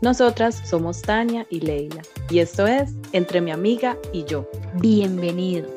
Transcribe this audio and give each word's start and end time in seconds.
Nosotras 0.00 0.54
somos 0.54 1.02
Tania 1.02 1.44
y 1.50 1.58
Leila 1.58 2.02
y 2.30 2.38
esto 2.38 2.68
es 2.68 2.94
Entre 3.12 3.40
mi 3.40 3.50
amiga 3.50 3.96
y 4.12 4.24
yo. 4.24 4.48
Bienvenidos. 4.80 5.72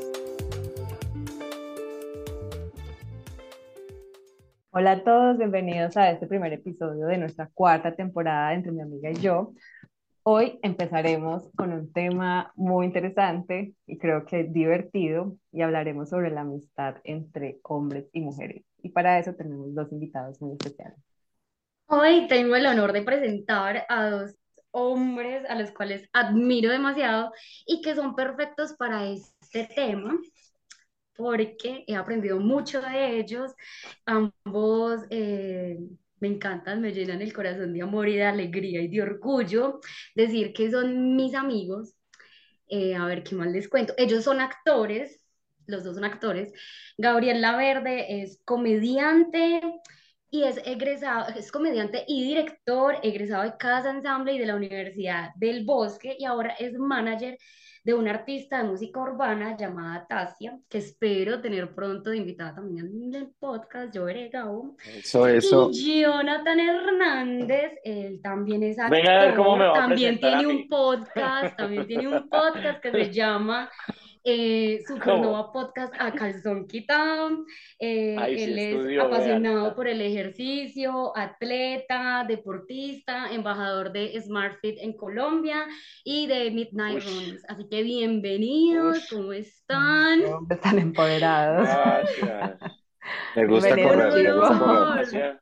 Hola 4.69 4.92
a 4.92 5.03
todos, 5.03 5.39
bienvenidos 5.39 5.97
a 5.97 6.11
este 6.11 6.27
primer 6.27 6.53
episodio 6.53 7.08
de 7.08 7.17
nuestra 7.17 7.49
cuarta 7.52 7.95
temporada 7.95 8.49
de 8.49 8.55
Entre 8.58 8.72
mi 8.72 8.81
amiga 8.81 9.09
y 9.09 9.16
yo. 9.16 9.53
Hoy 10.22 10.59
empezaremos 10.61 11.49
con 11.55 11.73
un 11.73 11.92
tema 11.92 12.53
muy 12.55 12.86
interesante 12.86 13.73
y 13.88 13.97
creo 13.97 14.27
que 14.27 14.44
divertido 14.44 15.36
y 15.52 15.64
hablaremos 15.64 16.09
sobre 16.09 16.30
la 16.30 16.42
amistad 16.42 16.97
entre 17.05 17.59
hombres 17.64 18.05
y 18.14 18.22
mujeres. 18.22 18.64
Y 18.83 18.89
para 18.89 19.17
eso 19.17 19.33
tenemos 19.33 19.73
dos 19.73 19.92
invitados 19.92 20.39
muy 20.44 20.52
especiales. 20.52 21.11
Hoy 21.94 22.25
tengo 22.30 22.56
el 22.56 22.66
honor 22.66 22.94
de 22.94 23.02
presentar 23.02 23.86
a 23.89 24.09
dos 24.09 24.31
hombres 24.72 25.44
a 25.50 25.56
los 25.56 25.72
cuales 25.72 26.08
admiro 26.14 26.72
demasiado 26.72 27.33
y 27.66 27.81
que 27.81 27.95
son 27.95 28.16
perfectos 28.16 28.72
para 28.78 29.08
este 29.09 29.66
tema 29.75 30.17
porque 31.17 31.83
he 31.86 31.95
aprendido 31.98 32.39
mucho 32.39 32.81
de 32.81 33.20
ellos. 33.20 33.52
Ambos 34.06 35.02
eh, 35.09 35.80
me 36.22 36.30
encantan, 36.30 36.80
me 36.80 36.94
llenan 36.94 37.22
el 37.22 37.33
corazón 37.33 37.73
de 37.73 37.81
amor 37.81 38.08
y 38.08 38.16
de 38.16 38.23
alegría 38.23 38.81
y 38.81 38.88
de 38.88 39.02
orgullo 39.02 39.81
decir 40.16 40.53
que 40.53 40.72
son 40.72 41.17
mis 41.17 41.36
amigos. 41.36 41.95
Eh, 42.70 42.95
a 42.95 43.05
ver, 43.05 43.22
¿qué 43.22 43.36
más 43.36 43.52
les 43.52 43.67
cuento? 43.67 43.94
Ellos 43.98 44.23
son 44.23 44.39
actores, 44.39 45.26
los 45.67 45.83
dos 45.83 45.95
son 45.95 46.05
actores. 46.05 46.53
Gabriel 46.98 47.42
Laverde 47.42 48.23
es 48.23 48.39
comediante 48.45 49.81
y 50.31 50.43
es 50.43 50.61
egresado, 50.65 51.27
es 51.35 51.51
comediante 51.51 52.05
y 52.07 52.23
director, 52.23 52.95
egresado 53.03 53.43
de 53.43 53.57
Casa 53.57 53.91
Ensamble 53.91 54.33
y 54.33 54.39
de 54.39 54.45
la 54.45 54.55
Universidad 54.55 55.31
del 55.35 55.65
Bosque 55.65 56.15
y 56.17 56.23
ahora 56.23 56.55
es 56.57 56.73
manager 56.79 57.37
de 57.83 57.93
una 57.95 58.11
artista 58.11 58.59
de 58.59 58.69
música 58.69 59.02
urbana 59.02 59.57
llamada 59.57 60.05
Tasia, 60.07 60.58
que 60.70 60.77
espero 60.77 61.41
tener 61.41 61.73
pronto 61.73 62.11
de 62.11 62.17
invitada 62.17 62.55
también 62.55 62.86
en 62.87 63.14
el 63.14 63.30
podcast, 63.39 63.93
yo 63.93 64.05
veré 64.05 64.30
Gabo. 64.30 64.77
Eso, 64.86 65.27
eso. 65.27 65.70
Y 65.73 66.02
Jonathan 66.02 66.59
Hernández, 66.59 67.73
él 67.83 68.21
también 68.21 68.64
es 68.64 68.80
actor, 68.80 68.97
Venga 68.97 69.21
a 69.21 69.25
ver 69.25 69.36
cómo 69.36 69.58
me 69.58 69.65
va 69.65 69.73
también 69.73 70.15
a 70.15 70.20
tiene 70.20 70.47
un 70.47 70.67
podcast, 70.70 71.58
también 71.58 71.87
tiene 71.87 72.08
un 72.08 72.30
podcast 72.30 72.81
que 72.81 72.91
se 72.91 73.11
llama 73.11 73.70
eh, 74.23 74.82
Supernova 74.87 75.52
Podcast 75.52 75.93
a 75.99 76.11
calzón 76.11 76.67
quitado. 76.67 77.45
Eh, 77.80 78.15
sí 78.27 78.43
él 78.43 78.59
es 78.59 78.99
apasionado 78.99 79.64
vean. 79.64 79.76
por 79.76 79.87
el 79.87 80.02
ejercicio, 80.02 81.15
atleta, 81.17 82.26
deportista, 82.27 83.32
embajador 83.32 83.92
de 83.92 84.20
SmartFit 84.21 84.77
en 84.80 84.93
Colombia 84.93 85.67
y 86.04 86.27
de 86.27 86.52
Midnight 86.52 86.98
Ush. 86.98 87.05
Runs. 87.05 87.45
Así 87.48 87.67
que 87.70 87.83
bienvenidos, 87.83 88.98
Ush. 88.98 89.09
¿cómo 89.09 89.33
están? 89.33 90.21
Están 90.49 90.80
empoderados. 90.80 91.67
Gracias. 91.67 92.59
Me 93.36 93.48
gusta 93.48 93.76
correr, 93.76 95.39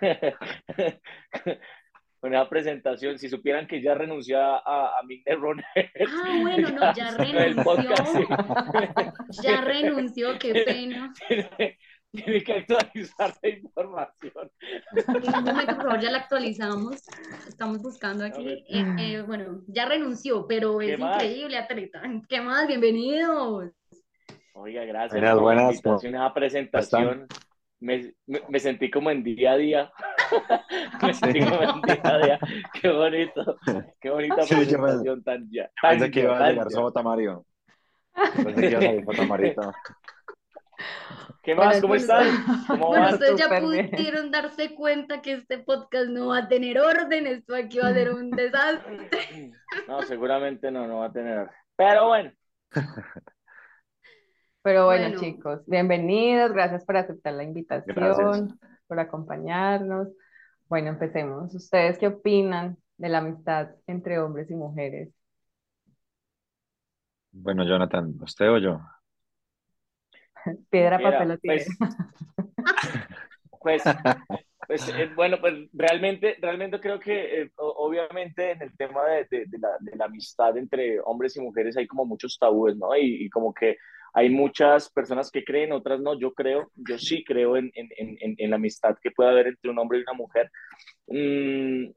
Con 2.20 2.34
esa 2.34 2.46
presentación, 2.50 3.18
si 3.18 3.30
supieran 3.30 3.66
que 3.66 3.80
ya 3.80 3.94
renuncié 3.94 4.36
a, 4.36 4.56
a 4.58 5.02
Runner. 5.36 5.64
Ah, 5.74 6.38
bueno, 6.42 6.68
no, 6.70 6.94
ya 6.94 7.08
El 7.08 7.56
podcast, 7.56 8.14
renunció. 8.14 8.28
Ya 9.42 9.60
renunció, 9.62 10.38
qué 10.38 10.62
pena. 10.66 11.12
Tiene, 11.26 11.78
tiene 12.12 12.42
que 12.42 12.52
actualizar 12.52 13.34
la 13.42 13.48
información. 13.48 14.50
En 14.92 15.34
un 15.38 15.44
momento, 15.44 15.74
por 15.76 15.84
favor, 15.84 16.00
ya 16.00 16.10
la 16.10 16.18
actualizamos. 16.18 16.96
Estamos 17.48 17.80
buscando 17.80 18.24
aquí. 18.26 18.64
Eh, 18.68 18.84
eh, 18.98 19.22
bueno, 19.22 19.62
ya 19.68 19.86
renunció, 19.86 20.46
pero 20.46 20.78
¿Qué 20.78 20.94
es 20.94 20.98
más? 20.98 21.22
increíble, 21.22 21.56
atleta. 21.56 22.02
¿Qué 22.28 22.40
más? 22.42 22.66
Bienvenidos. 22.66 23.70
Oiga, 24.52 24.84
gracias 24.84 25.12
Buenas, 25.12 25.80
por 25.80 25.94
la 25.94 26.02
buenas, 26.02 26.04
esa 26.04 26.34
presentación. 26.34 27.26
Me, 27.78 28.12
me, 28.26 28.42
me 28.46 28.60
sentí 28.60 28.90
como 28.90 29.10
en 29.10 29.22
día 29.22 29.52
a 29.52 29.56
día. 29.56 29.92
Qué 32.72 32.88
bonito. 32.92 33.56
Qué 34.00 34.10
bonita 34.10 34.42
Sí, 34.42 34.54
presentación 34.54 35.22
tan 35.22 35.48
ya. 35.50 35.70
tan 35.80 35.90
Pensé 35.98 36.10
que 36.10 36.20
iba 36.20 36.38
a 36.38 36.50
llegar 36.50 36.66
ya. 36.68 36.70
solo 36.70 36.92
Tamario. 36.92 37.44
Pensé 38.42 38.54
que 38.62 38.70
iba 38.70 38.78
a 38.78 38.82
salir 38.82 39.06
Tamarito. 39.16 39.72
¿Qué 41.42 41.54
más? 41.54 41.80
Bueno, 41.80 41.80
¿Cómo 41.80 41.90
pues, 41.92 42.02
están? 42.02 42.26
¿Cómo 42.66 42.86
Bueno, 42.88 43.04
van? 43.04 43.14
ustedes 43.14 43.36
ya 43.36 43.48
pudieron 43.60 44.30
darse 44.30 44.74
cuenta 44.74 45.22
que 45.22 45.32
este 45.34 45.58
podcast 45.58 46.08
no 46.10 46.28
va 46.28 46.38
a 46.38 46.48
tener 46.48 46.78
orden, 46.78 47.26
esto 47.26 47.54
aquí 47.54 47.78
va 47.78 47.88
a 47.88 47.94
ser 47.94 48.12
un 48.12 48.30
desastre. 48.30 49.10
No, 49.88 50.02
seguramente 50.02 50.70
no, 50.70 50.86
no 50.86 50.98
va 50.98 51.06
a 51.06 51.12
tener. 51.12 51.48
Pero 51.76 52.08
bueno, 52.08 52.32
Pero 54.62 54.84
bueno, 54.86 55.04
Bueno. 55.08 55.20
chicos, 55.20 55.60
bienvenidos, 55.66 56.52
gracias 56.52 56.84
por 56.84 56.96
aceptar 56.98 57.32
la 57.34 57.44
invitación, 57.44 57.96
Gracias. 57.96 58.54
por 58.86 59.00
acompañarnos. 59.00 60.08
Bueno, 60.70 60.88
empecemos. 60.88 61.54
¿Ustedes 61.54 61.98
qué 61.98 62.06
opinan 62.08 62.78
de 62.96 63.08
la 63.10 63.18
amistad 63.18 63.70
entre 63.86 64.18
hombres 64.20 64.50
y 64.50 64.54
mujeres? 64.54 65.10
Bueno, 67.32 67.64
Jonathan, 67.64 68.16
¿usted 68.22 68.48
o 68.50 68.58
yo? 68.58 68.80
Piedra, 70.70 70.98
Mira, 70.98 71.18
papel 71.18 71.30
o 71.32 71.38
pues, 71.44 71.66
tijera. 71.66 71.76
pues, 73.62 73.82
pues, 74.66 74.88
eh, 74.88 75.10
bueno, 75.14 75.38
pues 75.40 75.54
realmente, 75.72 76.36
realmente 76.40 76.80
creo 76.80 76.98
que 77.00 77.42
eh, 77.42 77.52
obviamente 77.56 78.52
en 78.52 78.62
el 78.62 78.76
tema 78.76 79.04
de, 79.06 79.26
de- 79.30 79.46
de 79.46 79.58
la, 79.58 79.70
de 79.80 79.96
la 79.96 80.04
amistad 80.06 80.56
entre 80.56 81.00
hombres 81.00 81.36
y 81.36 81.40
mujeres 81.40 81.76
hay 81.76 81.86
como 81.86 82.04
muchos 82.06 82.38
tabúes, 82.38 82.76
¿no? 82.76 82.96
Y, 82.96 83.24
y 83.26 83.30
como 83.30 83.52
que 83.54 83.76
hay 84.14 84.30
muchas 84.30 84.90
personas 84.90 85.30
que 85.30 85.44
creen, 85.44 85.72
otras 85.72 86.00
no. 86.00 86.18
Yo 86.18 86.32
creo, 86.34 86.70
yo 86.76 86.98
sí 86.98 87.24
creo 87.24 87.56
en, 87.56 87.70
en, 87.74 87.88
en, 87.96 88.34
en- 88.38 88.50
la 88.50 88.56
amistad 88.56 88.96
que 89.02 89.10
puede 89.10 89.30
haber 89.30 89.48
entre 89.48 89.70
un 89.70 89.78
hombre 89.78 89.98
y 89.98 90.02
una 90.02 90.12
mujer. 90.14 90.50
Mm, 91.06 91.90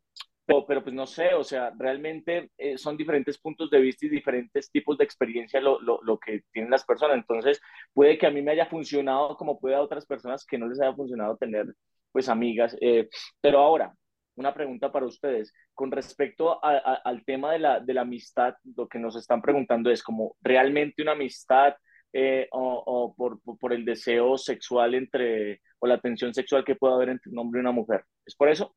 pero, 0.46 0.66
pero 0.68 0.84
pues 0.84 0.94
no 0.96 1.06
sé, 1.08 1.34
o 1.34 1.44
sea, 1.44 1.72
realmente 1.78 2.50
eh, 2.58 2.78
son 2.78 2.98
diferentes 2.98 3.38
puntos 3.40 3.70
de 3.70 3.80
vista 3.80 4.06
y 4.06 4.10
diferentes 4.10 4.70
tipos 4.72 4.98
de 4.98 5.06
experiencia 5.06 5.62
lo, 5.62 5.80
lo, 5.82 6.02
lo 6.04 6.18
que 6.20 6.44
tienen 6.52 6.72
las 6.72 6.84
personas. 6.86 7.18
Entonces, 7.18 7.62
puede 7.94 8.18
que 8.18 8.28
a 8.28 8.32
mí 8.32 8.42
me 8.42 8.52
haya 8.52 8.66
funcionado 8.68 9.38
como 9.38 9.60
puede 9.60 9.76
a 9.76 9.82
otras 9.82 10.06
personas 10.06 10.46
que 10.46 10.58
no 10.58 10.68
les 10.68 10.82
haya 10.82 10.94
funcionado 10.96 11.38
tener 11.38 11.66
pues 12.12 12.28
amigas. 12.30 12.76
Eh, 12.82 13.10
pero 13.42 13.60
ahora, 13.60 13.94
una 14.36 14.54
pregunta 14.54 14.92
para 14.92 15.06
ustedes. 15.06 15.54
Con 15.74 15.92
respecto 15.92 16.64
a- 16.64 16.78
a- 16.78 17.02
al 17.06 17.24
tema 17.26 17.52
de 17.54 17.60
la, 17.60 17.80
de 17.80 17.94
la 17.94 18.02
amistad, 18.02 18.56
lo 18.76 18.88
que 18.88 19.00
nos 19.00 19.16
están 19.16 19.42
preguntando 19.42 19.90
es 19.92 20.04
como 20.04 20.36
realmente 20.42 21.02
una 21.02 21.14
amistad 21.14 21.74
eh, 22.14 22.48
o, 22.52 22.84
o 22.86 23.14
por, 23.16 23.42
por- 23.42 23.74
el 23.74 23.84
deseo 23.86 24.38
sexual 24.38 24.94
entre, 24.96 25.62
o 25.80 25.88
la 25.88 26.00
tensión 26.00 26.34
sexual 26.34 26.64
que 26.64 26.76
puede 26.76 26.94
haber 26.94 27.10
entre 27.10 27.32
un 27.32 27.40
hombre 27.40 27.60
y 27.60 27.62
una 27.62 27.72
mujer. 27.72 28.06
¿Es 28.26 28.36
por 28.36 28.50
eso? 28.50 28.76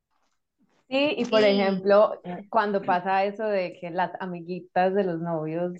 Sí, 0.88 1.14
y 1.18 1.24
por 1.26 1.40
Sí. 1.40 1.46
ejemplo, 1.48 2.20
cuando 2.48 2.80
pasa 2.80 3.24
eso 3.24 3.44
de 3.44 3.76
que 3.80 3.90
las 3.90 4.12
amiguitas 4.20 4.94
de 4.94 5.04
los 5.04 5.20
novios 5.20 5.72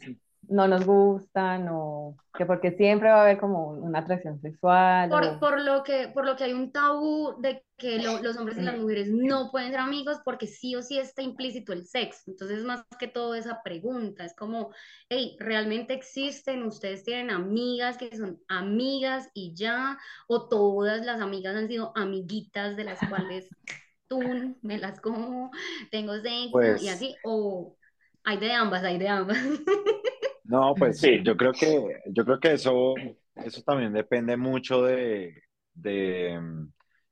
no 0.49 0.69
nos 0.69 0.85
gustan 0.87 1.69
o 1.71 2.17
que 2.37 2.47
porque 2.47 2.73
siempre 2.73 3.09
va 3.11 3.19
a 3.21 3.23
haber 3.23 3.39
como 3.39 3.69
una 3.71 4.01
atracción 4.01 4.41
sexual 4.41 5.11
Por, 5.11 5.23
o... 5.23 5.39
por 5.39 5.61
lo 5.61 5.85
que, 5.85 6.09
por 6.09 6.27
lo 6.27 6.35
que 6.35 6.45
hay 6.45 6.53
un 6.53 6.73
tabú 6.73 7.37
de 7.41 7.65
que 7.79 8.01
lo- 8.01 8.19
los 8.23 8.37
hombres 8.37 8.59
y 8.59 8.63
las 8.63 8.77
mujeres 8.77 9.09
no 9.09 9.51
pueden 9.53 9.71
ser 9.71 9.79
amigos 9.81 10.19
porque 10.25 10.49
sí 10.49 10.75
o 10.75 10.83
sí 10.83 10.99
está 10.99 11.23
implícito 11.23 11.73
el 11.73 11.87
sexo. 11.87 12.23
Entonces, 12.27 12.65
más 12.65 12.85
que 12.99 13.07
todo 13.07 13.35
esa 13.37 13.63
pregunta, 13.63 14.25
es 14.25 14.35
como, 14.35 14.73
hey, 15.09 15.37
¿realmente 15.39 15.95
existen? 15.95 16.65
¿Ustedes 16.65 17.05
tienen 17.05 17.31
amigas 17.31 17.99
que 17.99 18.17
son 18.17 18.41
amigas 18.49 19.29
y 19.33 19.55
ya? 19.55 19.97
¿O 20.27 20.49
todas 20.49 21.07
las 21.07 21.21
amigas 21.21 21.55
han 21.55 21.69
sido 21.69 21.93
amiguitas 21.97 22.77
de 22.77 22.85
las 22.85 23.05
cuales 23.05 23.55
tú 24.09 24.59
me 24.63 24.79
las 24.79 25.01
como, 25.01 25.51
tengo 25.93 26.15
sexo 26.21 26.77
y 26.77 26.89
Pues, 26.89 26.89
así? 26.89 27.21
¿O 27.23 27.77
hay 28.25 28.39
de 28.39 28.53
ambas, 28.53 28.83
hay 28.83 28.99
de 28.99 29.09
ambas? 29.09 29.39
no, 30.49 30.77
pues 30.79 31.01
Sí. 31.01 31.21
yo 31.23 31.37
creo 31.37 31.57
que, 31.57 32.03
yo 32.07 32.25
creo 32.25 32.41
que 32.41 32.53
eso, 32.55 32.95
eso 33.35 33.63
también 33.63 33.93
depende 33.93 34.37
mucho 34.37 34.83
de, 34.83 35.43
de 35.75 36.39
mm, 36.41 36.69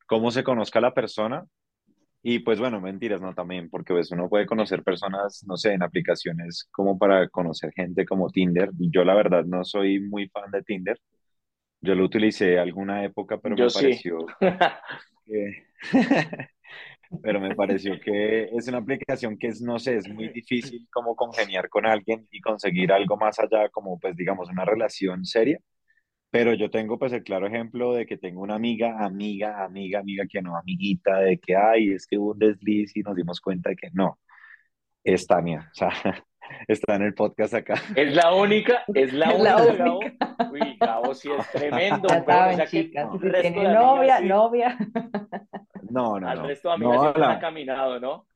cómo 0.06 0.30
se 0.30 0.44
conozca 0.44 0.80
la 0.80 0.94
persona. 0.94 1.44
Y 2.22 2.40
pues 2.40 2.60
bueno, 2.60 2.80
mentiras, 2.80 3.20
no 3.20 3.34
también, 3.34 3.70
porque 3.70 3.94
pues 3.94 4.10
uno 4.12 4.28
puede 4.30 4.46
conocer 4.46 4.82
personas, 4.84 5.44
no 5.46 5.56
sé, 5.56 5.74
en 5.74 5.82
aplicaciones 5.82 6.68
como 6.72 6.98
para 6.98 7.28
conocer 7.28 7.72
gente 7.74 8.06
como 8.06 8.30
Tinder. 8.30 8.70
Yo 8.78 9.04
la 9.04 9.14
verdad 9.14 9.44
no 9.46 9.64
soy 9.64 10.00
muy 10.00 10.28
fan 10.28 10.50
de 10.50 10.62
Tinder. 10.62 10.98
Yo 11.80 11.94
lo 11.94 12.04
utilicé 12.04 12.58
alguna 12.58 13.04
época, 13.04 13.38
pero 13.40 13.56
Yo 13.56 13.64
me 13.64 13.70
sí. 13.70 14.00
pareció 14.00 14.18
que, 15.26 15.66
pero 17.22 17.40
me 17.40 17.54
pareció 17.54 17.98
que 18.00 18.44
es 18.44 18.68
una 18.68 18.78
aplicación 18.78 19.38
que 19.38 19.48
es, 19.48 19.60
no 19.60 19.78
sé, 19.78 19.96
es 19.96 20.08
muy 20.08 20.28
difícil 20.28 20.86
como 20.92 21.16
congeniar 21.16 21.68
con 21.68 21.86
alguien 21.86 22.26
y 22.30 22.40
conseguir 22.40 22.92
algo 22.92 23.16
más 23.16 23.38
allá, 23.38 23.68
como 23.70 23.98
pues 23.98 24.16
digamos 24.16 24.48
una 24.50 24.64
relación 24.64 25.24
seria. 25.24 25.58
Pero 26.30 26.54
yo 26.54 26.70
tengo 26.70 26.98
pues 26.98 27.12
el 27.12 27.22
claro 27.22 27.46
ejemplo 27.46 27.94
de 27.94 28.06
que 28.06 28.16
tengo 28.18 28.42
una 28.42 28.56
amiga, 28.56 29.04
amiga, 29.04 29.64
amiga, 29.64 30.00
amiga, 30.00 30.24
que 30.28 30.42
no, 30.42 30.56
amiguita, 30.56 31.20
de 31.20 31.38
que, 31.38 31.56
ay, 31.56 31.92
es 31.92 32.06
que 32.06 32.18
hubo 32.18 32.32
un 32.32 32.38
desliz 32.40 32.96
y 32.96 33.02
nos 33.02 33.16
dimos 33.16 33.40
cuenta 33.40 33.70
de 33.70 33.76
que 33.76 33.90
no, 33.92 34.18
es 35.04 35.26
Tania, 35.26 35.70
o 35.72 35.74
sea, 35.74 35.90
está 36.68 36.96
en 36.96 37.02
el 37.02 37.14
podcast 37.14 37.54
acá. 37.54 37.74
Es 37.94 38.14
la 38.14 38.34
única, 38.34 38.88
es 38.92 39.12
la 39.12 39.30
Es 39.32 39.40
la 39.40 39.56
única, 39.56 39.74
Gabo. 39.74 39.98
única. 39.98 40.36
Uy, 40.44 40.76
Gabo 40.78 41.14
sí 41.14 41.32
es 41.32 41.50
tremendo, 41.50 42.08
Ya 42.08 42.22
o 42.24 42.24
saben, 42.24 42.52
sea 42.52 42.68
chicas, 42.70 43.10
no. 43.10 43.18
si 43.32 43.48
amigas 43.48 43.78
novia, 43.78 44.16
sí, 44.16 44.24
novia. 44.24 44.78
No, 45.90 46.18
no, 46.20 46.28
al 46.30 46.36
no, 46.36 46.42
resto 46.42 46.68
de 46.68 46.74
amigas 46.74 47.00
no, 47.00 47.00
siempre 47.00 47.24
se 47.24 47.28
la- 47.28 47.32
ha 47.32 47.38
caminado, 47.38 48.00
¿no? 48.00 48.26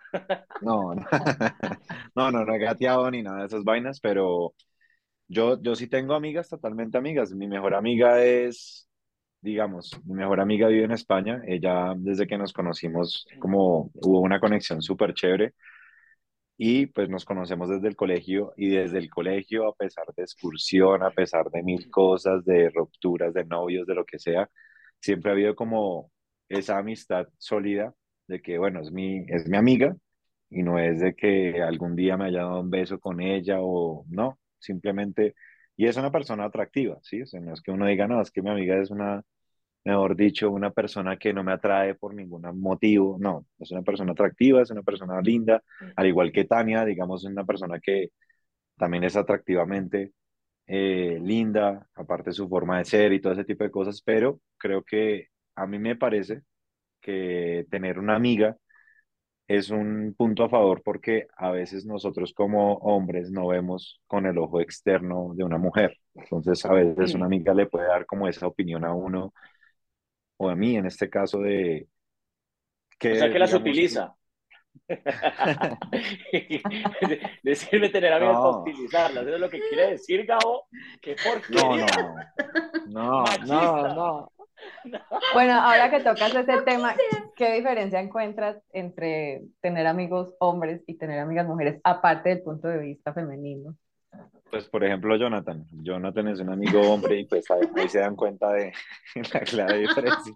no, 0.60 0.94
no, 0.94 1.06
no, 2.14 2.31
no, 2.31 2.44
no 2.44 2.55
he 2.55 2.58
gateado 2.58 3.10
ni 3.10 3.22
nada 3.22 3.40
de 3.40 3.46
esas 3.46 3.64
vainas, 3.64 4.00
pero 4.00 4.54
yo, 5.28 5.61
yo 5.62 5.75
sí 5.76 5.88
tengo 5.88 6.14
amigas, 6.14 6.49
totalmente 6.49 6.99
amigas. 6.99 7.32
Mi 7.34 7.49
mejor 7.49 7.75
amiga 7.75 8.22
es, 8.25 8.88
digamos, 9.43 9.93
mi 10.06 10.14
mejor 10.14 10.40
amiga 10.40 10.69
vive 10.69 10.84
en 10.84 10.93
España. 10.93 11.43
Ella, 11.46 11.94
desde 11.99 12.26
que 12.26 12.38
nos 12.38 12.52
conocimos, 12.52 13.26
como 13.40 13.90
hubo 13.94 14.20
una 14.20 14.40
conexión 14.40 14.82
súper 14.82 15.14
chévere 15.14 15.54
y 16.58 16.87
pues 16.87 17.08
nos 17.08 17.25
conocemos 17.25 17.70
desde 17.70 17.88
el 17.88 17.96
colegio 17.96 18.52
y 18.56 18.69
desde 18.70 18.99
el 18.99 19.10
colegio, 19.10 19.69
a 19.69 19.75
pesar 19.75 20.06
de 20.16 20.25
excursión, 20.25 21.02
a 21.05 21.10
pesar 21.12 21.50
de 21.50 21.62
mil 21.62 21.88
cosas, 21.90 22.44
de 22.44 22.70
rupturas, 22.70 23.32
de 23.34 23.44
novios, 23.44 23.87
de 23.87 23.94
lo 23.94 24.05
que 24.05 24.19
sea, 24.19 24.50
siempre 25.00 25.31
ha 25.31 25.34
habido 25.34 25.55
como 25.56 26.10
esa 26.49 26.78
amistad 26.78 27.28
sólida 27.38 27.94
de 28.26 28.43
que, 28.43 28.58
bueno, 28.58 28.81
es 28.81 28.90
mi, 28.93 29.25
es 29.28 29.49
mi 29.49 29.56
amiga 29.56 29.96
y 30.50 30.62
no 30.62 30.78
es 30.78 31.00
de 31.00 31.14
que 31.14 31.62
algún 31.62 31.96
día 31.96 32.16
me 32.16 32.26
haya 32.26 32.40
dado 32.40 32.61
un 32.61 32.70
beso 32.70 32.99
con 33.00 33.20
ella 33.20 33.58
o 33.61 34.04
no, 34.08 34.38
simplemente, 34.58 35.34
y 35.76 35.87
es 35.87 35.96
una 35.96 36.11
persona 36.12 36.44
atractiva, 36.46 36.99
¿sí? 37.02 37.22
O 37.22 37.26
sea, 37.26 37.40
no 37.40 37.54
es 37.54 37.62
que 37.62 37.70
uno 37.70 37.87
diga, 37.87 38.08
no, 38.08 38.20
es 38.20 38.31
que 38.32 38.43
mi 38.43 38.50
amiga 38.50 38.81
es 38.81 38.90
una, 38.90 39.22
mejor 39.88 40.17
dicho, 40.17 40.50
una 40.50 40.70
persona 40.70 41.17
que 41.17 41.32
no 41.32 41.43
me 41.44 41.52
atrae 41.52 41.94
por 41.94 42.14
ningún 42.14 42.43
motivo, 42.61 43.17
no, 43.20 43.46
es 43.58 43.70
una 43.70 43.82
persona 43.82 44.12
atractiva, 44.12 44.62
es 44.62 44.70
una 44.70 44.82
persona 44.82 45.20
linda, 45.23 45.62
al 45.96 46.06
igual 46.06 46.32
que 46.32 46.44
Tania, 46.44 46.85
digamos, 46.85 47.25
es 47.25 47.31
una 47.31 47.44
persona 47.44 47.81
que 47.81 48.11
también 48.76 49.05
es 49.05 49.17
atractivamente 49.17 50.12
eh, 50.67 51.19
linda, 51.23 51.88
aparte 51.94 52.31
de 52.31 52.35
su 52.35 52.49
forma 52.49 52.79
de 52.79 52.85
ser 52.85 53.12
y 53.12 53.20
todo 53.20 53.32
ese 53.32 53.44
tipo 53.44 53.64
de 53.64 53.70
cosas, 53.70 54.02
pero 54.02 54.40
creo 54.58 54.82
que 54.85 55.29
a 55.56 55.67
mí 55.67 55.79
me 55.79 55.96
parece 55.96 56.43
que 57.00 57.67
tener 57.70 57.99
una 57.99 58.17
amiga 58.17 58.56
es 59.49 59.70
un 59.70 60.14
punto 60.17 60.44
a 60.44 60.50
favor 60.50 60.82
porque 60.85 61.26
a 61.37 61.50
veces 61.50 61.87
nosotros 61.87 62.35
como 62.35 62.75
hombres 62.76 63.31
no 63.31 63.49
vemos 63.49 64.02
con 64.06 64.26
el 64.26 64.37
ojo 64.38 64.61
externo 64.61 65.32
de 65.35 65.44
una 65.44 65.56
mujer. 65.56 65.96
Entonces 66.14 66.64
a 66.67 66.73
veces 66.75 67.14
una 67.14 67.26
amiga 67.26 67.55
le 67.55 67.67
puede 67.67 67.88
dar 67.88 68.05
como 68.05 68.29
esa 68.29 68.46
opinión 68.46 68.85
a 68.85 68.93
uno 68.94 69.32
o 70.38 70.49
a 70.49 70.56
mí 70.56 70.76
en 70.76 70.87
este 70.87 71.11
caso 71.11 71.40
de 71.40 71.87
O 71.87 71.88
sea 73.00 73.26
que 73.26 73.32
que 73.32 73.38
las 73.38 73.50
digamos 73.50 73.69
utiliza. 73.69 74.14
Decirme 77.43 77.90
tener 77.90 78.12
amigas 78.12 78.37
para 78.37 78.52
no, 78.52 78.61
utilizarlas, 78.61 79.26
eso 79.26 79.35
es 79.35 79.40
lo 79.40 79.50
que 79.50 79.58
quiere 79.61 79.90
decir, 79.90 80.25
Gabo. 80.25 80.69
¡Qué 81.00 81.17
no, 81.17 81.23
porquería! 81.25 81.87
no, 82.87 83.25
no, 83.25 83.46
no, 83.46 83.94
no. 83.94 84.32
Bueno, 85.35 85.61
ahora 85.61 85.90
que 85.90 86.00
tocas 86.00 86.35
ese 86.35 86.62
tema, 86.62 86.96
¿qué 87.37 87.52
diferencia 87.55 88.00
encuentras 88.00 88.56
entre 88.73 89.43
tener 89.61 89.87
amigos 89.87 90.35
hombres 90.38 90.82
y 90.87 90.96
tener 90.96 91.19
amigas 91.19 91.46
mujeres, 91.46 91.79
aparte 91.85 92.31
del 92.31 92.43
punto 92.43 92.69
de 92.69 92.79
vista 92.79 93.12
femenino? 93.12 93.76
Pues 94.50 94.68
por 94.68 94.82
ejemplo 94.84 95.16
Jonathan, 95.16 95.66
Jonathan 95.82 96.28
es 96.28 96.40
un 96.40 96.50
amigo 96.50 96.92
hombre 96.92 97.20
y 97.20 97.26
pues 97.26 97.46
ahí, 97.50 97.88
se 97.88 97.98
dan 98.00 98.16
cuenta 98.16 98.52
de 98.52 98.72
la 99.34 99.40
clara 99.40 99.74
diferencia. 99.76 100.34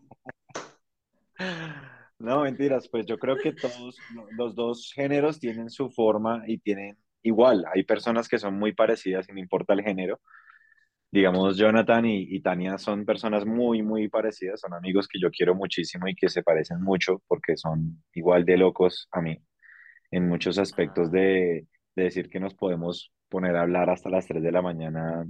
No, 2.18 2.42
mentiras, 2.42 2.88
pues 2.88 3.06
yo 3.06 3.18
creo 3.18 3.40
que 3.40 3.52
todos 3.52 4.04
lo- 4.08 4.28
los 4.32 4.54
dos 4.54 4.92
géneros 4.94 5.40
tienen 5.40 5.70
su 5.70 5.90
forma 5.90 6.42
y 6.46 6.58
tienen 6.58 6.96
igual. 7.22 7.64
Hay 7.74 7.84
personas 7.84 8.28
que 8.28 8.38
son 8.38 8.58
muy 8.58 8.72
parecidas 8.74 9.28
y 9.28 9.32
no 9.32 9.40
importa 9.40 9.72
el 9.74 9.82
género. 9.82 10.20
Digamos, 11.10 11.56
Jonathan 11.58 12.06
y, 12.06 12.22
y 12.36 12.40
Tania 12.42 12.78
son 12.78 13.04
personas 13.06 13.46
muy, 13.46 13.82
muy 13.82 14.08
parecidas, 14.08 14.60
son 14.60 14.74
amigos 14.74 15.08
que 15.08 15.20
yo 15.20 15.30
quiero 15.30 15.54
muchísimo 15.54 16.08
y 16.08 16.14
que 16.16 16.28
se 16.30 16.42
parecen 16.42 16.82
mucho 16.82 17.22
porque 17.28 17.56
son 17.56 18.02
igual 18.14 18.44
de 18.46 18.56
locos 18.58 19.08
a 19.12 19.20
mí 19.22 19.38
en 20.12 20.28
muchos 20.28 20.58
aspectos 20.58 21.08
Ah, 21.08 21.12
de, 21.12 21.66
de 21.96 22.04
decir 22.04 22.28
que 22.30 22.40
nos 22.40 22.54
podemos 22.54 23.12
poner 23.28 23.56
a 23.56 23.62
hablar 23.62 23.90
hasta 23.90 24.10
las 24.10 24.26
3 24.26 24.42
de 24.42 24.52
la 24.52 24.62
mañana 24.62 25.26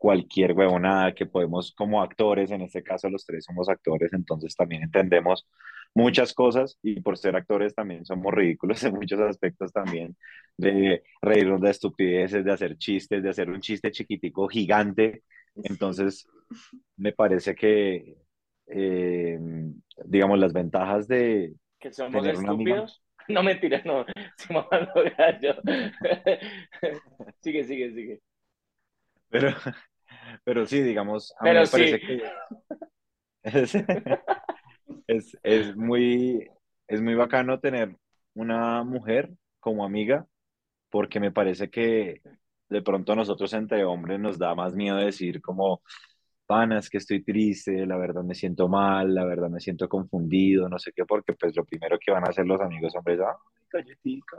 cualquier 0.00 0.52
huevonada 0.52 1.14
que 1.14 1.26
podemos 1.26 1.74
como 1.76 2.02
actores, 2.02 2.50
en 2.50 2.62
este 2.62 2.82
caso 2.82 3.10
los 3.10 3.26
tres 3.26 3.44
somos 3.44 3.68
actores, 3.68 4.14
entonces 4.14 4.56
también 4.56 4.82
entendemos 4.82 5.46
muchas 5.94 6.32
cosas 6.32 6.78
y 6.82 7.02
por 7.02 7.18
ser 7.18 7.36
actores 7.36 7.74
también 7.74 8.06
somos 8.06 8.32
ridículos 8.32 8.82
en 8.84 8.94
muchos 8.94 9.20
aspectos 9.20 9.70
también, 9.74 10.16
de 10.56 11.02
reírnos 11.20 11.60
de 11.60 11.70
estupideces, 11.70 12.42
de 12.46 12.50
hacer 12.50 12.78
chistes, 12.78 13.22
de 13.22 13.28
hacer 13.28 13.50
un 13.50 13.60
chiste 13.60 13.90
chiquitico 13.90 14.48
gigante, 14.48 15.22
entonces 15.64 16.26
me 16.96 17.12
parece 17.12 17.54
que, 17.54 18.16
eh, 18.68 19.38
digamos, 20.06 20.38
las 20.38 20.54
ventajas 20.54 21.08
de 21.08 21.52
¿Que 21.78 21.92
somos 21.92 22.22
tener 22.22 22.38
una 22.38 22.52
amiga, 22.52 22.76
estúpidos? 22.76 23.02
No, 23.34 23.42
mentira, 23.42 23.82
no. 23.84 24.04
Gallo. 25.18 25.54
Sigue, 27.40 27.64
sigue, 27.64 27.92
sigue. 27.92 28.20
pero, 29.28 29.54
pero 30.44 30.66
sí, 30.66 30.82
digamos, 30.82 31.32
a 31.38 31.44
mí 31.44 31.50
me 31.50 31.66
parece 31.66 32.00
que 32.00 32.22
es, 33.42 33.74
es, 35.06 35.38
es 35.42 35.76
muy, 35.76 36.48
es 36.88 37.00
muy 37.00 37.14
bacano 37.14 37.60
tener 37.60 37.96
una 38.34 38.82
mujer 38.84 39.30
como 39.60 39.84
amiga, 39.84 40.26
porque 40.90 41.20
me 41.20 41.32
parece 41.32 41.70
que 41.70 42.20
de 42.68 42.82
pronto 42.82 43.12
a 43.12 43.16
nosotros 43.16 43.52
entre 43.54 43.84
hombres 43.84 44.20
nos 44.20 44.38
da 44.38 44.54
más 44.54 44.74
miedo 44.74 44.96
decir 44.96 45.40
como, 45.40 45.82
pana, 46.50 46.80
es 46.80 46.90
que 46.90 46.98
estoy 46.98 47.22
triste, 47.22 47.86
la 47.86 47.96
verdad 47.96 48.24
me 48.24 48.34
siento 48.34 48.68
mal, 48.68 49.14
la 49.14 49.24
verdad 49.24 49.48
me 49.48 49.60
siento 49.60 49.88
confundido, 49.88 50.68
no 50.68 50.80
sé 50.80 50.90
qué, 50.90 51.04
porque 51.04 51.34
pues 51.34 51.54
lo 51.54 51.64
primero 51.64 51.96
que 52.04 52.10
van 52.10 52.24
a 52.24 52.30
hacer 52.30 52.44
los 52.44 52.60
amigos 52.60 52.92
hombres, 52.96 53.20
ay, 53.20 53.36
galletica, 53.72 54.36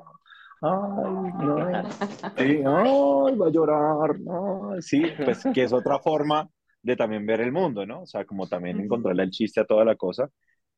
ay, 0.62 1.32
no, 1.40 1.90
sí, 2.36 2.64
ay, 2.66 3.36
va 3.38 3.48
a 3.48 3.50
llorar, 3.50 4.20
no, 4.20 4.74
sí, 4.82 5.04
pues 5.24 5.42
que 5.54 5.64
es 5.64 5.72
otra 5.72 6.00
forma 6.00 6.50
de 6.84 6.98
también 6.98 7.26
ver 7.26 7.40
el 7.40 7.54
mundo, 7.54 7.86
¿no? 7.86 8.02
O 8.02 8.06
sea, 8.06 8.26
como 8.26 8.46
también 8.46 8.82
encontrarle 8.82 9.24
el 9.24 9.32
chiste 9.32 9.62
a 9.62 9.66
toda 9.66 9.86
la 9.86 9.96
cosa. 9.96 10.30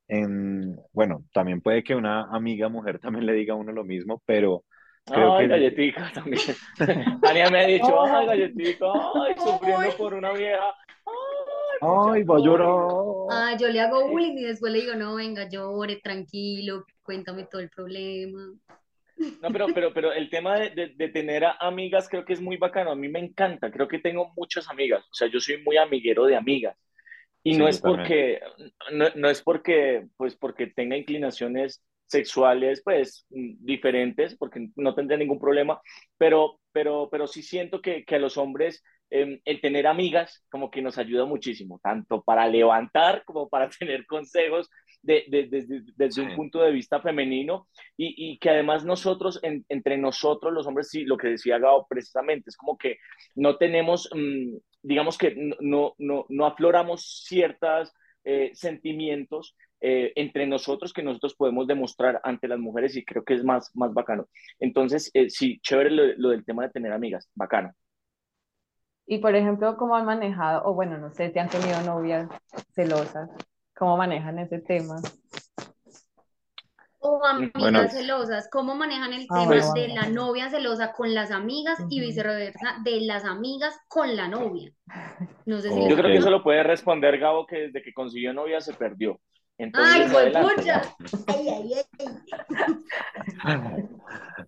En, 0.07 0.77
bueno, 0.91 1.23
también 1.33 1.61
puede 1.61 1.83
que 1.83 1.95
una 1.95 2.25
amiga 2.25 2.69
mujer 2.69 2.99
también 2.99 3.25
le 3.25 3.33
diga 3.33 3.55
a 3.55 3.57
uno 3.57 3.71
lo 3.71 3.83
mismo, 3.83 4.21
pero 4.23 4.65
creo 5.03 5.33
Ay, 5.33 5.47
que 5.47 5.47
galletica 5.47 6.11
también. 6.13 6.41
Tania 7.21 7.49
me 7.49 7.59
ha 7.59 7.65
dicho, 7.65 8.03
ay, 8.03 8.27
galletica, 8.27 8.85
ay, 9.25 9.33
sufriendo 9.37 9.97
por 9.97 10.13
una 10.13 10.31
vieja. 10.33 10.75
Ay, 11.85 12.23
va 12.23 12.37
a 12.37 12.39
llorar. 12.39 13.27
ah, 13.29 13.57
yo 13.59 13.67
le 13.67 13.81
hago 13.81 14.07
bullying 14.07 14.37
y 14.37 14.43
después 14.43 14.71
le 14.71 14.81
digo, 14.81 14.95
no, 14.95 15.15
venga, 15.15 15.49
llore, 15.49 15.97
tranquilo, 15.97 16.85
cuéntame 17.01 17.45
todo 17.45 17.61
el 17.61 17.69
problema. 17.69 18.53
No, 19.17 19.51
pero, 19.51 19.67
pero, 19.73 19.93
pero 19.93 20.11
el 20.13 20.29
tema 20.29 20.57
de, 20.59 20.69
de, 20.71 20.87
de 20.95 21.09
tener 21.09 21.45
a 21.45 21.57
amigas 21.59 22.09
creo 22.09 22.25
que 22.25 22.33
es 22.33 22.41
muy 22.41 22.57
bacano. 22.57 22.91
A 22.91 22.95
mí 22.95 23.07
me 23.09 23.19
encanta. 23.19 23.71
Creo 23.71 23.87
que 23.87 23.99
tengo 23.99 24.31
muchas 24.35 24.69
amigas. 24.69 25.03
O 25.11 25.13
sea, 25.13 25.27
yo 25.27 25.39
soy 25.39 25.61
muy 25.63 25.77
amiguero 25.77 26.25
de 26.25 26.35
amigas. 26.35 26.77
Y 27.43 27.57
no 27.57 27.67
es 27.67 27.79
porque, 27.81 28.39
no, 28.93 29.07
no 29.15 29.29
es 29.29 29.41
porque, 29.41 30.07
pues, 30.15 30.35
porque 30.35 30.67
tenga 30.67 30.95
inclinaciones 30.95 31.83
sexuales, 32.07 32.81
pues, 32.83 33.25
diferentes, 33.29 34.35
porque 34.37 34.69
no 34.75 34.95
tendría 34.95 35.17
ningún 35.17 35.39
problema, 35.39 35.81
pero, 36.17 36.59
pero, 36.71 37.09
pero 37.11 37.27
sí 37.27 37.41
siento 37.41 37.81
que, 37.81 38.05
que 38.05 38.15
a 38.15 38.19
los 38.19 38.37
hombres 38.37 38.81
eh, 39.13 39.39
el 39.45 39.61
tener 39.61 39.87
amigas 39.87 40.43
como 40.49 40.71
que 40.71 40.81
nos 40.81 40.97
ayuda 40.97 41.25
muchísimo, 41.25 41.79
tanto 41.83 42.23
para 42.23 42.47
levantar 42.47 43.23
como 43.25 43.47
para 43.49 43.69
tener 43.79 44.05
consejos 44.07 44.69
de, 45.01 45.25
de- 45.29 45.47
desde 45.47 45.81
desde 45.95 46.21
un 46.21 46.27
punto 46.35 46.61
de 46.61 46.71
vista 46.71 47.01
femenino 47.01 47.67
y, 47.97 48.15
y 48.33 48.37
que 48.39 48.49
además 48.49 48.85
nosotros, 48.85 49.39
en- 49.43 49.65
entre 49.69 49.97
nosotros 49.97 50.53
los 50.53 50.65
hombres, 50.67 50.89
sí, 50.89 51.03
lo 51.05 51.17
que 51.17 51.27
decía 51.29 51.59
Gabo 51.59 51.85
precisamente, 51.89 52.49
es 52.49 52.57
como 52.57 52.77
que 52.77 52.97
no 53.35 53.57
tenemos, 53.57 54.09
mm, 54.15 54.57
digamos 54.81 55.17
que 55.17 55.35
no, 55.61 55.93
no, 55.99 56.25
no, 56.29 56.45
afloramos 56.45 57.23
ciertos 57.27 57.93
sentimientos 58.53 59.55
eh, 59.81 60.13
entre 60.15 60.47
nosotros 60.47 60.93
que 60.93 61.03
nosotros 61.03 61.35
podemos 61.35 61.67
demostrar 61.67 62.21
ante 62.23 62.47
las 62.47 62.59
mujeres 62.59 62.95
y 62.95 63.03
creo 63.03 63.23
que 63.25 63.33
es 63.33 63.43
más, 63.43 63.69
más 63.75 63.93
bacano. 63.93 64.27
Entonces, 64.59 65.11
eh, 65.13 65.29
sí, 65.29 65.59
chévere 65.61 65.89
lo, 65.91 66.03
lo 66.17 66.29
del 66.29 66.45
tema 66.45 66.63
de 66.63 66.69
tener 66.71 66.93
amigas, 66.93 67.29
bacano. 67.35 67.73
Y 69.05 69.17
por 69.17 69.35
ejemplo, 69.35 69.75
¿cómo 69.77 69.95
han 69.95 70.05
manejado, 70.05 70.63
o 70.65 70.73
bueno, 70.73 70.97
no 70.97 71.11
sé 71.11 71.31
si 71.31 71.39
han 71.39 71.49
tenido 71.49 71.81
novias 71.81 72.27
celosas, 72.73 73.29
cómo 73.75 73.97
manejan 73.97 74.39
ese 74.39 74.59
tema? 74.59 75.01
O 76.99 77.21
amigas 77.25 77.51
Bueno. 77.53 77.87
celosas, 77.89 78.49
¿cómo 78.49 78.75
manejan 78.75 79.11
el 79.11 79.27
Ah, 79.29 79.39
tema 79.41 79.45
bueno, 79.47 79.73
de 79.73 79.87
bueno. 79.87 79.95
la 79.95 80.07
novia 80.07 80.49
celosa 80.49 80.93
con 80.93 81.13
las 81.13 81.31
amigas 81.31 81.77
y 81.89 81.99
viceversa 81.99 82.77
de 82.85 83.01
las 83.01 83.25
amigas 83.25 83.77
con 83.89 84.15
la 84.15 84.29
novia? 84.29 84.71
No 85.45 85.59
sé 85.59 85.69
si. 85.69 85.89
Yo 85.89 85.95
creo 85.97 86.05
que 86.07 86.17
eso 86.17 86.29
lo 86.29 86.41
puede 86.41 86.63
responder 86.63 87.19
Gabo, 87.19 87.45
que 87.45 87.57
desde 87.57 87.83
que 87.83 87.93
consiguió 87.93 88.33
novia 88.33 88.61
se 88.61 88.73
perdió. 88.73 89.19
Entonces, 89.57 90.13
¡Ay, 90.13 90.15
adelante. 90.15 90.55
pucha! 90.55 90.81
¡Ay, 91.27 91.49
ay, 91.49 91.73
ay! 91.99 92.15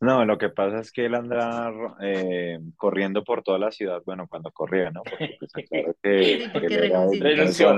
No, 0.00 0.24
lo 0.24 0.38
que 0.38 0.48
pasa 0.48 0.78
es 0.78 0.92
que 0.92 1.06
él 1.06 1.14
anda 1.14 1.72
eh, 2.00 2.60
corriendo 2.76 3.24
por 3.24 3.42
toda 3.42 3.58
la 3.58 3.72
ciudad, 3.72 4.00
bueno, 4.06 4.28
cuando 4.28 4.50
corría, 4.52 4.90
¿no? 4.90 5.02
Porque 5.02 5.36
pues 5.38 5.52
claro 5.70 5.94
que, 6.02 6.48
porque. 6.52 6.92
Renunció. 7.20 7.74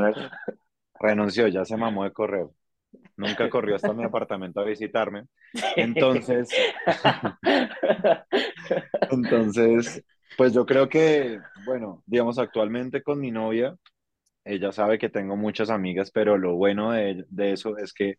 renunció, 0.99 1.49
ya 1.49 1.65
se 1.65 1.77
mamó 1.77 2.05
de 2.05 2.13
correr. 2.13 2.47
Nunca 3.17 3.49
corrió 3.49 3.77
hasta 3.77 3.93
mi 3.93 4.05
apartamento 4.05 4.61
a 4.61 4.65
visitarme. 4.65 5.25
Entonces, 5.77 6.49
entonces, 9.11 10.05
pues 10.37 10.53
yo 10.53 10.67
creo 10.67 10.89
que, 10.89 11.39
bueno, 11.65 12.03
digamos, 12.07 12.39
actualmente 12.39 13.03
con 13.03 13.21
mi 13.21 13.31
novia, 13.31 13.77
ella 14.45 14.73
sabe 14.73 14.99
que 14.99 15.09
tengo 15.09 15.37
muchas 15.37 15.71
amigas, 15.71 16.11
pero 16.11 16.37
lo 16.37 16.57
bueno 16.57 16.93
de, 16.93 17.25
de 17.29 17.53
eso 17.53 17.79
es 17.79 17.93
que 17.93 18.17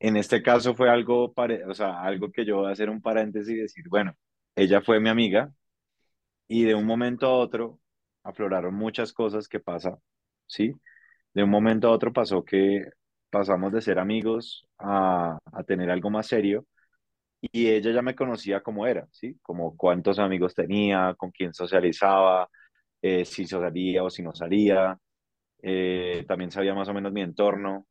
en 0.00 0.16
este 0.18 0.42
caso 0.42 0.74
fue 0.76 0.90
algo, 0.90 1.34
pare- 1.34 1.64
o 1.66 1.74
sea, 1.74 2.02
algo 2.02 2.32
que 2.32 2.46
yo 2.46 2.58
voy 2.58 2.70
a 2.70 2.72
hacer 2.72 2.90
un 2.90 3.02
paréntesis 3.02 3.50
y 3.54 3.56
decir, 3.62 3.84
bueno, 3.90 4.14
ella 4.56 4.82
fue 4.82 5.00
mi 5.00 5.10
amiga 5.10 5.52
y 6.48 6.64
de 6.64 6.74
un 6.74 6.86
momento 6.86 7.26
a 7.26 7.34
otro 7.38 7.80
afloraron 8.24 8.74
muchas 8.74 9.12
cosas 9.12 9.48
que 9.48 9.60
pasa, 9.60 9.98
¿sí? 10.46 10.72
De 11.34 11.44
un 11.44 11.50
momento 11.50 11.88
a 11.88 11.92
otro 11.92 12.12
pasó 12.12 12.44
que 12.44 12.86
pasamos 13.30 13.72
de 13.72 13.82
ser 13.82 13.98
amigos 13.98 14.66
a, 14.78 15.38
a 15.52 15.64
tener 15.64 15.90
algo 15.90 16.10
más 16.10 16.26
serio 16.28 16.66
y 17.40 17.68
ella 17.68 17.92
ya 17.92 18.02
me 18.02 18.14
conocía 18.14 18.62
como 18.62 18.86
era, 18.86 19.08
¿sí? 19.12 19.38
Como 19.42 19.76
cuántos 19.76 20.18
amigos 20.18 20.54
tenía, 20.54 21.14
con 21.16 21.30
quién 21.30 21.54
socializaba, 21.54 22.48
eh, 23.02 23.24
si 23.24 23.46
salía 23.46 24.04
o 24.04 24.10
si 24.10 24.22
no 24.22 24.34
salía, 24.34 24.98
eh, 25.62 26.24
también 26.28 26.50
sabía 26.52 26.74
más 26.74 26.88
o 26.88 26.94
menos 26.94 27.12
mi 27.12 27.22
entorno 27.22 27.86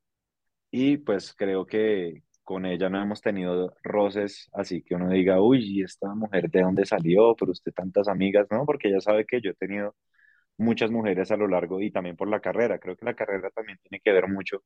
y 0.71 0.97
pues 0.97 1.33
creo 1.33 1.65
que 1.65 2.23
con 2.43 2.65
ella 2.65 2.89
no 2.89 3.01
hemos 3.01 3.21
tenido 3.21 3.75
roces, 3.83 4.49
así 4.53 4.81
que 4.81 4.95
uno 4.95 5.09
diga, 5.09 5.41
uy, 5.41 5.79
¿y 5.79 5.83
esta 5.83 6.13
mujer 6.15 6.49
de 6.49 6.61
dónde 6.61 6.85
salió? 6.85 7.35
Pero 7.35 7.51
usted 7.51 7.71
tantas 7.73 8.07
amigas, 8.07 8.47
¿no? 8.51 8.65
Porque 8.65 8.89
ella 8.89 9.01
sabe 9.01 9.25
que 9.25 9.41
yo 9.41 9.51
he 9.51 9.55
tenido 9.55 9.95
muchas 10.57 10.91
mujeres 10.91 11.31
a 11.31 11.37
lo 11.37 11.47
largo 11.47 11.81
y 11.81 11.91
también 11.91 12.15
por 12.15 12.29
la 12.29 12.41
carrera. 12.41 12.79
Creo 12.79 12.95
que 12.97 13.05
la 13.05 13.15
carrera 13.15 13.49
también 13.51 13.79
tiene 13.83 14.01
que 14.01 14.11
ver 14.11 14.27
mucho 14.27 14.63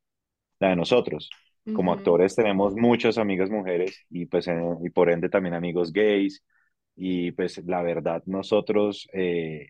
la 0.60 0.69
de 0.69 0.75
nosotros. 0.75 1.29
Como 1.74 1.93
actores 1.93 2.36
tenemos 2.36 2.75
muchas 2.75 3.17
amigas 3.17 3.50
mujeres 3.50 4.05
y 4.10 4.25
pues 4.25 4.48
eh, 4.50 4.53
y 4.83 4.89
por 4.89 5.10
ende 5.10 5.29
también 5.29 5.55
amigos 5.55 5.93
gays 5.93 6.43
y 6.95 7.31
pues 7.31 7.57
la 7.65 7.81
verdad 7.81 8.22
nosotros 8.25 9.07
eh, 9.13 9.69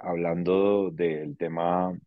hablando 0.00 0.90
del 0.90 1.36
tema 1.36 1.98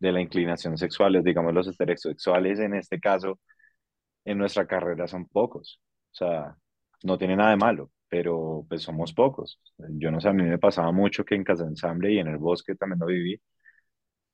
de 0.00 0.12
la 0.12 0.20
inclinación 0.20 0.76
sexual, 0.78 1.22
digamos 1.22 1.54
los 1.54 1.68
heterosexuales 1.68 2.58
en 2.58 2.74
este 2.74 2.98
caso, 2.98 3.38
en 4.24 4.38
nuestra 4.38 4.66
carrera 4.66 5.06
son 5.06 5.26
pocos. 5.26 5.80
O 6.12 6.14
sea, 6.14 6.56
no 7.04 7.18
tiene 7.18 7.36
nada 7.36 7.50
de 7.50 7.56
malo, 7.56 7.90
pero 8.08 8.66
pues 8.68 8.82
somos 8.82 9.12
pocos. 9.12 9.60
Yo 9.78 10.10
no 10.10 10.20
sé, 10.20 10.28
a 10.28 10.32
mí 10.32 10.42
me 10.42 10.58
pasaba 10.58 10.90
mucho 10.92 11.24
que 11.24 11.34
en 11.34 11.44
Casa 11.44 11.64
Ensamble 11.64 12.12
y 12.12 12.18
en 12.18 12.28
el 12.28 12.38
bosque 12.38 12.74
también 12.74 13.00
lo 13.00 13.06
viví. 13.06 13.40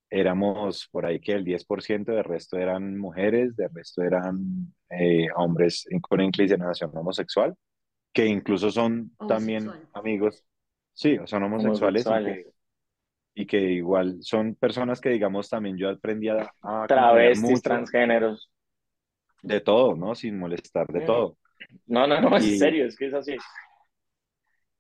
Éramos 0.09 0.89
por 0.91 1.05
ahí 1.05 1.21
que 1.21 1.33
el 1.33 1.45
10% 1.45 2.13
del 2.13 2.25
resto 2.25 2.57
eran 2.57 2.97
mujeres, 2.97 3.57
del 3.57 3.71
resto 3.75 4.03
eran 4.03 4.73
eh, 4.89 5.27
hombres 5.35 5.85
con 6.01 6.21
inclinación 6.21 6.93
homosexual, 6.95 7.55
que 8.13 8.25
incluso 8.27 8.71
son 8.71 9.11
también 9.29 9.69
Homosexual. 9.69 9.91
amigos, 9.95 10.45
sí, 10.95 11.19
son 11.25 11.43
homosexuales 11.43 12.07
y 12.07 12.09
Homosexuales. 12.09 12.56
Y 13.37 13.47
que 13.47 13.61
igual 13.61 14.19
son 14.23 14.57
personas 14.57 15.01
que, 15.03 15.11
digamos, 15.11 15.51
también 15.51 15.79
yo 15.79 15.91
aprendí 15.91 16.31
a, 16.31 16.53
a 16.63 16.89
Travestis, 16.89 17.37
mucho 17.37 17.63
transgéneros. 17.63 18.51
de 19.43 19.61
todo, 19.61 19.97
¿no? 19.97 20.15
Sin 20.15 20.39
molestar 20.39 20.87
de 20.89 21.01
Mm. 21.01 21.03
todo. 21.03 21.39
No, 21.89 22.07
no, 22.07 22.21
no, 22.21 22.37
en 22.37 22.43
Y, 22.43 22.57
serio, 22.57 22.87
es 22.87 22.97
que 22.97 23.07
es 23.09 23.15
así. 23.15 23.37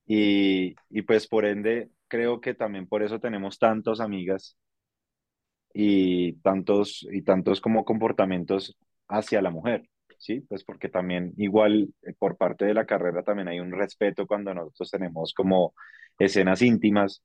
y, 0.06 0.74
y 0.90 1.02
pues 1.02 1.26
por 1.28 1.44
ende, 1.46 1.90
creo 2.08 2.40
que 2.40 2.54
también 2.54 2.86
por 2.88 3.02
eso 3.02 3.18
tenemos 3.20 3.58
tantas 3.58 4.00
amigas 4.00 4.56
y 5.74 6.34
tantos, 6.40 7.06
y 7.12 7.22
tantos 7.22 7.60
como 7.60 7.84
comportamientos 7.84 8.76
hacia 9.08 9.42
la 9.42 9.50
mujer, 9.50 9.88
¿sí? 10.18 10.40
Pues 10.48 10.64
porque 10.64 10.88
también 10.88 11.32
igual 11.36 11.90
eh, 12.02 12.14
por 12.18 12.36
parte 12.36 12.64
de 12.64 12.74
la 12.74 12.86
carrera 12.86 13.22
también 13.22 13.48
hay 13.48 13.60
un 13.60 13.72
respeto 13.72 14.26
cuando 14.26 14.54
nosotros 14.54 14.90
tenemos 14.90 15.34
como 15.34 15.74
escenas 16.18 16.62
íntimas 16.62 17.22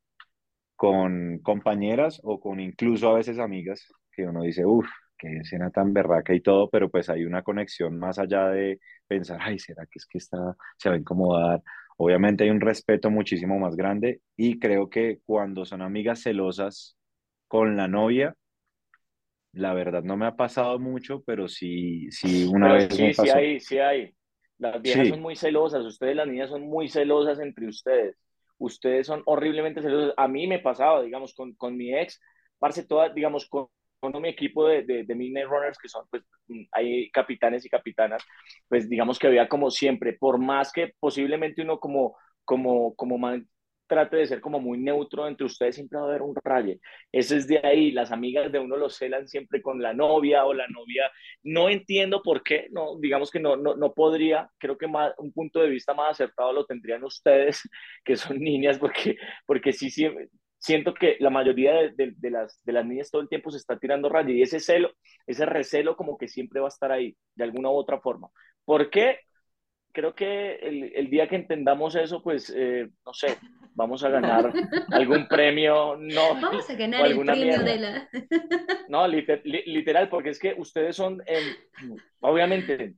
con 0.81 1.37
compañeras 1.43 2.19
o 2.23 2.39
con 2.39 2.59
incluso 2.59 3.09
a 3.09 3.13
veces 3.15 3.37
amigas, 3.39 3.85
que 4.11 4.23
uno 4.23 4.41
dice, 4.43 4.65
uff, 4.65 4.87
qué 5.17 5.37
escena 5.37 5.69
tan 5.69 5.93
berraca 5.93 6.33
y 6.33 6.41
todo, 6.41 6.69
pero 6.71 6.89
pues 6.89 7.07
hay 7.09 7.23
una 7.25 7.43
conexión 7.43 7.99
más 7.99 8.17
allá 8.17 8.47
de 8.49 8.79
pensar, 9.07 9.37
ay, 9.41 9.59
¿será 9.59 9.85
que 9.85 9.99
es 9.99 10.07
que 10.07 10.17
esta 10.17 10.55
se 10.77 10.89
va 10.89 10.95
a 10.95 10.97
incomodar? 10.97 11.61
Obviamente 11.97 12.43
hay 12.45 12.49
un 12.49 12.61
respeto 12.61 13.11
muchísimo 13.11 13.59
más 13.59 13.75
grande 13.75 14.21
y 14.35 14.57
creo 14.59 14.89
que 14.89 15.19
cuando 15.25 15.65
son 15.65 15.83
amigas 15.83 16.23
celosas 16.23 16.97
con 17.47 17.77
la 17.77 17.87
novia, 17.87 18.35
la 19.53 19.73
verdad 19.73 20.03
no 20.03 20.17
me 20.17 20.25
ha 20.25 20.35
pasado 20.35 20.79
mucho, 20.79 21.21
pero 21.25 21.47
sí, 21.47 22.09
sí 22.11 22.45
una 22.45 22.67
Pero 22.67 22.73
vez 22.73 22.97
me 22.97 23.09
sí, 23.09 23.13
sí 23.13 23.29
hay, 23.29 23.59
sí 23.59 23.77
hay. 23.79 24.13
Las 24.57 24.81
viejas 24.81 25.07
son 25.07 25.21
muy 25.21 25.35
celosas, 25.35 25.83
ustedes 25.85 26.15
las 26.15 26.27
niñas 26.27 26.49
son 26.49 26.61
muy 26.63 26.87
celosas 26.87 27.39
entre 27.39 27.67
ustedes. 27.67 28.15
Ustedes 28.61 29.07
son 29.07 29.23
horriblemente 29.25 29.81
celosos. 29.81 30.13
A 30.17 30.27
mí 30.27 30.47
me 30.47 30.59
pasaba, 30.59 31.01
digamos, 31.01 31.33
con, 31.33 31.53
con 31.55 31.75
mi 31.75 31.93
ex, 31.95 32.21
parce, 32.59 32.83
toda, 32.85 33.09
digamos, 33.09 33.47
con, 33.49 33.67
con 33.99 34.21
mi 34.21 34.29
equipo 34.29 34.67
de, 34.67 34.83
de, 34.83 35.15
Midnight 35.15 35.47
Runners, 35.47 35.77
que 35.79 35.89
son, 35.89 36.05
pues, 36.11 36.23
mm, 36.47 36.65
hay 36.71 37.09
capitanes 37.09 37.65
y 37.65 37.69
capitanas, 37.69 38.23
pues, 38.69 38.87
digamos 38.87 39.17
que 39.17 39.27
había 39.27 39.49
como 39.49 39.71
siempre, 39.71 40.13
por 40.13 40.37
más 40.37 40.71
que 40.71 40.93
posiblemente 40.99 41.63
uno 41.63 41.79
como, 41.79 42.15
como, 42.45 42.95
como 42.95 43.17
trate 43.91 44.15
de 44.15 44.27
ser 44.27 44.39
como 44.39 44.61
muy 44.61 44.77
neutro 44.77 45.27
entre 45.27 45.45
ustedes, 45.45 45.75
siempre 45.75 45.99
va 45.99 46.05
a 46.05 46.07
haber 46.07 46.21
un 46.21 46.33
raye. 46.45 46.79
Eso 47.11 47.35
es 47.35 47.45
de 47.45 47.59
ahí, 47.61 47.91
las 47.91 48.11
amigas 48.13 48.49
de 48.49 48.59
uno 48.59 48.77
lo 48.77 48.89
celan 48.89 49.27
siempre 49.27 49.61
con 49.61 49.81
la 49.81 49.93
novia 49.93 50.45
o 50.45 50.53
la 50.53 50.65
novia 50.69 51.11
no 51.43 51.67
entiendo 51.69 52.21
por 52.23 52.41
qué, 52.41 52.67
no, 52.71 52.97
digamos 52.99 53.29
que 53.31 53.41
no, 53.41 53.57
no, 53.57 53.75
no 53.75 53.93
podría, 53.93 54.49
creo 54.57 54.77
que 54.77 54.87
más, 54.87 55.13
un 55.17 55.33
punto 55.33 55.59
de 55.59 55.69
vista 55.69 55.93
más 55.93 56.11
acertado 56.11 56.53
lo 56.53 56.65
tendrían 56.65 57.03
ustedes, 57.03 57.61
que 58.05 58.15
son 58.15 58.39
niñas, 58.39 58.77
porque, 58.79 59.17
porque 59.45 59.73
sí, 59.73 59.89
sí, 59.89 60.07
siento 60.57 60.93
que 60.93 61.17
la 61.19 61.29
mayoría 61.29 61.73
de, 61.91 62.15
las, 62.29 62.63
de 62.63 62.71
las 62.71 62.85
niñas 62.85 63.11
todo 63.11 63.21
el 63.21 63.29
tiempo 63.29 63.51
se 63.51 63.57
está 63.57 63.77
tirando 63.77 64.07
raya 64.07 64.31
y 64.31 64.41
ese 64.41 64.61
celo, 64.61 64.91
ese 65.27 65.45
recelo 65.45 65.97
como 65.97 66.17
que 66.17 66.29
siempre 66.29 66.61
va 66.61 66.67
a 66.67 66.69
estar 66.69 66.93
ahí, 66.93 67.17
de 67.35 67.43
alguna 67.43 67.69
u 67.69 67.73
otra 67.73 67.99
forma. 67.99 68.29
¿Por 68.63 68.89
qué? 68.89 69.19
Creo 69.93 70.13
que 70.15 70.55
el, 70.55 70.91
el 70.95 71.09
día 71.09 71.27
que 71.27 71.35
entendamos 71.35 71.95
eso, 71.95 72.21
pues, 72.21 72.51
eh, 72.55 72.89
no 73.05 73.13
sé, 73.13 73.37
vamos 73.73 74.03
a 74.03 74.09
ganar 74.09 74.53
algún 74.91 75.27
premio, 75.27 75.97
no, 75.97 76.35
Vamos 76.41 76.69
a 76.69 76.73
ganar 76.75 77.05
el 77.05 77.19
premio 77.19 77.35
mierda. 77.35 77.63
de 77.63 77.77
la... 77.77 78.09
No, 78.89 79.07
liter- 79.07 79.41
li- 79.45 79.63
literal, 79.65 80.09
porque 80.09 80.29
es 80.29 80.39
que 80.39 80.53
ustedes 80.57 80.95
son, 80.95 81.21
eh, 81.25 81.55
obviamente, 82.19 82.95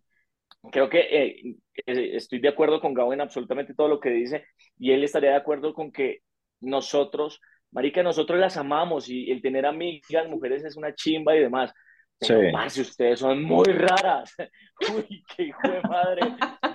creo 0.72 0.90
que 0.90 1.00
eh, 1.00 1.56
eh, 1.86 2.10
estoy 2.16 2.40
de 2.40 2.50
acuerdo 2.50 2.80
con 2.82 2.94
Gabo 2.94 3.14
en 3.14 3.22
absolutamente 3.22 3.74
todo 3.76 3.88
lo 3.88 4.00
que 4.00 4.10
dice 4.10 4.46
y 4.80 4.92
él 4.92 5.04
estaría 5.04 5.32
de 5.32 5.36
acuerdo 5.38 5.74
con 5.74 5.92
que 5.92 6.20
nosotros, 6.62 7.40
marica, 7.72 8.02
nosotros 8.02 8.40
las 8.40 8.58
amamos 8.58 9.10
y 9.10 9.30
el 9.32 9.42
tener 9.42 9.66
amigas 9.66 10.28
mujeres 10.28 10.64
es 10.64 10.78
una 10.78 10.96
chimba 10.96 11.36
y 11.36 11.40
demás. 11.42 11.74
Pero, 12.20 12.70
sí. 12.70 12.82
ustedes 12.82 13.20
son 13.20 13.44
muy 13.44 13.66
raras. 13.66 14.34
Uy, 14.96 15.24
qué 15.36 15.44
hijo 15.44 15.68
de 15.68 15.82
madre. 15.82 16.22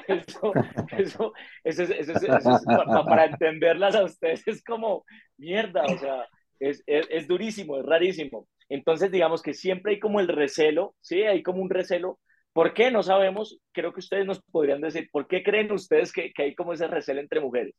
Eso, 0.09 0.53
eso, 0.97 1.33
eso, 1.65 1.83
eso, 1.83 2.12
eso 2.12 2.61
para, 2.65 3.05
para, 3.05 3.25
entenderlas 3.27 3.95
a 3.95 4.05
ustedes 4.05 4.47
es 4.49 4.65
como 4.65 5.05
mierda, 5.37 5.85
o 5.85 5.99
sea, 5.99 6.27
es, 6.59 6.83
es, 6.87 7.07
es, 7.11 7.29
durísimo, 7.29 7.79
es 7.79 7.85
rarísimo. 7.85 8.49
Entonces, 8.69 9.11
digamos 9.11 9.43
que 9.43 9.55
siempre 9.55 9.93
hay 9.93 10.00
como 10.00 10.21
el 10.21 10.29
recelo, 10.29 10.95
¿sí? 11.00 11.23
Hay 11.23 11.43
como 11.43 11.62
un 11.62 11.71
recelo. 11.71 12.19
¿Por 12.53 12.75
qué? 12.75 12.91
No 12.91 13.03
sabemos. 13.03 13.59
Creo 13.73 13.93
que 13.93 14.00
ustedes 14.00 14.27
nos 14.27 14.41
podrían 14.43 14.81
decir, 14.81 15.09
¿por 15.12 15.27
qué 15.29 15.43
creen 15.43 15.71
ustedes 15.73 16.12
que, 16.12 16.33
que 16.33 16.43
hay 16.43 16.55
como 16.55 16.73
ese 16.73 16.87
recelo 16.87 17.21
entre 17.21 17.41
mujeres? 17.41 17.75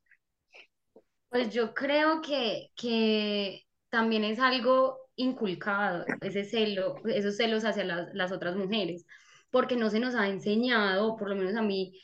Pues 1.29 1.53
yo 1.53 1.73
creo 1.73 2.21
que, 2.21 2.69
que 2.75 3.63
también 3.89 4.23
es 4.23 4.39
algo 4.39 4.97
inculcado, 5.15 6.05
ese 6.21 6.45
celo, 6.45 6.95
esos 7.05 7.37
celos 7.37 7.65
hacia 7.65 7.83
las, 7.83 8.13
las 8.13 8.31
otras 8.31 8.55
mujeres, 8.55 9.05
porque 9.51 9.75
no 9.75 9.89
se 9.89 9.99
nos 9.99 10.15
ha 10.15 10.29
enseñado, 10.29 11.17
por 11.17 11.29
lo 11.29 11.35
menos 11.35 11.55
a 11.55 11.61
mí, 11.61 11.99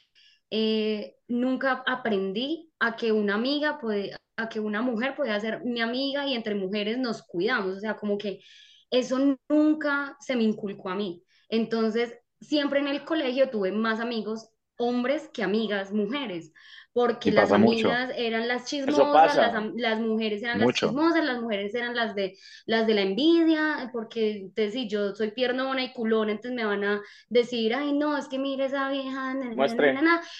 eh, 0.50 1.18
nunca 1.28 1.84
aprendí 1.88 2.72
a 2.80 2.96
que 2.96 3.12
una 3.12 3.36
amiga 3.36 3.80
puede, 3.80 4.16
a 4.38 4.50
que 4.50 4.60
una 4.60 4.82
mujer 4.82 5.16
puede 5.16 5.40
ser 5.40 5.64
mi 5.64 5.82
amiga 5.82 6.28
y 6.28 6.34
entre 6.34 6.56
mujeres 6.56 6.98
nos 6.98 7.24
cuidamos, 7.24 7.78
o 7.78 7.80
sea, 7.80 7.96
como 7.96 8.18
que 8.18 8.42
eso 8.90 9.38
nunca 9.50 10.16
se 10.20 10.36
me 10.36 10.44
inculcó 10.44 10.90
a 10.90 10.96
mí. 10.96 11.24
Entonces, 11.50 12.18
siempre 12.42 12.80
en 12.80 12.88
el 12.88 13.06
colegio 13.06 13.50
tuve 13.50 13.72
más 13.72 14.00
amigos 14.00 14.50
hombres 14.78 15.30
que 15.34 15.44
amigas 15.44 15.92
mujeres, 15.92 16.52
porque 16.96 17.30
las 17.30 17.52
amigas 17.52 18.10
eran 18.16 18.48
las 18.48 18.64
chismosas, 18.64 19.36
las, 19.36 19.66
las, 19.76 20.00
mujeres 20.00 20.42
eran 20.42 20.62
las 20.62 20.74
chismosas, 20.76 21.26
las 21.26 21.42
mujeres 21.42 21.76
eran 21.76 21.94
las 21.94 22.16
de 22.16 22.38
las 22.68 22.88
de 22.88 22.94
la 22.94 23.02
envidia, 23.02 23.90
porque 23.92 24.48
si 24.56 24.88
yo 24.88 25.14
soy 25.14 25.32
piernona 25.32 25.84
y 25.84 25.92
culona, 25.92 26.32
entonces 26.32 26.56
me 26.56 26.64
van 26.64 26.86
a 26.86 27.02
decir, 27.28 27.76
ay 27.76 27.92
no, 27.92 28.18
es 28.18 28.30
que 28.30 28.40
mire 28.40 28.68
esa 28.68 28.90
vieja, 28.90 29.36
muestre. 29.58 29.94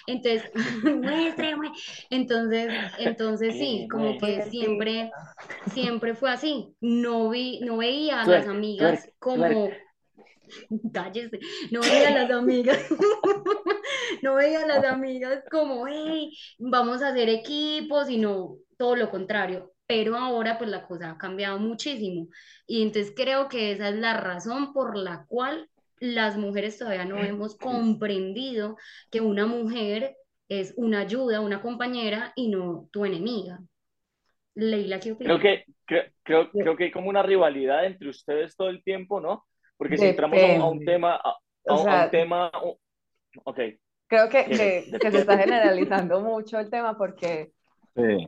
entonces, 0.08 0.50
muestre, 0.86 1.56
entonces, 2.10 2.72
entonces 3.00 3.54
sí, 3.56 3.90
como 3.92 4.18
que 4.18 4.44
siempre, 4.44 5.12
siempre 5.74 6.16
fue 6.16 6.32
así, 6.32 6.74
no 6.80 7.32
vi, 7.32 7.60
no 7.66 7.76
veía 7.76 8.22
a 8.22 8.28
las 8.28 8.48
amigas 8.48 9.12
como 9.20 9.72
cállese, 10.94 11.40
no 11.72 11.82
veía 11.82 12.10
a 12.10 12.24
las 12.24 12.32
amigas, 12.32 12.86
no 14.22 14.36
veía 14.36 14.62
a 14.64 14.68
las 14.68 14.84
amigas 14.86 15.44
como, 15.52 15.88
hey, 15.88 16.32
vamos 16.58 17.02
a 17.02 17.10
hacer 17.10 17.30
equipos, 17.30 18.08
sino 18.08 18.58
todo 18.78 18.96
lo 18.96 19.10
contrario. 19.10 19.72
Pero 19.88 20.18
ahora 20.18 20.58
pues 20.58 20.70
la 20.70 20.88
cosa 20.88 21.12
ha 21.12 21.18
cambiado 21.18 21.60
muchísimo. 21.60 22.28
Y 22.66 22.82
entonces 22.82 23.14
creo 23.16 23.48
que 23.50 23.72
esa 23.72 23.90
es 23.90 23.96
la 23.96 24.20
razón 24.20 24.74
por 24.74 24.98
la 24.98 25.26
cual 25.28 25.70
las 26.00 26.38
mujeres 26.38 26.78
todavía 26.78 27.06
no 27.06 27.20
hemos 27.20 27.56
comprendido 27.58 28.78
que 29.12 29.22
una 29.22 29.46
mujer 29.46 30.16
es 30.50 30.74
una 30.78 31.02
ayuda, 31.02 31.42
una 31.42 31.62
compañera 31.62 32.34
y 32.36 32.50
no 32.50 32.90
tu 32.92 33.06
enemiga. 33.06 33.60
Leila, 34.56 35.00
¿qué 35.00 35.12
opinas? 35.12 35.40
Creo 35.40 35.58
que, 35.58 35.66
creo, 35.86 36.04
creo, 36.24 36.52
creo 36.52 36.76
que 36.78 36.86
hay 36.86 36.92
como 36.92 37.10
una 37.10 37.24
rivalidad 37.24 37.86
entre 37.86 38.10
ustedes 38.10 38.56
todo 38.56 38.70
el 38.70 38.84
tiempo, 38.84 39.20
¿no? 39.20 39.46
Porque 39.78 39.98
si 39.98 40.06
entramos 40.06 40.40
a, 40.40 40.66
un 40.66 40.84
tema, 40.84 41.16
a, 41.16 41.36
un 41.74 42.12
tema, 42.12 42.52
ok. 43.44 43.60
Creo 44.08 44.30
que, 44.30 44.46
que, 44.46 44.98
que, 45.00 45.12
se 45.12 45.18
está 45.20 45.38
generalizando 45.38 46.22
mucho 46.22 46.60
el 46.60 46.70
tema 46.70 46.96
porque 46.98 47.52
sí. 47.96 48.28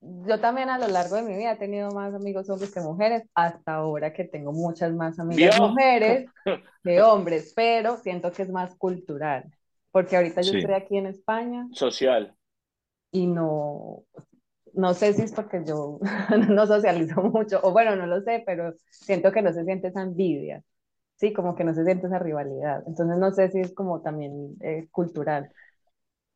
yo 0.00 0.40
también 0.40 0.70
a 0.70 0.78
lo 0.78 0.88
largo 0.88 1.16
de 1.16 1.22
mi 1.22 1.36
vida 1.36 1.52
he 1.52 1.56
tenido 1.56 1.90
más 1.90 2.14
amigos 2.14 2.48
hombres 2.48 2.72
que 2.72 2.80
mujeres, 2.80 3.24
hasta 3.34 3.74
ahora 3.74 4.12
que 4.12 4.24
tengo 4.24 4.52
muchas 4.52 4.92
más 4.94 5.18
amigas 5.18 5.60
mujeres 5.60 6.26
que 6.84 7.02
hombres, 7.02 7.52
pero 7.54 7.98
siento 7.98 8.32
que 8.32 8.42
es 8.42 8.50
más 8.50 8.74
cultural, 8.76 9.44
porque 9.90 10.16
ahorita 10.16 10.40
yo 10.40 10.58
estoy 10.58 10.74
aquí 10.74 10.96
en 10.96 11.06
España. 11.06 11.68
Social. 11.72 12.34
Y 13.12 13.26
no, 13.26 14.04
no 14.72 14.94
sé 14.94 15.12
si 15.12 15.22
es 15.22 15.32
porque 15.32 15.62
yo 15.66 16.00
no 16.48 16.66
socializo 16.66 17.22
mucho, 17.22 17.60
o 17.62 17.72
bueno, 17.72 17.94
no 17.94 18.06
lo 18.06 18.22
sé, 18.22 18.42
pero 18.46 18.72
siento 18.90 19.30
que 19.32 19.42
no 19.42 19.52
se 19.52 19.64
siente 19.64 19.88
esa 19.88 20.00
envidia 20.00 20.64
sí, 21.20 21.34
como 21.34 21.54
que 21.54 21.64
no 21.64 21.74
se 21.74 21.84
siente 21.84 22.06
esa 22.06 22.18
rivalidad. 22.18 22.82
Entonces 22.86 23.18
no 23.18 23.30
sé 23.30 23.50
si 23.50 23.60
es 23.60 23.74
como 23.74 24.00
también 24.00 24.56
eh, 24.62 24.88
cultural. 24.90 25.50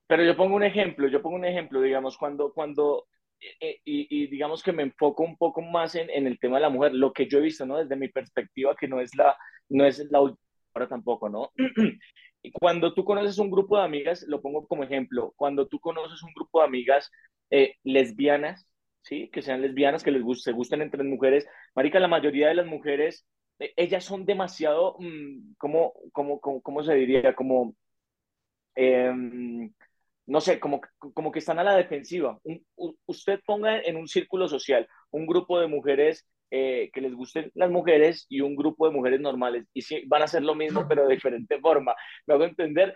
Pero 0.06 0.22
yo 0.22 0.36
pongo 0.36 0.56
un 0.56 0.62
ejemplo, 0.62 1.08
yo 1.08 1.22
pongo 1.22 1.36
un 1.36 1.46
ejemplo, 1.46 1.80
digamos, 1.80 2.18
cuando, 2.18 2.52
cuando 2.52 3.06
eh, 3.40 3.56
eh, 3.60 3.80
y, 3.82 4.26
digamos 4.26 4.62
que 4.62 4.72
me 4.72 4.82
enfoco 4.82 5.22
un 5.22 5.38
poco 5.38 5.62
más 5.62 5.94
en, 5.94 6.10
en, 6.10 6.26
el 6.26 6.38
tema 6.38 6.56
de 6.58 6.62
la 6.62 6.68
mujer, 6.68 6.92
lo 6.92 7.14
que 7.14 7.26
yo 7.26 7.38
he 7.38 7.42
visto, 7.42 7.64
¿no? 7.64 7.78
Desde 7.78 7.96
mi 7.96 8.08
perspectiva, 8.08 8.76
que 8.78 8.86
no 8.86 9.00
es 9.00 9.14
la, 9.16 9.34
no 9.70 9.86
es 9.86 10.06
la 10.10 10.20
última 10.20 10.38
tampoco, 10.88 11.28
¿no? 11.30 11.50
Y 12.46 12.52
cuando 12.52 12.92
tú 12.92 13.06
conoces 13.06 13.38
un 13.38 13.50
grupo 13.50 13.78
de 13.78 13.84
amigas, 13.84 14.22
lo 14.28 14.42
pongo 14.42 14.66
como 14.66 14.84
ejemplo, 14.84 15.32
cuando 15.34 15.66
tú 15.66 15.80
conoces 15.80 16.22
un 16.22 16.30
grupo 16.34 16.60
de 16.60 16.66
amigas 16.66 17.10
lesbianas, 17.84 18.68
¿sí? 19.00 19.30
Que 19.30 19.40
sean 19.40 19.62
lesbianas, 19.62 20.02
que 20.04 20.10
les 20.10 20.22
guste, 20.22 20.50
se 20.50 20.52
gusten 20.54 20.82
entre 20.82 21.02
mujeres, 21.04 21.46
marica, 21.74 21.98
la 22.00 22.08
mayoría 22.08 22.48
de 22.48 22.54
las 22.56 22.66
mujeres 22.66 23.26
ellas 23.58 24.04
son 24.04 24.24
demasiado, 24.24 24.96
mm, 24.98 25.54
¿cómo, 25.58 25.94
cómo, 26.12 26.40
cómo, 26.40 26.82
se 26.82 26.94
diría? 26.94 27.34
Como, 27.34 27.74
em, 28.74 29.72
no 30.26 30.40
sé, 30.40 30.58
como, 30.60 30.80
como 31.14 31.30
que 31.32 31.38
están 31.38 31.58
a 31.58 31.64
la 31.64 31.76
defensiva. 31.76 32.38
usted 33.06 33.40
ponga 33.46 33.80
en 33.80 33.96
un 33.96 34.08
círculo 34.08 34.48
social 34.48 34.88
un 35.10 35.26
grupo 35.26 35.60
de 35.60 35.68
mujeres 35.68 36.26
eh, 36.50 36.90
que 36.92 37.00
les 37.00 37.14
gusten 37.14 37.50
las 37.54 37.70
mujeres 37.70 38.26
y 38.28 38.40
un 38.40 38.54
grupo 38.56 38.86
de 38.86 38.94
mujeres 38.94 39.20
normales, 39.20 39.66
y 39.74 39.82
sí, 39.82 40.04
van 40.06 40.22
a 40.22 40.26
hacer 40.26 40.42
lo 40.42 40.54
mismo, 40.54 40.86
pero 40.88 41.06
de 41.06 41.14
diferente 41.14 41.58
forma. 41.60 41.94
Me 42.26 42.34
hago 42.34 42.44
entender. 42.44 42.94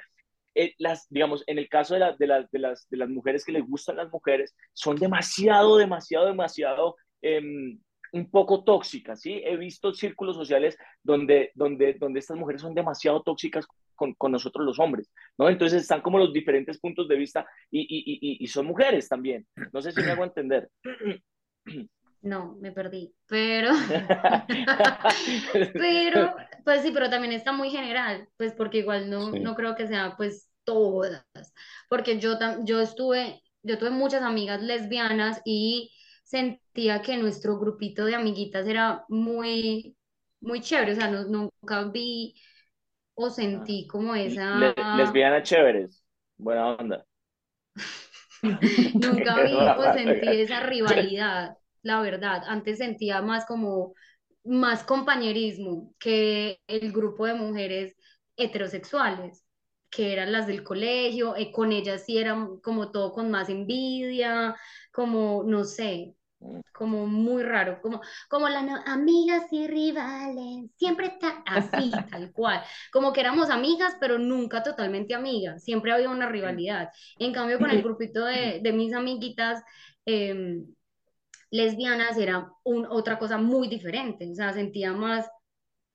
Eh, 0.55 0.75
las, 0.79 1.07
digamos, 1.09 1.45
en 1.47 1.59
el 1.59 1.69
caso 1.69 1.95
de, 1.95 2.01
de, 2.19 2.47
de, 2.51 2.59
las, 2.59 2.89
de 2.89 2.97
las 2.97 3.09
mujeres 3.09 3.45
que 3.45 3.53
les 3.53 3.65
gustan 3.65 3.97
las 3.97 4.11
mujeres, 4.11 4.55
son 4.73 4.97
demasiado, 4.97 5.77
demasiado, 5.77 6.27
demasiado 6.27 6.97
em, 7.23 7.79
un 8.13 8.31
poco 8.31 8.65
tóxica, 8.65 9.17
¿sí? 9.17 9.43
He 9.45 9.57
visto 9.57 9.93
círculos 9.93 10.37
sociales 10.37 10.77
donde, 11.03 11.51
donde, 11.55 11.95
donde 11.95 12.21
estas 12.21 12.37
mujeres 12.37 12.63
son 12.63 12.75
demasiado 12.75 13.23
tóxicas 13.23 13.67
con, 13.95 14.15
con 14.15 14.33
nosotros 14.33 14.65
los 14.65 14.79
hombres, 14.79 15.11
¿no? 15.37 15.49
Entonces 15.49 15.83
están 15.83 16.01
como 16.01 16.19
los 16.19 16.33
diferentes 16.33 16.79
puntos 16.79 17.09
de 17.09 17.17
vista 17.17 17.47
y, 17.71 17.81
y, 17.81 18.19
y, 18.21 18.45
y 18.45 18.47
son 18.47 18.67
mujeres 18.67 19.09
también. 19.09 19.47
No 19.73 19.83
sé 19.83 19.93
si 19.93 20.01
me 20.01 20.13
hago 20.13 20.25
entender. 20.25 20.71
No, 22.23 22.57
me 22.61 22.73
perdí, 22.73 23.15
pero, 23.29 23.71
pero, 25.75 26.35
pues 26.65 26.83
sí, 26.83 26.91
pero 26.93 27.09
también 27.09 27.33
está 27.33 27.53
muy 27.53 27.71
general, 27.71 28.29
pues 28.37 28.53
porque 28.55 28.79
igual 28.79 29.09
no, 29.09 29.31
no 29.31 29.55
creo 29.55 29.77
que 29.77 29.87
sea 29.87 30.15
pues 30.17 30.49
todas, 30.65 31.25
porque 31.89 32.19
yo, 32.19 32.37
yo 32.65 32.81
estuve, 32.81 33.41
yo 33.63 33.79
tuve 33.79 33.91
muchas 33.91 34.23
amigas 34.23 34.61
lesbianas 34.61 35.41
y 35.45 35.93
sentía 36.29 37.01
que 37.01 37.17
nuestro 37.17 37.59
grupito 37.59 38.05
de 38.05 38.15
amiguitas 38.15 38.67
era 38.69 39.05
muy, 39.09 39.97
muy 40.41 40.61
chévere, 40.61 40.93
o 40.93 40.95
sea, 40.95 41.11
no, 41.11 41.25
nunca 41.25 41.85
vi 41.85 42.35
o 43.15 43.31
sentí 43.31 43.87
como 43.87 44.15
esa... 44.15 44.75
lesbianas 44.97 45.49
chéveres, 45.49 46.05
buena 46.37 46.69
onda. 46.69 47.07
nunca 48.43 49.43
vi 49.43 49.55
o 49.55 49.93
sentí 49.95 50.29
esa 50.29 50.61
rivalidad, 50.61 51.57
la 51.83 52.01
verdad. 52.03 52.43
Antes 52.47 52.77
sentía 52.77 53.23
más 53.23 53.47
como 53.47 53.95
más 54.45 54.85
compañerismo 54.85 55.95
que 55.99 56.61
el 56.67 56.93
grupo 56.93 57.25
de 57.25 57.35
mujeres 57.35 57.97
heterosexuales 58.37 59.47
que 59.91 60.13
eran 60.13 60.33
las 60.33 60.47
del 60.47 60.63
colegio, 60.63 61.35
eh, 61.37 61.51
con 61.51 61.73
ellas 61.73 62.05
sí 62.05 62.19
eran 62.19 62.61
como 62.61 62.91
todo 62.91 63.13
con 63.13 63.31
más 63.31 63.49
envidia, 63.49 64.55
como, 64.93 65.45
no 65.45 65.65
sé, 65.65 66.15
como 66.73 67.07
muy 67.07 67.43
raro, 67.43 67.81
como, 67.83 68.01
como 68.29 68.49
las 68.49 68.65
amigas 68.87 69.53
y 69.53 69.67
rivales, 69.67 70.71
siempre 70.77 71.07
está 71.07 71.43
así, 71.47 71.91
tal 72.11 72.33
cual, 72.33 72.63
como 72.93 73.13
que 73.13 73.21
éramos 73.21 73.51
amigas, 73.51 73.97
pero 74.01 74.19
nunca 74.19 74.63
totalmente 74.63 75.15
amigas, 75.15 75.65
siempre 75.65 75.93
había 75.93 76.11
una 76.11 76.29
rivalidad. 76.29 76.91
En 77.19 77.33
cambio, 77.33 77.59
con 77.59 77.71
el 77.71 77.83
grupito 77.83 78.25
de, 78.25 78.61
de 78.63 78.73
mis 78.73 78.93
amiguitas 78.95 79.63
em, 80.07 80.67
lesbianas 81.51 82.17
era 82.17 82.53
un, 82.65 82.87
otra 82.87 83.19
cosa 83.19 83.39
muy 83.39 83.69
diferente, 83.69 84.31
o 84.31 84.35
sea, 84.35 84.53
sentía 84.53 84.93
más 84.93 85.29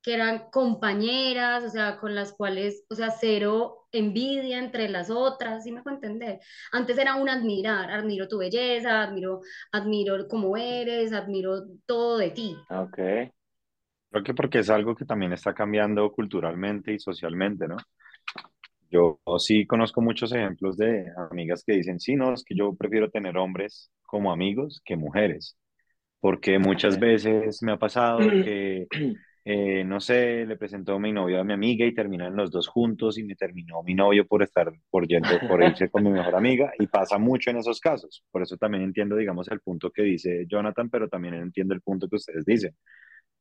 que 0.02 0.14
eran 0.14 0.50
compañeras, 0.52 1.64
o 1.64 1.70
sea, 1.70 1.98
con 1.98 2.14
las 2.14 2.34
cuales, 2.34 2.84
o 2.90 2.96
sea, 2.96 3.10
cero 3.12 3.83
envidia 3.94 4.60
entre 4.60 4.90
las 4.90 5.10
otras, 5.10 5.64
¿sí 5.64 5.72
me 5.72 5.82
puedo 5.84 5.96
entender? 5.96 6.40
Antes 6.72 6.98
era 6.98 7.16
un 7.16 7.30
admirar, 7.30 7.92
admiro 7.92 8.28
tu 8.28 8.40
belleza, 8.40 9.04
admiro, 9.04 9.42
admiro 9.72 10.28
cómo 10.28 10.58
eres, 10.58 11.14
admiro 11.14 11.64
todo 11.86 12.18
de 12.18 12.32
ti. 12.32 12.58
Ok. 12.70 12.98
Creo 14.12 14.24
que 14.24 14.34
porque 14.34 14.60
es 14.60 14.70
algo 14.70 14.96
que 14.96 15.04
también 15.06 15.34
está 15.34 15.54
cambiando 15.54 16.10
culturalmente 16.12 16.94
y 16.94 17.00
socialmente, 17.00 17.68
¿no? 17.68 17.78
Yo 18.90 19.20
sí 19.40 19.66
conozco 19.66 20.02
muchos 20.02 20.32
ejemplos 20.34 20.78
de 20.78 21.06
amigas 21.32 21.64
que 21.66 21.74
dicen, 21.74 22.00
sí, 22.00 22.16
no, 22.16 22.34
es 22.34 22.44
que 22.44 22.56
yo 22.56 22.76
prefiero 22.76 23.10
tener 23.10 23.38
hombres 23.38 23.92
como 24.04 24.32
amigos 24.32 24.82
que 24.86 24.96
mujeres, 24.96 25.58
porque 26.20 26.60
muchas 26.60 27.00
veces 27.00 27.64
me 27.64 27.74
ha 27.74 27.78
pasado 27.80 28.36
que, 28.40 28.88
eh, 29.46 29.84
no 29.84 30.00
sé, 30.00 30.46
le 30.46 30.56
presentó 30.56 30.98
mi 31.00 31.12
novio 31.12 31.42
a 31.42 31.44
mi 31.44 31.52
amiga 31.54 31.86
y 31.86 31.94
terminan 31.94 32.36
los 32.36 32.50
dos 32.50 32.68
juntos 32.68 33.18
y 33.18 33.24
me 33.24 33.36
terminó 33.36 33.84
mi 33.84 33.94
novio 33.94 34.26
por 34.26 34.42
estar, 34.42 34.72
por, 34.90 35.06
yendo, 35.08 35.28
por 35.50 35.62
irse 35.62 35.90
con 35.90 36.04
mi 36.04 36.12
mejor 36.12 36.36
amiga 36.36 36.72
y 36.80 36.88
pasa 36.88 37.18
mucho 37.18 37.50
en 37.50 37.58
esos 37.58 37.82
casos. 37.82 38.24
Por 38.32 38.42
eso 38.42 38.56
también 38.58 38.84
entiendo, 38.84 39.18
digamos, 39.18 39.50
el 39.52 39.60
punto 39.60 39.92
que 39.92 40.04
dice 40.04 40.46
Jonathan, 40.48 40.90
pero 40.90 41.10
también 41.10 41.34
entiendo 41.36 41.74
el 41.74 41.82
punto 41.82 42.08
que 42.08 42.16
ustedes 42.16 42.46
dicen, 42.46 42.76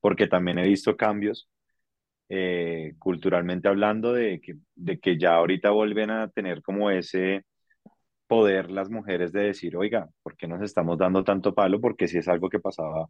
porque 0.00 0.26
también 0.26 0.58
he 0.58 0.66
visto 0.66 0.96
cambios 0.96 1.48
eh, 2.28 2.94
culturalmente 2.98 3.68
hablando, 3.68 4.12
de 4.12 4.40
que, 4.40 4.56
de 4.74 4.98
que 4.98 5.18
ya 5.18 5.34
ahorita 5.36 5.70
vuelven 5.70 6.10
a 6.10 6.28
tener 6.30 6.62
como 6.62 6.90
ese 6.90 7.44
poder 8.26 8.70
las 8.70 8.90
mujeres 8.90 9.32
de 9.32 9.42
decir, 9.42 9.76
oiga, 9.76 10.08
¿por 10.22 10.36
qué 10.36 10.48
nos 10.48 10.62
estamos 10.62 10.98
dando 10.98 11.24
tanto 11.24 11.54
palo? 11.54 11.80
Porque 11.80 12.08
si 12.08 12.18
es 12.18 12.28
algo 12.28 12.48
que 12.48 12.60
pasaba 12.60 13.08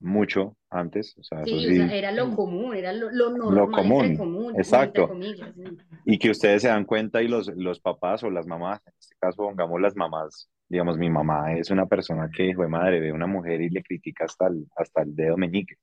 mucho 0.00 0.56
antes. 0.70 1.16
O 1.18 1.22
sea, 1.22 1.44
Sí, 1.44 1.50
eso 1.50 1.56
o 1.56 1.60
sí, 1.60 1.76
sea, 1.76 1.94
era 1.94 2.12
lo 2.12 2.34
común, 2.34 2.74
era 2.74 2.92
lo, 2.92 3.10
lo 3.10 3.30
normal, 3.30 3.54
lo 3.54 3.64
entre 3.64 3.82
común, 3.82 4.16
común, 4.16 4.46
entre 4.46 4.62
exacto. 4.62 5.08
comillas. 5.08 5.54
sí. 5.54 5.64
Y 6.04 6.18
que 6.18 6.30
ustedes 6.30 6.62
se 6.62 6.68
dan 6.68 6.84
cuenta 6.84 7.22
y 7.22 7.28
los, 7.28 7.48
los 7.56 7.80
papás 7.80 8.22
o 8.24 8.30
las 8.30 8.46
mamás, 8.46 8.80
en 8.86 8.92
este 8.98 9.16
caso 9.18 9.36
pongamos 9.38 9.80
las 9.80 9.96
mamás, 9.96 10.48
digamos, 10.68 10.98
mi 10.98 11.10
mamá 11.10 11.54
es 11.54 11.70
una 11.70 11.86
persona 11.86 12.28
que, 12.34 12.48
hijo 12.48 12.62
de 12.62 12.68
madre, 12.68 13.00
ve 13.00 13.10
a 13.10 13.14
una 13.14 13.26
mujer 13.26 13.60
y 13.60 13.70
le 13.70 13.82
critica 13.82 14.24
hasta 14.24 14.48
el, 14.48 14.66
hasta 14.76 15.02
el 15.02 15.14
dedo 15.14 15.36
meñique. 15.36 15.76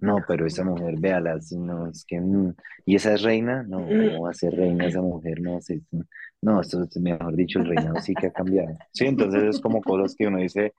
No, 0.00 0.18
pero 0.26 0.46
esa 0.46 0.64
mujer, 0.64 0.94
véala, 0.98 1.40
si 1.40 1.58
no, 1.58 1.88
es 1.88 2.04
que, 2.06 2.20
mm, 2.20 2.54
¿y 2.86 2.96
esa 2.96 3.14
es 3.14 3.22
reina? 3.22 3.62
No, 3.64 3.78
¿cómo 3.86 4.22
va 4.22 4.30
a 4.30 4.34
ser 4.34 4.54
reina 4.54 4.86
esa 4.86 5.02
mujer? 5.02 5.40
No, 5.42 5.60
sí, 5.60 5.80
sí. 5.90 5.98
no, 6.40 6.60
esto 6.60 6.82
es, 6.82 6.96
mejor 6.98 7.36
dicho, 7.36 7.58
el 7.58 7.66
reinado 7.66 8.00
sí 8.00 8.14
que 8.14 8.28
ha 8.28 8.32
cambiado. 8.32 8.76
Sí, 8.92 9.06
entonces 9.06 9.42
es 9.44 9.60
como 9.60 9.82
cosas 9.82 10.14
que 10.16 10.26
uno 10.26 10.38
dice, 10.38 10.74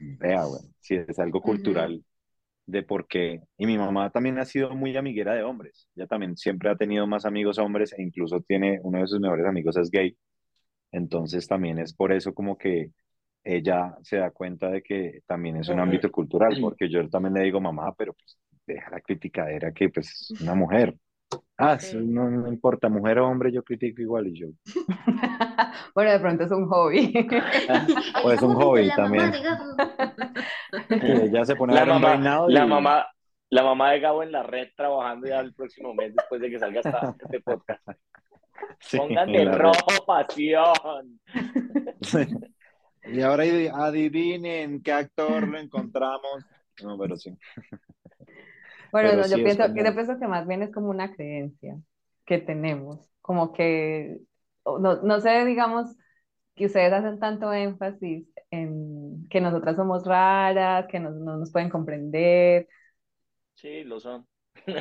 vea, 0.00 0.44
bueno, 0.44 0.68
si 0.80 0.96
es 0.96 1.18
algo 1.18 1.40
cultural 1.40 2.02
de 2.66 2.82
por 2.82 3.06
qué. 3.06 3.40
Y 3.58 3.66
mi 3.66 3.76
mamá 3.76 4.10
también 4.10 4.38
ha 4.38 4.44
sido 4.44 4.74
muy 4.74 4.96
amiguera 4.96 5.34
de 5.34 5.42
hombres. 5.42 5.88
Ella 5.94 6.06
también 6.06 6.36
siempre 6.36 6.70
ha 6.70 6.76
tenido 6.76 7.06
más 7.06 7.26
amigos 7.26 7.58
hombres 7.58 7.92
e 7.92 8.02
incluso 8.02 8.40
tiene 8.40 8.80
uno 8.82 9.00
de 9.00 9.06
sus 9.06 9.20
mejores 9.20 9.46
amigos 9.46 9.76
es 9.76 9.90
gay. 9.90 10.16
Entonces 10.92 11.46
también 11.46 11.78
es 11.78 11.92
por 11.94 12.12
eso 12.12 12.32
como 12.32 12.56
que 12.56 12.90
ella 13.42 13.96
se 14.02 14.16
da 14.16 14.30
cuenta 14.30 14.70
de 14.70 14.82
que 14.82 15.20
también 15.26 15.56
es 15.56 15.68
un 15.68 15.80
ámbito 15.80 16.10
cultural, 16.10 16.56
porque 16.60 16.88
yo 16.88 17.06
también 17.10 17.34
le 17.34 17.42
digo, 17.42 17.60
mamá, 17.60 17.92
pero 17.96 18.14
pues 18.14 18.38
deja 18.66 18.90
la 18.90 19.00
criticadera 19.00 19.72
que 19.72 19.90
pues 19.90 20.30
es 20.32 20.40
una 20.40 20.54
mujer. 20.54 20.96
Ah, 21.56 21.78
Sí. 21.78 21.96
no, 21.96 22.28
no 22.30 22.48
importa, 22.48 22.88
mujer 22.88 23.18
o 23.20 23.28
hombre, 23.28 23.52
yo 23.52 23.62
critico 23.62 24.02
igual 24.02 24.26
y 24.28 24.40
yo. 24.40 24.48
Bueno, 25.94 26.10
de 26.10 26.18
pronto 26.20 26.44
es 26.44 26.50
un 26.50 26.66
hobby. 26.68 27.12
O 28.24 28.30
es 28.32 28.42
un 28.42 28.54
hobby 28.54 28.88
también. 28.96 29.32
ella 30.90 31.44
se 31.44 31.54
pone 31.56 31.72
a 31.76 31.84
La 31.84 31.98
mamá, 31.98 32.16
la 32.48 32.66
mamá, 32.66 33.06
la 33.50 33.62
mamá 33.62 33.92
de 33.92 34.00
Gabo 34.00 34.22
en 34.22 34.32
la 34.32 34.42
red 34.42 34.68
trabajando 34.76 35.28
ya 35.28 35.40
el 35.40 35.54
próximo 35.54 35.94
mes 35.94 36.14
después 36.14 36.40
de 36.40 36.50
que 36.50 36.58
salga 36.58 36.80
esta, 36.80 37.14
este 37.20 37.40
podcast. 37.40 37.80
sí, 38.80 38.96
Pónganle 38.98 39.44
rojo 39.52 40.04
pasión. 40.06 41.20
Sí. 42.02 42.26
Y 43.04 43.20
ahora 43.20 43.44
adi- 43.44 43.70
adivinen 43.72 44.82
qué 44.82 44.92
actor 44.92 45.46
lo 45.46 45.58
encontramos. 45.58 46.44
No, 46.82 46.98
pero 46.98 47.16
sí. 47.16 47.36
Bueno, 48.94 49.10
no, 49.16 49.22
yo 49.22 49.28
sí 49.28 49.40
es 49.40 49.42
pienso, 49.56 49.62
como- 49.64 49.74
yo 49.84 49.94
pienso 49.94 50.18
que 50.18 50.26
más 50.28 50.46
bien 50.46 50.62
es 50.62 50.72
como 50.72 50.88
una 50.90 51.14
creencia 51.14 51.76
que 52.26 52.38
tenemos, 52.38 53.10
como 53.20 53.52
que, 53.52 54.18
no, 54.64 55.02
no 55.02 55.20
sé, 55.20 55.44
digamos, 55.44 55.96
que 56.54 56.66
ustedes 56.66 56.92
hacen 56.92 57.18
tanto 57.18 57.52
énfasis 57.52 58.26
en 58.50 59.28
que 59.28 59.40
nosotras 59.40 59.76
somos 59.76 60.06
raras, 60.06 60.86
que 60.88 61.00
nos- 61.00 61.16
no 61.16 61.36
nos 61.36 61.50
pueden 61.52 61.70
comprender, 61.70 62.68
Sí, 63.54 63.84
lo 63.84 64.00
son. 64.00 64.26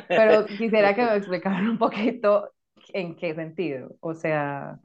pero 0.07 0.45
quisiera 0.47 0.95
que 0.95 1.03
me 1.05 1.15
explicaran 1.17 1.67
un 1.69 1.77
poquito 1.77 2.51
en 2.93 3.15
qué 3.15 3.33
sentido, 3.35 3.95
o 4.01 4.13
sea, 4.13 4.79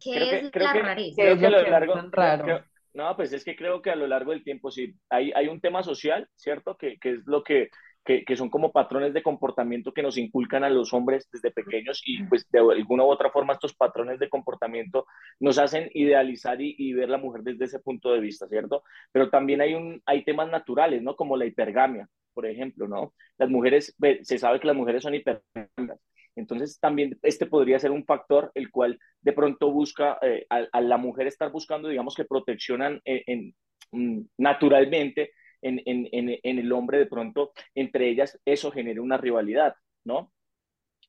¿Qué 0.00 0.12
Creo 0.14 0.28
que- 0.30 0.46
es 0.46 0.50
creo 0.52 0.66
la 0.66 0.72
que- 0.72 0.82
rareza? 0.82 1.16
que 1.16 1.22
Creo 1.22 1.38
que 1.38 1.46
a 1.46 1.50
lo 1.50 1.58
ellos 1.58 1.70
largo, 1.70 1.92
piensan 1.94 2.12
raro. 2.12 2.44
creo- 2.44 2.64
no, 2.94 3.16
pues 3.16 3.32
es 3.32 3.44
que 3.44 3.56
creo 3.56 3.82
que 3.82 3.90
a 3.90 3.96
lo 3.96 4.06
largo 4.06 4.32
del 4.32 4.44
tiempo 4.44 4.70
sí, 4.70 4.94
hay, 5.10 5.32
hay 5.34 5.48
un 5.48 5.60
tema 5.60 5.82
social, 5.82 6.28
¿cierto? 6.34 6.76
Que, 6.76 6.98
que 6.98 7.12
es 7.12 7.26
lo 7.26 7.42
que, 7.44 7.70
que, 8.06 8.24
que 8.24 8.36
son 8.36 8.48
como 8.50 8.72
patrones 8.72 9.12
de 9.12 9.22
comportamiento 9.22 9.92
que 9.92 10.02
nos 10.02 10.16
inculcan 10.18 10.64
a 10.64 10.70
los 10.70 10.94
hombres 10.94 11.28
desde 11.32 11.50
pequeños 11.50 12.02
y 12.06 12.24
pues 12.24 12.48
de 12.50 12.60
alguna 12.60 13.04
u 13.04 13.08
otra 13.08 13.30
forma 13.30 13.54
estos 13.54 13.74
patrones 13.74 14.18
de 14.20 14.28
comportamiento 14.30 15.06
nos 15.40 15.58
hacen 15.58 15.90
idealizar 15.94 16.60
y, 16.62 16.74
y 16.78 16.92
ver 16.94 17.08
la 17.10 17.18
mujer 17.18 17.42
desde 17.42 17.64
ese 17.66 17.80
punto 17.80 18.12
de 18.12 18.20
vista, 18.20 18.48
¿cierto? 18.48 18.82
Pero 19.12 19.30
también 19.30 19.60
hay, 19.60 19.74
un, 19.74 20.02
hay 20.06 20.24
temas 20.24 20.48
naturales, 20.50 21.02
¿no? 21.02 21.16
Como 21.16 21.36
la 21.36 21.46
hipergamia, 21.46 22.08
por 22.34 22.46
ejemplo, 22.46 22.88
¿no? 22.88 23.12
Las 23.38 23.50
mujeres, 23.50 23.94
se 24.22 24.38
sabe 24.38 24.60
que 24.60 24.66
las 24.68 24.76
mujeres 24.76 25.02
son 25.02 25.14
hipergamias. 25.14 25.98
Entonces 26.34 26.78
también 26.78 27.18
este 27.22 27.46
podría 27.46 27.78
ser 27.78 27.90
un 27.90 28.04
factor 28.04 28.50
el 28.54 28.70
cual 28.70 28.98
de 29.22 29.32
pronto 29.32 29.70
busca 29.72 30.18
eh, 30.22 30.46
a, 30.50 30.66
a 30.72 30.80
la 30.82 30.98
mujer 30.98 31.26
estar 31.26 31.50
buscando, 31.50 31.88
digamos 31.88 32.14
que 32.14 32.24
proteccionan 32.26 33.00
en, 33.04 33.22
en- 33.26 33.54
mm, 33.92 34.26
naturalmente 34.38 35.30
en, 35.62 35.80
en, 35.86 36.08
en, 36.12 36.38
en 36.42 36.58
el 36.58 36.72
hombre 36.72 36.98
de 36.98 37.06
pronto 37.06 37.52
entre 37.74 38.08
ellas 38.10 38.38
eso 38.44 38.70
genera 38.70 39.02
una 39.02 39.16
rivalidad, 39.18 39.74
¿no? 40.04 40.32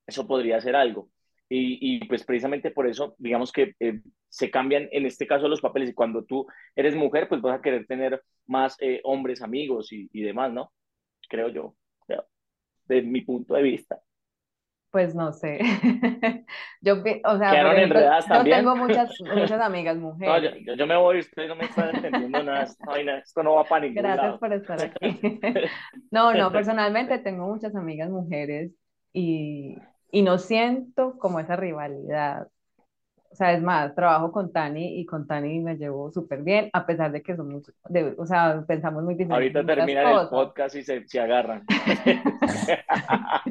Eso 0.05 0.27
podría 0.27 0.61
ser 0.61 0.75
algo. 0.75 1.09
Y, 1.49 1.79
y 1.97 2.05
pues 2.07 2.23
precisamente 2.25 2.71
por 2.71 2.87
eso, 2.87 3.15
digamos 3.19 3.51
que 3.51 3.73
eh, 3.79 4.01
se 4.29 4.51
cambian 4.51 4.89
en 4.91 5.05
este 5.05 5.27
caso 5.27 5.47
los 5.47 5.61
papeles 5.61 5.89
y 5.89 5.93
cuando 5.93 6.25
tú 6.25 6.45
eres 6.75 6.95
mujer, 6.95 7.29
pues 7.29 7.41
vas 7.41 7.57
a 7.59 7.61
querer 7.61 7.85
tener 7.87 8.21
más 8.47 8.75
eh, 8.81 9.01
hombres 9.03 9.41
amigos 9.41 9.91
y, 9.93 10.09
y 10.11 10.21
demás, 10.23 10.51
¿no? 10.53 10.73
Creo 11.29 11.49
yo, 11.49 11.75
creo, 12.07 12.25
de 12.87 13.01
mi 13.03 13.21
punto 13.21 13.55
de 13.55 13.63
vista. 13.63 14.01
Pues 14.97 15.13
no 15.13 15.31
sé. 15.31 15.59
Yo, 16.81 16.95
o 17.25 17.37
sea, 17.37 17.51
¿Quedaron 17.51 17.71
por 17.71 17.77
ejemplo, 17.77 17.99
enredadas 17.99 18.25
yo 18.25 18.33
también? 18.33 18.57
tengo 18.57 18.75
muchas, 18.75 19.13
muchas 19.19 19.61
amigas 19.61 19.95
mujeres. 19.97 20.41
yo, 20.43 20.57
yo- 20.65 20.73
yo 20.75 20.87
me 20.87 20.95
voy, 20.97 21.19
usted 21.19 21.47
no 21.47 21.55
me 21.55 21.65
está 21.65 21.89
entendiendo 21.91 22.43
nada, 22.43 22.63
esto 23.23 23.43
no 23.43 23.55
va 23.55 23.63
para 23.67 23.85
ningún 23.87 24.03
Gracias 24.03 24.15
lado. 24.15 24.39
por 24.39 24.53
estar 24.53 24.81
aquí. 24.81 25.19
No, 26.11 26.33
no, 26.35 26.51
personalmente 26.51 27.19
tengo 27.19 27.47
muchas 27.47 27.75
amigas 27.75 28.09
mujeres 28.09 28.71
y, 29.13 29.75
y 30.11 30.21
no 30.23 30.37
siento 30.39 31.17
como 31.19 31.39
esa 31.39 31.55
rivalidad. 31.57 32.47
O 33.37 33.37
sea, 33.37 33.53
es 33.53 33.61
más, 33.61 33.93
trabajo 33.93 34.31
con 34.31 34.51
Tani 34.51 34.99
y 34.99 35.05
con 35.05 35.27
Tani 35.27 35.59
me 35.59 35.75
llevo 35.75 36.11
súper 36.11 36.41
bien, 36.41 36.71
a 36.73 36.87
pesar 36.87 37.11
de 37.11 37.21
que 37.21 37.35
somos, 37.35 37.71
de, 37.87 38.15
o 38.17 38.25
sea, 38.25 38.63
pensamos 38.67 39.03
muy 39.03 39.13
diferentes 39.13 39.55
Ahorita 39.55 39.75
terminan 39.75 40.21
el 40.21 40.27
podcast 40.27 40.75
y 40.75 40.81
se, 40.81 41.07
se 41.07 41.19
agarran. 41.19 41.63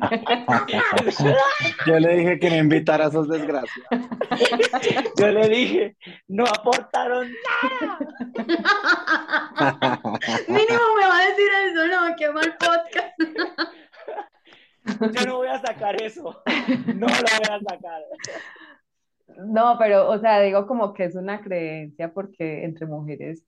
Yo 1.87 2.01
le 2.01 2.17
dije 2.17 2.41
que 2.41 2.51
no 2.51 2.57
invitara 2.57 3.05
a 3.05 3.09
esos 3.11 3.29
desgraciados. 3.29 4.09
Yo 5.21 5.29
le 5.29 5.49
dije, 5.51 5.97
no 6.27 6.43
aportaron 6.47 7.29
Mínimo 10.49 10.81
me 10.99 11.07
va 11.07 11.17
a 11.17 11.27
decir 11.27 11.49
eso, 11.65 11.87
no, 11.87 12.17
qué 12.17 12.29
mal 12.33 12.57
podcast. 12.59 13.15
yo 15.15 15.27
no 15.27 15.37
voy 15.37 15.47
a 15.47 15.61
sacar 15.61 16.03
eso. 16.03 16.43
No 16.87 17.07
lo 17.07 17.07
voy 17.07 17.51
a 17.51 17.61
sacar. 17.61 18.03
No, 19.39 19.77
pero, 19.79 20.09
o 20.11 20.19
sea, 20.19 20.41
digo 20.41 20.67
como 20.67 20.95
que 20.95 21.05
es 21.05 21.15
una 21.15 21.43
creencia 21.43 22.13
porque 22.13 22.65
entre 22.65 22.87
mujeres 22.87 23.45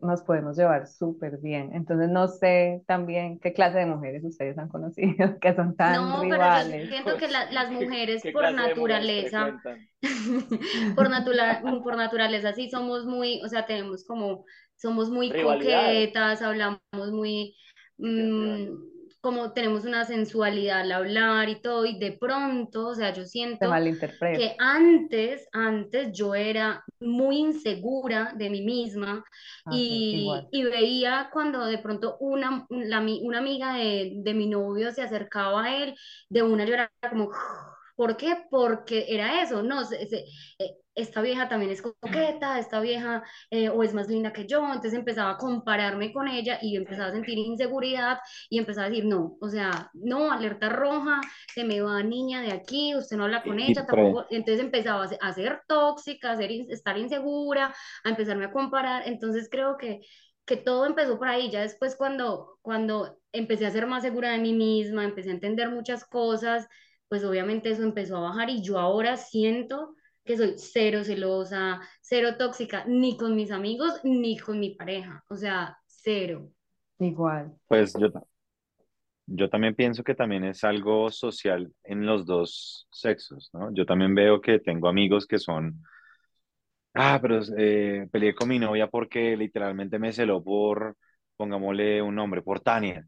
nos 0.00 0.22
podemos 0.22 0.56
llevar 0.58 0.86
súper 0.88 1.38
bien. 1.38 1.72
Entonces, 1.74 2.10
no 2.10 2.28
sé 2.28 2.82
también 2.86 3.38
qué 3.40 3.52
clase 3.54 3.78
de 3.80 3.86
mujeres 3.86 4.24
ustedes 4.24 4.58
han 4.58 4.68
conocido 4.68 5.38
que 5.40 5.54
son 5.56 5.76
tan 5.76 6.12
No, 6.12 6.26
pero 6.28 6.46
yo 6.48 6.52
rivales. 6.52 6.88
siento 6.88 7.16
que 7.16 7.28
la- 7.28 7.50
las 7.50 7.70
mujeres 7.70 8.22
¿Qué 8.22 8.32
por 8.32 8.50
mujeres 8.50 8.54
naturaleza, 8.54 9.06
frecuentan? 9.14 9.88
por 10.94 11.10
natura- 11.10 11.62
por 11.82 11.96
naturaleza 11.96 12.52
sí 12.52 12.70
somos 12.70 13.04
muy, 13.06 13.42
o 13.44 13.48
sea, 13.48 13.66
tenemos 13.66 14.04
como, 14.04 14.44
somos 14.76 15.10
muy 15.10 15.36
Rivalidad. 15.36 16.06
coquetas, 16.12 16.40
hablamos 16.42 16.80
muy, 17.12 17.56
mm, 17.98 18.76
como 19.22 19.52
tenemos 19.54 19.84
una 19.86 20.04
sensualidad 20.06 20.80
al 20.82 20.92
hablar 20.92 21.48
y 21.50 21.62
todo, 21.62 21.86
y 21.86 21.98
de 21.98 22.12
pronto, 22.12 22.88
o 22.88 22.94
sea, 22.96 23.12
yo 23.14 23.24
siento 23.24 23.80
que 24.32 24.56
antes, 24.58 25.48
antes 25.52 26.12
yo 26.12 26.34
era 26.34 26.84
muy 27.00 27.38
insegura 27.38 28.34
de 28.36 28.50
mí 28.50 28.62
misma 28.62 29.24
Ah, 29.66 29.78
y, 29.78 30.48
y 30.52 30.64
veía 30.64 31.30
cuando 31.32 31.66
de 31.66 31.78
pronto 31.78 32.16
una, 32.20 32.66
la 32.70 33.00
una 33.00 33.38
amiga 33.38 33.74
de, 33.74 34.12
de 34.16 34.34
mi 34.34 34.48
novio 34.48 34.92
se 34.92 35.02
acercaba 35.02 35.64
a 35.64 35.76
él, 35.84 35.94
de 36.30 36.42
una 36.42 36.64
yo 36.66 36.74
era 36.74 36.92
como, 37.10 37.30
¿Por 37.94 38.16
qué? 38.16 38.36
Porque 38.50 39.06
era 39.08 39.42
eso, 39.42 39.62
no, 39.62 39.82
eh, 39.92 40.26
esta 40.94 41.22
vieja 41.22 41.48
también 41.48 41.70
es 41.70 41.82
coqueta, 41.82 42.58
esta 42.58 42.80
vieja 42.80 43.22
eh, 43.50 43.68
o 43.68 43.82
es 43.82 43.94
más 43.94 44.08
linda 44.08 44.32
que 44.32 44.46
yo, 44.46 44.60
entonces 44.66 44.94
empezaba 44.94 45.32
a 45.32 45.36
compararme 45.38 46.12
con 46.12 46.28
ella 46.28 46.58
y 46.60 46.76
empezaba 46.76 47.08
a 47.08 47.12
sentir 47.12 47.38
inseguridad 47.38 48.18
y 48.50 48.58
empezaba 48.58 48.86
a 48.86 48.90
decir, 48.90 49.06
no, 49.06 49.36
o 49.40 49.48
sea, 49.48 49.90
no, 49.94 50.32
alerta 50.32 50.68
roja, 50.68 51.20
se 51.54 51.64
me 51.64 51.80
va 51.80 52.02
niña 52.02 52.42
de 52.42 52.52
aquí, 52.52 52.94
usted 52.94 53.16
no 53.16 53.24
habla 53.24 53.44
con 53.44 53.60
ella, 53.60 53.86
tampoco, 53.86 54.26
entonces 54.30 54.60
empezaba 54.64 55.06
a 55.20 55.32
ser 55.32 55.62
tóxica, 55.66 56.32
a 56.32 56.36
ser, 56.36 56.50
estar 56.50 56.98
insegura, 56.98 57.74
a 58.04 58.08
empezarme 58.08 58.46
a 58.46 58.52
comparar, 58.52 59.06
entonces 59.06 59.48
creo 59.50 59.76
que 59.76 60.00
que 60.44 60.56
todo 60.56 60.86
empezó 60.86 61.18
por 61.18 61.28
ahí, 61.28 61.50
ya 61.50 61.60
después 61.60 61.96
cuando, 61.96 62.58
cuando 62.62 63.16
empecé 63.32 63.66
a 63.66 63.70
ser 63.70 63.86
más 63.86 64.02
segura 64.02 64.32
de 64.32 64.38
mí 64.38 64.52
misma, 64.52 65.04
empecé 65.04 65.30
a 65.30 65.34
entender 65.34 65.70
muchas 65.70 66.04
cosas, 66.04 66.66
pues 67.12 67.24
obviamente 67.24 67.68
eso 67.68 67.82
empezó 67.82 68.16
a 68.16 68.20
bajar 68.20 68.48
y 68.48 68.62
yo 68.62 68.78
ahora 68.78 69.18
siento 69.18 69.96
que 70.24 70.38
soy 70.38 70.54
cero 70.56 71.04
celosa, 71.04 71.82
cero 72.00 72.36
tóxica, 72.38 72.86
ni 72.86 73.18
con 73.18 73.36
mis 73.36 73.50
amigos, 73.50 74.00
ni 74.02 74.38
con 74.38 74.58
mi 74.58 74.70
pareja, 74.70 75.22
o 75.28 75.36
sea, 75.36 75.76
cero. 75.84 76.48
Igual. 76.98 77.52
Pues 77.68 77.92
yo, 78.00 78.08
yo 79.26 79.50
también 79.50 79.74
pienso 79.74 80.02
que 80.02 80.14
también 80.14 80.42
es 80.44 80.64
algo 80.64 81.10
social 81.10 81.70
en 81.84 82.06
los 82.06 82.24
dos 82.24 82.88
sexos, 82.90 83.50
¿no? 83.52 83.70
Yo 83.74 83.84
también 83.84 84.14
veo 84.14 84.40
que 84.40 84.58
tengo 84.58 84.88
amigos 84.88 85.26
que 85.26 85.38
son 85.38 85.82
Ah, 86.94 87.18
pero 87.20 87.40
eh, 87.58 88.08
peleé 88.10 88.34
con 88.34 88.48
mi 88.48 88.58
novia 88.58 88.86
porque 88.86 89.36
literalmente 89.36 89.98
me 89.98 90.14
celó 90.14 90.42
por, 90.42 90.96
pongámosle 91.36 92.00
un 92.00 92.14
nombre, 92.14 92.40
por 92.40 92.60
Tania. 92.60 93.06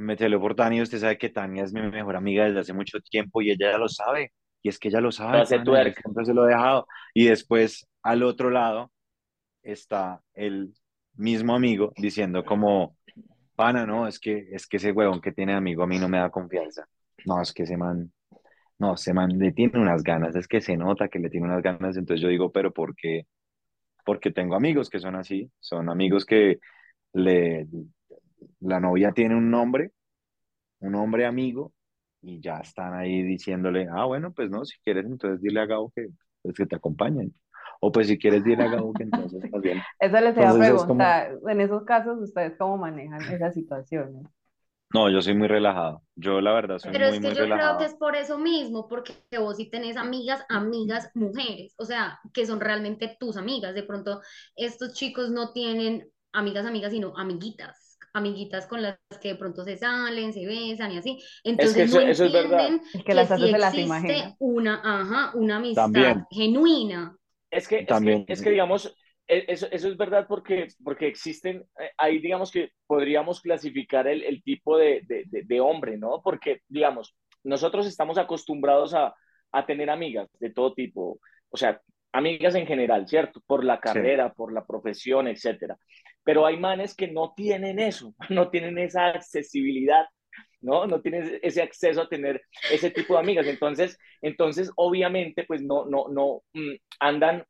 Me 0.00 0.16
celó 0.16 0.40
por 0.40 0.54
Tania 0.54 0.82
usted 0.82 0.98
sabe 0.98 1.18
que 1.18 1.28
Tania 1.28 1.62
es 1.62 1.74
mi 1.74 1.82
mejor 1.82 2.16
amiga 2.16 2.44
desde 2.44 2.60
hace 2.60 2.72
mucho 2.72 3.00
tiempo 3.00 3.42
y 3.42 3.50
ella 3.50 3.72
ya 3.72 3.78
lo 3.78 3.88
sabe. 3.88 4.32
Y 4.62 4.70
es 4.70 4.78
que 4.78 4.88
ella 4.88 5.00
lo 5.00 5.12
sabe, 5.12 5.44
siempre 5.46 6.24
se 6.24 6.34
lo 6.34 6.46
he 6.46 6.52
dejado. 6.52 6.86
Y 7.14 7.26
después, 7.26 7.86
al 8.02 8.22
otro 8.22 8.50
lado, 8.50 8.90
está 9.62 10.22
el 10.34 10.72
mismo 11.14 11.54
amigo 11.54 11.92
diciendo 11.96 12.44
como, 12.44 12.96
pana, 13.54 13.84
no, 13.86 14.06
es 14.06 14.18
que, 14.18 14.48
es 14.52 14.66
que 14.66 14.78
ese 14.78 14.92
huevón 14.92 15.20
que 15.20 15.32
tiene 15.32 15.54
amigo 15.54 15.82
a 15.82 15.86
mí 15.86 15.98
no 15.98 16.08
me 16.08 16.18
da 16.18 16.30
confianza. 16.30 16.86
No, 17.26 17.42
es 17.42 17.52
que 17.52 17.64
ese 17.64 17.76
man 17.76 18.10
no, 18.78 18.96
se 18.96 19.12
man 19.12 19.38
le 19.38 19.52
tiene 19.52 19.78
unas 19.78 20.02
ganas, 20.02 20.34
es 20.34 20.48
que 20.48 20.62
se 20.62 20.76
nota 20.76 21.08
que 21.08 21.18
le 21.18 21.28
tiene 21.28 21.46
unas 21.46 21.62
ganas, 21.62 21.98
entonces 21.98 22.22
yo 22.22 22.28
digo, 22.28 22.50
pero 22.50 22.72
¿por 22.72 22.96
qué? 22.96 23.26
Porque 24.06 24.30
tengo 24.30 24.54
amigos 24.54 24.88
que 24.88 24.98
son 24.98 25.14
así, 25.14 25.50
son 25.60 25.90
amigos 25.90 26.24
que 26.24 26.58
le, 27.12 27.66
la 28.60 28.80
novia 28.80 29.12
tiene 29.12 29.36
un 29.36 29.50
nombre, 29.50 29.92
un 30.80 30.94
hombre 30.94 31.26
amigo, 31.26 31.72
y 32.22 32.40
ya 32.40 32.58
están 32.58 32.94
ahí 32.94 33.22
diciéndole, 33.22 33.88
ah, 33.90 34.04
bueno, 34.04 34.32
pues 34.32 34.50
no, 34.50 34.64
si 34.64 34.78
quieres, 34.80 35.06
entonces 35.06 35.40
dile 35.40 35.60
a 35.60 35.66
Gabo 35.66 35.92
que, 35.94 36.08
pues, 36.42 36.54
que 36.54 36.66
te 36.66 36.76
acompañen. 36.76 37.34
O 37.80 37.90
pues 37.90 38.08
si 38.08 38.18
quieres 38.18 38.44
dile 38.44 38.64
a 38.64 38.68
Gabo 38.68 38.92
que 38.92 39.04
entonces 39.04 39.50
más 39.50 39.62
bien. 39.62 39.80
Eso 40.00 40.20
les 40.20 40.36
iba 40.36 40.50
a 40.50 40.58
preguntar, 40.58 41.38
en 41.48 41.60
esos 41.60 41.84
casos, 41.84 42.20
¿ustedes 42.20 42.56
cómo 42.58 42.76
manejan 42.76 43.22
esas 43.22 43.54
situaciones? 43.54 44.22
No, 44.92 45.08
yo 45.08 45.22
soy 45.22 45.34
muy 45.34 45.46
relajado. 45.46 46.02
Yo 46.16 46.40
la 46.40 46.52
verdad 46.52 46.78
soy 46.78 46.92
Pero 46.92 47.06
muy, 47.06 47.16
es 47.16 47.20
que 47.22 47.28
muy 47.28 47.36
yo 47.36 47.42
relajado. 47.44 47.76
creo 47.76 47.78
que 47.78 47.92
es 47.92 47.98
por 47.98 48.16
eso 48.16 48.38
mismo, 48.38 48.88
porque 48.88 49.14
vos 49.38 49.56
sí 49.56 49.70
tenés 49.70 49.96
amigas, 49.96 50.44
amigas, 50.48 51.10
mujeres, 51.14 51.74
o 51.78 51.84
sea, 51.84 52.18
que 52.34 52.44
son 52.44 52.60
realmente 52.60 53.16
tus 53.18 53.36
amigas. 53.36 53.74
De 53.74 53.84
pronto, 53.84 54.20
estos 54.56 54.92
chicos 54.94 55.30
no 55.30 55.52
tienen 55.52 56.10
amigas, 56.32 56.66
amigas, 56.66 56.92
sino 56.92 57.16
amiguitas, 57.16 57.79
amiguitas 58.12 58.66
con 58.66 58.82
las 58.82 58.98
que 59.20 59.28
de 59.28 59.34
pronto 59.36 59.64
se 59.64 59.76
salen, 59.76 60.32
se 60.32 60.46
besan 60.46 60.92
y 60.92 60.98
así. 60.98 61.18
Entonces 61.44 61.76
que 61.76 61.82
eso- 61.84 62.00
no 62.00 62.06
eso 62.06 62.24
es 62.24 62.32
verdad. 62.32 62.60
entienden 62.68 62.80
Es 62.92 63.04
que 63.04 63.14
las 63.14 63.28
sí 63.74 63.80
existe 63.80 64.34
una, 64.38 64.80
ajá, 64.84 65.32
una 65.36 65.56
amistad 65.56 65.84
También. 65.84 66.24
genuina. 66.30 67.16
Es 67.50 67.66
que, 67.68 67.76
es 67.78 67.86
que, 67.86 67.86
También. 67.86 68.24
es 68.28 68.42
que, 68.42 68.50
digamos, 68.50 68.96
e- 69.26 69.44
eso, 69.48 69.66
eso 69.70 69.88
es 69.88 69.96
verdad 69.96 70.26
porque, 70.28 70.68
porque 70.84 71.08
existen, 71.08 71.64
eh, 71.80 71.90
ahí 71.98 72.18
digamos 72.20 72.50
que 72.50 72.70
podríamos 72.86 73.40
clasificar 73.40 74.06
el, 74.06 74.22
el 74.22 74.42
tipo 74.42 74.76
de, 74.76 75.02
de, 75.06 75.24
de- 75.26 75.42
de 75.42 75.60
hombre, 75.60 75.96
¿no? 75.98 76.20
Porque, 76.22 76.60
digamos, 76.68 77.16
nosotros 77.44 77.86
estamos 77.86 78.18
acostumbrados 78.18 78.94
a, 78.94 79.14
a 79.52 79.66
tener 79.66 79.90
amigas 79.90 80.28
de 80.38 80.50
todo 80.50 80.74
tipo, 80.74 81.18
o 81.48 81.56
sea, 81.56 81.80
amigas 82.12 82.54
en 82.54 82.66
general, 82.66 83.08
¿cierto? 83.08 83.40
Por 83.46 83.64
la 83.64 83.80
carrera, 83.80 84.32
por 84.32 84.52
la 84.52 84.64
profesión, 84.64 85.26
etcétera. 85.28 85.76
Pero 86.24 86.46
hay 86.46 86.58
manes 86.58 86.94
que 86.94 87.08
no 87.08 87.32
tienen 87.34 87.78
eso, 87.78 88.14
no 88.30 88.50
tienen 88.50 88.78
esa 88.78 89.08
accesibilidad, 89.08 90.04
¿no? 90.60 90.86
No 90.86 91.00
tienen 91.00 91.38
ese 91.42 91.62
acceso 91.62 92.02
a 92.02 92.08
tener 92.08 92.42
ese 92.70 92.90
tipo 92.90 93.14
de 93.14 93.20
amigas. 93.20 93.46
Entonces, 93.46 93.98
entonces 94.22 94.70
obviamente, 94.76 95.44
pues 95.44 95.62
no, 95.62 95.86
no, 95.86 96.08
no, 96.08 96.42
mm, 96.52 96.74
andan 97.00 97.44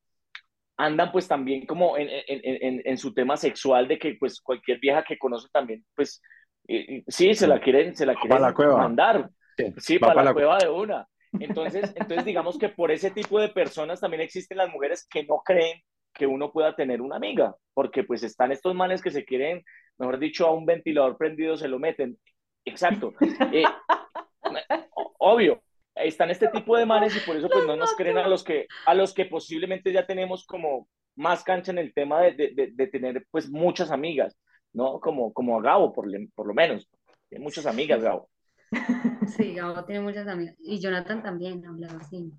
andan 0.80 1.12
pues 1.12 1.28
también 1.28 1.66
como 1.66 1.98
en, 1.98 2.08
en, 2.08 2.40
en, 2.42 2.82
en, 2.84 2.96
su 2.98 3.12
tema 3.12 3.36
sexual 3.36 3.86
de 3.86 3.98
que 3.98 4.16
pues 4.18 4.40
cualquier 4.40 4.78
vieja 4.80 5.04
que 5.04 5.18
conoce 5.18 5.46
también 5.52 5.84
pues 5.94 6.22
eh, 6.68 7.04
sí 7.06 7.34
se 7.34 7.46
la 7.46 7.60
quieren 7.60 7.94
se 7.94 8.06
la 8.06 8.14
quieren 8.14 8.40
la 8.40 8.54
cueva. 8.54 8.78
mandar 8.78 9.28
Sí, 9.76 9.98
para 9.98 10.14
pa' 10.14 10.20
la, 10.20 10.24
la- 10.24 10.32
cueva 10.32 10.56
de 10.56 10.70
una 10.70 11.06
entonces 11.32 11.92
entonces 11.94 12.24
digamos 12.24 12.58
que 12.58 12.70
por 12.70 12.90
ese 12.90 13.10
tipo 13.10 13.38
de 13.38 13.50
personas 13.50 14.00
también 14.00 14.22
existen 14.22 14.56
las 14.56 14.70
mujeres 14.70 15.06
que 15.10 15.24
no 15.24 15.42
creen 15.44 15.82
que 16.12 16.26
uno 16.26 16.52
pueda 16.52 16.74
tener 16.74 17.00
una 17.00 17.16
amiga 17.16 17.54
porque 17.74 18.04
pues 18.04 18.22
están 18.22 18.52
estos 18.52 18.74
manes 18.74 19.02
que 19.02 19.10
se 19.10 19.24
quieren 19.24 19.64
mejor 19.98 20.18
dicho 20.18 20.46
a 20.46 20.52
un 20.52 20.66
ventilador 20.66 21.16
prendido 21.16 21.56
se 21.56 21.68
lo 21.68 21.78
meten 21.78 22.18
exacto 22.64 23.12
Eh, 23.52 23.64
obvio 25.18 25.62
están 25.94 26.30
este 26.30 26.48
tipo 26.48 26.76
de 26.76 26.86
manes 26.86 27.14
y 27.16 27.20
por 27.20 27.36
eso 27.36 27.48
pues 27.48 27.66
no 27.66 27.76
nos 27.76 27.94
creen 27.94 28.18
a 28.18 28.26
los 28.28 28.42
que 28.42 28.66
a 28.86 28.94
los 28.94 29.12
que 29.12 29.26
posiblemente 29.26 29.92
ya 29.92 30.06
tenemos 30.06 30.46
como 30.46 30.88
más 31.16 31.44
cancha 31.44 31.72
en 31.72 31.78
el 31.78 31.92
tema 31.92 32.22
de, 32.22 32.32
de, 32.32 32.52
de, 32.54 32.70
de 32.72 32.86
tener 32.86 33.26
pues 33.30 33.50
muchas 33.50 33.90
amigas, 33.90 34.38
¿no? 34.72 34.98
Como, 35.00 35.32
como 35.34 35.58
a 35.58 35.62
Gabo, 35.62 35.92
por, 35.92 36.06
le- 36.08 36.28
por 36.34 36.46
lo 36.46 36.54
menos. 36.54 36.88
Tiene 37.28 37.42
muchas 37.44 37.66
amigas, 37.66 38.02
Gabo. 38.02 38.30
Sí, 39.26 39.52
Gabo 39.54 39.84
tiene 39.84 40.00
muchas 40.00 40.26
amigas. 40.28 40.56
Y 40.60 40.80
Jonathan 40.80 41.22
también 41.22 41.66
hablaba 41.66 41.98
así. 41.98 42.32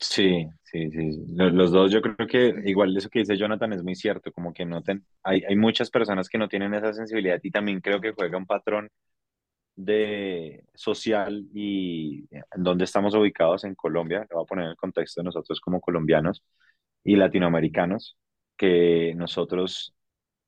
Sí, 0.00 0.46
sí, 0.62 0.90
sí. 0.92 1.24
Lo- 1.34 1.50
Los, 1.50 1.72
dos, 1.72 1.90
yo 1.90 2.00
creo 2.00 2.26
que 2.28 2.54
igual 2.70 2.96
eso 2.96 3.08
que 3.10 3.18
dice 3.20 3.36
Jonathan 3.36 3.72
es 3.72 3.82
muy 3.82 3.96
cierto, 3.96 4.32
como 4.32 4.52
que 4.52 4.64
no 4.64 4.80
ten, 4.82 5.04
hay, 5.24 5.42
hay 5.48 5.56
muchas 5.56 5.90
personas 5.90 6.28
que 6.28 6.38
no 6.38 6.48
tienen 6.48 6.72
esa 6.74 6.92
sensibilidad 6.92 7.40
y 7.42 7.50
también 7.50 7.80
creo 7.80 8.00
que 8.00 8.12
juega 8.12 8.38
un 8.38 8.46
patrón 8.46 8.88
de 9.76 10.64
social 10.74 11.46
y 11.54 12.26
en 12.32 12.64
dónde 12.64 12.84
estamos 12.84 13.14
ubicados 13.14 13.64
en 13.64 13.74
Colombia, 13.76 14.26
lo 14.30 14.36
voy 14.38 14.44
a 14.44 14.46
poner 14.46 14.64
en 14.66 14.70
el 14.72 14.76
contexto 14.76 15.20
de 15.22 15.26
nosotros 15.26 15.60
como 15.60 15.80
colombianos 15.80 16.42
y 17.04 17.16
latinoamericanos, 17.16 18.18
que 18.56 19.14
nosotros 19.16 19.94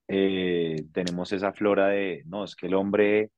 eh, 0.09 0.77
tenemos 0.93 1.31
esa 1.33 1.53
flora 1.53 1.89
de, 1.89 2.23
no, 2.27 2.43
es 2.45 2.55
que 2.55 2.67
el 2.67 2.75
hombre, 2.75 3.31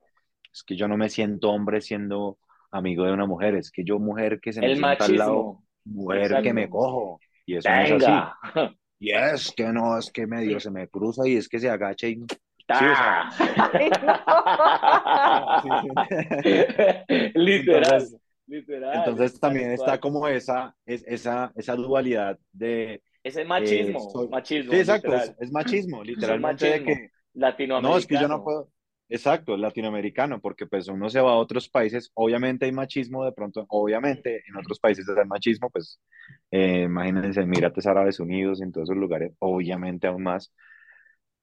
es 0.54 0.63
que 0.63 0.76
yo 0.78 0.88
no 0.88 0.97
me 0.97 1.10
siento 1.10 1.49
hombre 1.52 1.82
siendo 1.82 2.39
amigo 2.71 3.06
de 3.06 3.13
una 3.13 3.28
mujer, 3.28 3.56
es 3.56 3.71
que 3.71 3.84
yo 3.86 3.99
mujer 3.99 4.39
que 4.41 4.54
se 4.54 4.62
me 4.63 4.71
El 4.71 4.78
sienta 4.78 5.06
al 5.06 5.17
lado. 5.17 5.63
Mujer 5.86 6.22
Exacto. 6.24 6.43
que 6.43 6.54
me 6.54 6.69
cojo, 6.69 7.19
y 7.46 7.56
eso 7.58 7.69
no 7.69 7.82
es 7.82 8.04
así. 8.04 8.76
Y 9.00 9.12
es 9.12 9.52
que 9.56 9.65
no, 9.65 9.98
es 9.98 10.12
que 10.12 10.26
medio 10.28 10.60
se 10.60 10.72
me 10.72 10.88
cruza 10.88 11.28
y 11.28 11.36
es 11.36 11.50
que 11.50 11.60
se 11.60 11.69
agacha 11.69 12.08
y... 12.08 12.24
Literal, 17.36 18.02
Entonces, 18.02 18.19
literal. 18.48 18.96
entonces 18.98 19.39
también 19.39 19.72
está 19.72 20.00
como 20.00 20.28
esa, 20.28 20.76
es, 20.86 21.04
esa, 21.08 21.52
esa 21.56 21.76
dualidad 21.76 22.38
de... 22.52 23.02
Ese 23.24 23.46
machismo, 23.46 24.00
eh, 24.00 24.10
soy- 24.12 24.28
machismo, 24.30 24.72
Sí, 24.74 24.80
exacto, 24.80 25.13
es, 25.15 25.34
es 25.39 25.52
machismo, 25.52 26.04
literalmente 26.04 26.65
de 26.65 26.72
machismo. 26.80 26.96
que... 26.96 27.10
Latinoamericano. 27.36 27.93
No, 27.93 27.98
es 27.98 28.06
que 28.06 28.15
yo 28.15 28.28
no 28.28 28.43
puedo. 28.43 28.69
Exacto, 29.10 29.56
latinoamericano, 29.58 30.42
porque 30.42 30.66
pues 30.66 30.88
uno 30.88 31.08
se 31.10 31.22
va 31.22 31.32
a 31.32 31.36
otros 31.36 31.70
países, 31.70 32.10
obviamente 32.16 32.66
hay 32.66 32.72
machismo 32.72 33.24
de 33.26 33.32
pronto, 33.32 33.63
obviamente 33.70 34.42
en 34.48 34.56
otros 34.58 34.80
países 34.80 35.06
hay 35.10 35.26
machismo, 35.28 35.70
pues 35.70 36.00
eh, 36.50 36.84
imagínense 36.84 37.42
Emirates 37.42 37.86
Árabes 37.86 38.20
Unidos, 38.20 38.62
en 38.62 38.72
todos 38.72 38.89
esos 38.89 38.98
lugares, 38.98 39.34
obviamente 39.39 40.08
aún 40.08 40.24
más, 40.24 40.52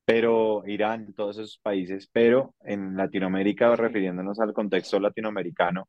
pero 0.04 0.62
Irán, 0.66 1.12
todos 1.14 1.38
esos 1.38 1.58
países, 1.58 2.08
pero 2.12 2.54
en 2.64 2.96
Latinoamérica, 2.96 3.76
refiriéndonos 3.76 4.40
al 4.40 4.52
contexto 4.52 4.98
latinoamericano, 4.98 5.88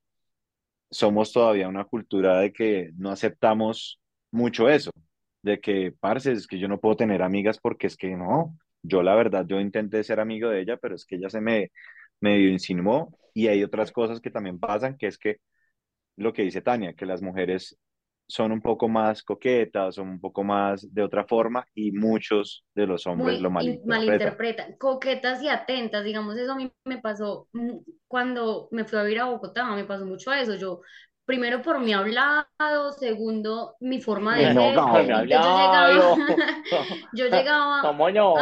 somos 0.90 1.32
todavía 1.34 1.68
una 1.70 1.86
cultura 1.86 2.40
de 2.40 2.54
que 2.54 2.92
no 2.98 3.12
aceptamos 3.12 4.00
mucho 4.32 4.70
eso, 4.70 4.92
de 5.42 5.60
que, 5.60 5.94
parce, 6.00 6.34
es 6.34 6.48
que 6.48 6.60
yo 6.60 6.68
no 6.68 6.80
puedo 6.80 6.96
tener 6.98 7.22
amigas 7.24 7.60
porque 7.60 7.88
es 7.88 7.98
que 7.98 8.16
no, 8.16 8.58
yo 8.84 9.04
la 9.04 9.16
verdad, 9.16 9.46
yo 9.48 9.60
intenté 9.60 10.04
ser 10.04 10.20
amigo 10.20 10.50
de 10.50 10.62
ella, 10.62 10.78
pero 10.78 10.96
es 10.96 11.06
que 11.06 11.16
ella 11.18 11.30
se 11.30 11.42
me 11.42 11.72
medio 12.22 12.50
insinuó 12.50 13.14
y 13.34 13.48
hay 13.48 13.64
otras 13.64 13.92
cosas 13.92 14.22
que 14.22 14.32
también 14.32 14.60
pasan, 14.60 14.98
que 14.98 15.08
es 15.08 15.18
que 15.18 15.38
lo 16.18 16.34
que 16.34 16.44
dice 16.44 16.62
Tania, 16.62 16.94
que 16.94 17.06
las 17.06 17.22
mujeres 17.22 17.78
son 18.28 18.52
un 18.52 18.62
poco 18.62 18.88
más 18.90 19.24
coquetas, 19.24 19.96
son 19.96 20.10
un 20.10 20.20
poco 20.22 20.44
más 20.44 20.94
de 20.94 21.04
otra 21.04 21.26
forma 21.26 21.66
y 21.74 21.92
muchos 21.92 22.66
de 22.76 22.88
los 22.88 23.08
hombres 23.08 23.40
muy 23.40 23.42
lo 23.42 23.52
in- 23.58 23.82
malinterpretan. 23.82 23.82
malinterpretan, 23.86 24.78
coquetas 24.78 25.42
y 25.44 25.50
atentas, 25.50 26.04
digamos, 26.04 26.38
eso 26.38 26.54
a 26.54 26.56
mí 26.56 26.72
me 26.86 27.00
pasó 27.00 27.48
mm, 27.54 27.78
cuando 28.08 28.68
me 28.72 28.86
fui 28.86 28.98
a 29.00 29.04
vivir 29.04 29.20
a 29.20 29.26
Bogotá, 29.26 29.66
me 29.76 29.84
pasó 29.86 30.06
mucho 30.06 30.32
eso, 30.34 30.56
yo 30.56 30.82
primero 31.32 31.62
por 31.62 31.80
mi 31.80 31.94
hablado, 31.94 32.92
segundo 33.00 33.76
mi 33.80 34.02
forma 34.02 34.38
de 34.38 34.52
No, 34.54 34.54
ser. 34.54 34.86
no, 34.90 35.02
yo 35.24 35.38
llegaba, 35.38 35.90
yo 37.12 37.28
llegaba 37.28 37.82
a, 38.34 38.42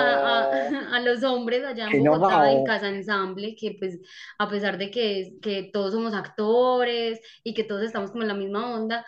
a- 0.49 0.95
a 0.97 0.99
los 1.01 1.23
hombres 1.23 1.63
allá 1.65 1.85
en 1.87 1.97
Bogotá, 1.97 2.51
en. 2.51 2.63
Casa 2.63 2.89
Ensamble, 2.89 3.55
que 3.55 3.75
pues 3.79 3.99
a 4.39 4.49
pesar 4.49 4.77
de 4.77 4.91
que, 4.91 5.33
que 5.41 5.69
todos 5.73 5.93
somos 5.93 6.13
actores 6.13 7.19
y 7.43 7.53
que 7.53 7.63
todos 7.63 7.83
estamos 7.83 8.11
como 8.11 8.23
en 8.23 8.29
la 8.29 8.33
misma 8.35 8.73
onda, 8.75 9.05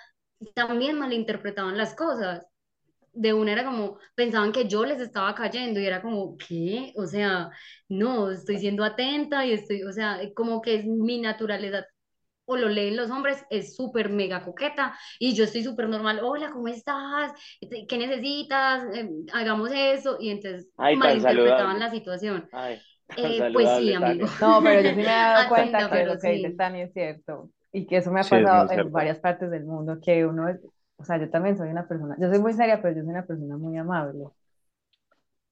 también 0.56 1.00
malinterpretaban 1.00 1.78
las 1.78 1.96
cosas. 1.96 2.46
De 3.14 3.34
una 3.34 3.52
era 3.54 3.66
como, 3.66 3.98
pensaban 4.16 4.54
que 4.54 4.68
yo 4.70 4.86
les 4.86 5.02
estaba 5.02 5.36
cayendo 5.36 5.80
y 5.82 5.86
era 5.86 6.02
como, 6.02 6.38
¿qué? 6.38 6.94
O 6.96 7.06
sea, 7.08 7.50
no, 7.90 8.32
estoy 8.32 8.58
siendo 8.60 8.84
atenta 8.86 9.46
y 9.46 9.52
estoy, 9.54 9.84
o 9.84 9.92
sea, 9.92 10.20
como 10.36 10.62
que 10.62 10.76
es 10.76 10.86
mi 10.86 11.20
naturaleza 11.20 11.86
o 12.52 12.58
lo 12.58 12.70
leen 12.70 12.96
los 12.98 13.10
hombres, 13.12 13.44
es 13.50 13.76
súper 13.76 14.10
mega 14.10 14.44
coqueta 14.44 14.98
y 15.20 15.34
yo 15.36 15.44
estoy 15.46 15.64
súper 15.64 15.88
normal, 15.90 16.20
hola, 16.24 16.52
¿cómo 16.52 16.68
estás? 16.68 17.32
¿Qué 17.88 17.98
necesitas? 17.98 18.84
Eh, 18.96 19.10
hagamos 19.34 19.72
eso 19.74 20.18
y 20.20 20.30
entonces 20.30 20.68
Ay, 20.78 20.98
malinterpretaban 21.00 21.22
saludable. 21.22 21.80
la 21.80 21.92
situación. 21.92 22.50
Ay, 22.52 22.84
Eh, 23.16 23.50
pues 23.54 23.76
sí, 23.76 23.94
amigo. 23.94 24.26
Tania. 24.26 24.28
No, 24.40 24.62
pero 24.64 24.82
yo 24.82 24.94
sí 24.96 25.04
me 25.04 25.12
he 25.12 25.16
dado 25.16 25.48
Atenta, 25.48 25.88
cuenta 25.88 25.90
que 25.90 26.04
lo 26.06 26.20
que 26.20 26.30
dice. 26.30 26.58
Tania 26.58 26.86
es 26.86 26.94
cierto 26.94 27.52
y 27.72 27.86
que 27.88 27.98
eso 27.98 28.12
me 28.12 28.22
ha 28.22 28.30
Sí, 28.30 28.30
pasado 28.30 28.72
en 28.72 28.92
cierto. 28.92 28.92
varias 28.92 29.20
partes 29.20 29.50
del 29.52 29.66
mundo, 29.66 30.00
que 30.02 30.26
uno 30.26 30.50
es, 30.50 30.60
o 30.98 31.04
sea, 31.06 31.18
yo 31.20 31.30
también 31.30 31.58
soy 31.58 31.70
una 31.70 31.88
persona, 31.88 32.16
yo 32.20 32.30
soy 32.30 32.40
muy 32.40 32.54
seria, 32.54 32.82
pero 32.82 32.96
yo 32.96 33.02
soy 33.02 33.12
una 33.12 33.26
persona 33.26 33.58
muy 33.58 33.78
amable. 33.78 34.26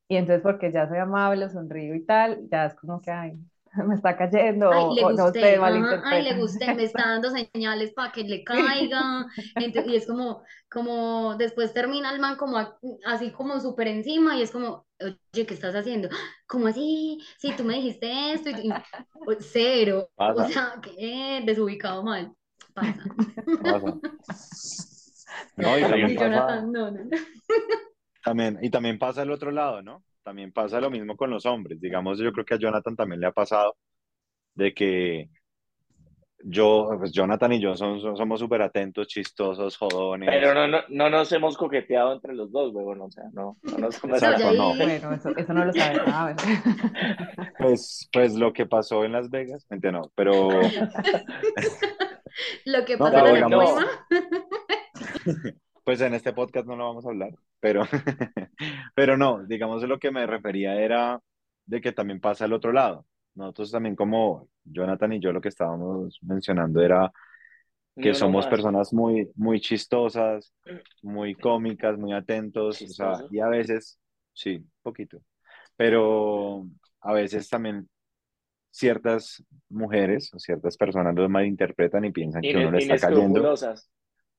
Y 0.07 0.15
entonces 0.17 0.41
porque 0.43 0.71
ya 0.71 0.87
soy 0.87 0.97
amable, 0.97 1.49
sonrío 1.49 1.95
y 1.95 2.03
tal, 2.05 2.47
ya 2.51 2.65
es 2.65 2.75
como 2.75 3.01
que, 3.01 3.11
ay, 3.11 3.37
me 3.87 3.95
está 3.95 4.17
cayendo, 4.17 4.69
Ay, 4.71 4.85
o, 4.87 4.93
le 4.93 5.03
o 5.07 5.13
no 5.13 5.33
gusté, 5.33 5.39
sé, 5.39 5.57
ajá, 5.65 5.99
ay, 6.03 6.21
le 6.21 6.35
gusté, 6.35 6.71
me 6.71 6.83
está 6.83 7.07
dando 7.09 7.31
señales 7.31 7.91
para 7.93 8.11
que 8.11 8.23
le 8.23 8.43
caiga. 8.43 9.25
Y 9.85 9.95
es 9.95 10.05
como, 10.05 10.43
como 10.69 11.35
después 11.37 11.73
termina 11.73 12.11
el 12.13 12.19
man 12.19 12.37
como 12.37 12.57
así 13.05 13.31
como 13.31 13.59
súper 13.59 13.87
encima 13.87 14.37
y 14.37 14.43
es 14.43 14.51
como, 14.51 14.85
oye, 15.01 15.45
¿qué 15.47 15.53
estás 15.55 15.73
haciendo? 15.75 16.09
¿Cómo 16.47 16.67
así? 16.67 17.19
Sí, 17.39 17.55
tú 17.55 17.63
me 17.63 17.75
dijiste 17.75 18.33
esto 18.33 18.49
y, 18.51 18.53
y- 18.69 18.83
o- 19.23 19.33
cero. 19.39 20.09
O 20.31 20.43
Pasa. 20.43 20.43
sea, 20.43 20.75
que 20.83 21.41
desubicado 21.45 22.03
mal. 22.03 22.31
Pasa. 22.73 23.03
Pasa. 23.61 23.99
No, 25.55 25.77
y 25.77 25.85
también 25.85 26.13
Y 26.13 26.15
pasa, 26.15 26.43
no, 26.47 26.61
no, 26.61 26.91
no. 26.91 27.09
también, 28.23 28.59
y 28.61 28.69
también 28.69 28.97
pasa 28.99 29.23
el 29.23 29.31
otro 29.31 29.51
lado, 29.51 29.81
¿no? 29.81 30.03
También 30.29 30.51
pasa 30.51 30.79
lo 30.79 30.91
mismo 30.91 31.17
con 31.17 31.31
los 31.31 31.47
hombres. 31.47 31.81
Digamos, 31.81 32.19
yo 32.19 32.31
creo 32.31 32.45
que 32.45 32.53
a 32.53 32.59
Jonathan 32.59 32.95
también 32.95 33.19
le 33.19 33.25
ha 33.25 33.31
pasado 33.31 33.75
de 34.53 34.75
que 34.75 35.27
yo, 36.43 36.87
pues 36.99 37.11
Jonathan 37.11 37.51
y 37.53 37.59
yo 37.59 37.75
son- 37.75 37.99
son- 37.99 38.15
somos 38.15 38.39
súper 38.39 38.61
atentos, 38.61 39.07
chistosos, 39.07 39.75
jodones. 39.75 40.29
Pero 40.31 40.53
no, 40.53 40.67
no, 40.67 40.81
no 40.89 41.09
nos 41.09 41.31
hemos 41.31 41.57
coqueteado 41.57 42.13
entre 42.13 42.35
los 42.35 42.51
dos, 42.51 42.71
huevón, 42.71 43.01
o 43.01 43.09
sea, 43.09 43.23
no, 43.33 43.57
no 43.63 43.77
nos 43.79 44.03
hemos 44.03 44.21
Exacto, 44.21 44.53
no. 44.53 44.75
Bueno, 44.75 45.13
eso, 45.15 45.35
eso 45.35 45.51
no 45.53 45.65
lo 45.65 45.73
sabe 45.73 45.95
nada, 46.05 46.35
Pues, 47.57 48.07
pues 48.13 48.35
lo 48.35 48.53
que 48.53 48.67
pasó 48.67 49.03
en 49.05 49.13
Las 49.13 49.31
Vegas, 49.31 49.65
mente 49.67 49.91
no, 49.91 50.11
pero 50.13 50.47
Lo 52.65 52.85
que 52.85 52.97
pero 52.99 53.07
en 53.07 53.13
la 53.23 53.33
digamos- 53.33 53.71
coima. 53.73 53.89
pues 55.83 56.01
en 56.01 56.13
este 56.13 56.33
podcast 56.33 56.67
no 56.67 56.75
lo 56.75 56.85
vamos 56.85 57.03
a 57.07 57.09
hablar, 57.09 57.31
pero, 57.59 57.83
pero 58.95 59.17
no, 59.17 59.45
digamos 59.45 59.83
lo 59.83 59.99
que 59.99 60.11
me 60.11 60.25
refería 60.25 60.75
era 60.75 61.19
de 61.65 61.81
que 61.81 61.91
también 61.91 62.19
pasa 62.19 62.45
al 62.45 62.53
otro 62.53 62.71
lado. 62.71 63.05
Nosotros 63.35 63.71
también 63.71 63.95
como 63.95 64.49
Jonathan 64.63 65.13
y 65.13 65.19
yo 65.19 65.31
lo 65.31 65.41
que 65.41 65.49
estábamos 65.49 66.19
mencionando 66.21 66.81
era 66.81 67.11
que 67.95 68.13
somos 68.13 68.47
personas 68.47 68.93
muy, 68.93 69.29
muy 69.35 69.59
chistosas, 69.59 70.53
muy 71.01 71.35
cómicas, 71.35 71.97
muy 71.97 72.13
atentos, 72.13 72.81
o 72.81 72.87
sea, 72.87 73.13
y 73.29 73.39
a 73.39 73.47
veces, 73.47 73.99
sí, 74.33 74.63
poquito, 74.81 75.21
pero 75.75 76.65
a 77.01 77.13
veces 77.13 77.49
también 77.49 77.89
ciertas 78.71 79.43
mujeres 79.69 80.33
o 80.33 80.39
ciertas 80.39 80.77
personas 80.77 81.13
lo 81.15 81.27
malinterpretan 81.27 82.05
y 82.05 82.11
piensan 82.11 82.41
que 82.41 82.55
uno 82.55 82.71
le 82.71 82.77
está 82.79 82.97
cayendo. 82.97 83.53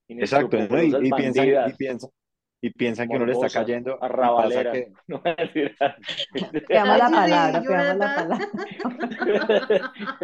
Exacto, 0.08 0.56
¿no? 0.68 0.82
Y, 0.82 1.08
y 1.08 1.10
piensan, 1.10 1.48
y 1.66 1.72
piensan, 1.74 2.10
y 2.62 2.70
piensan 2.70 3.08
que 3.08 3.16
uno 3.16 3.26
le 3.26 3.32
está 3.32 3.48
cayendo 3.48 3.98
que, 3.98 4.92
No, 5.08 5.20
mentira. 5.24 5.96
Pidamos 6.68 6.98
la 6.98 7.06
Ay, 7.06 7.10
sí, 7.10 7.14
palabra, 7.14 7.60
sí, 7.60 7.66
pidamos 7.66 7.96
la 7.98 8.14
palabra. 8.14 8.48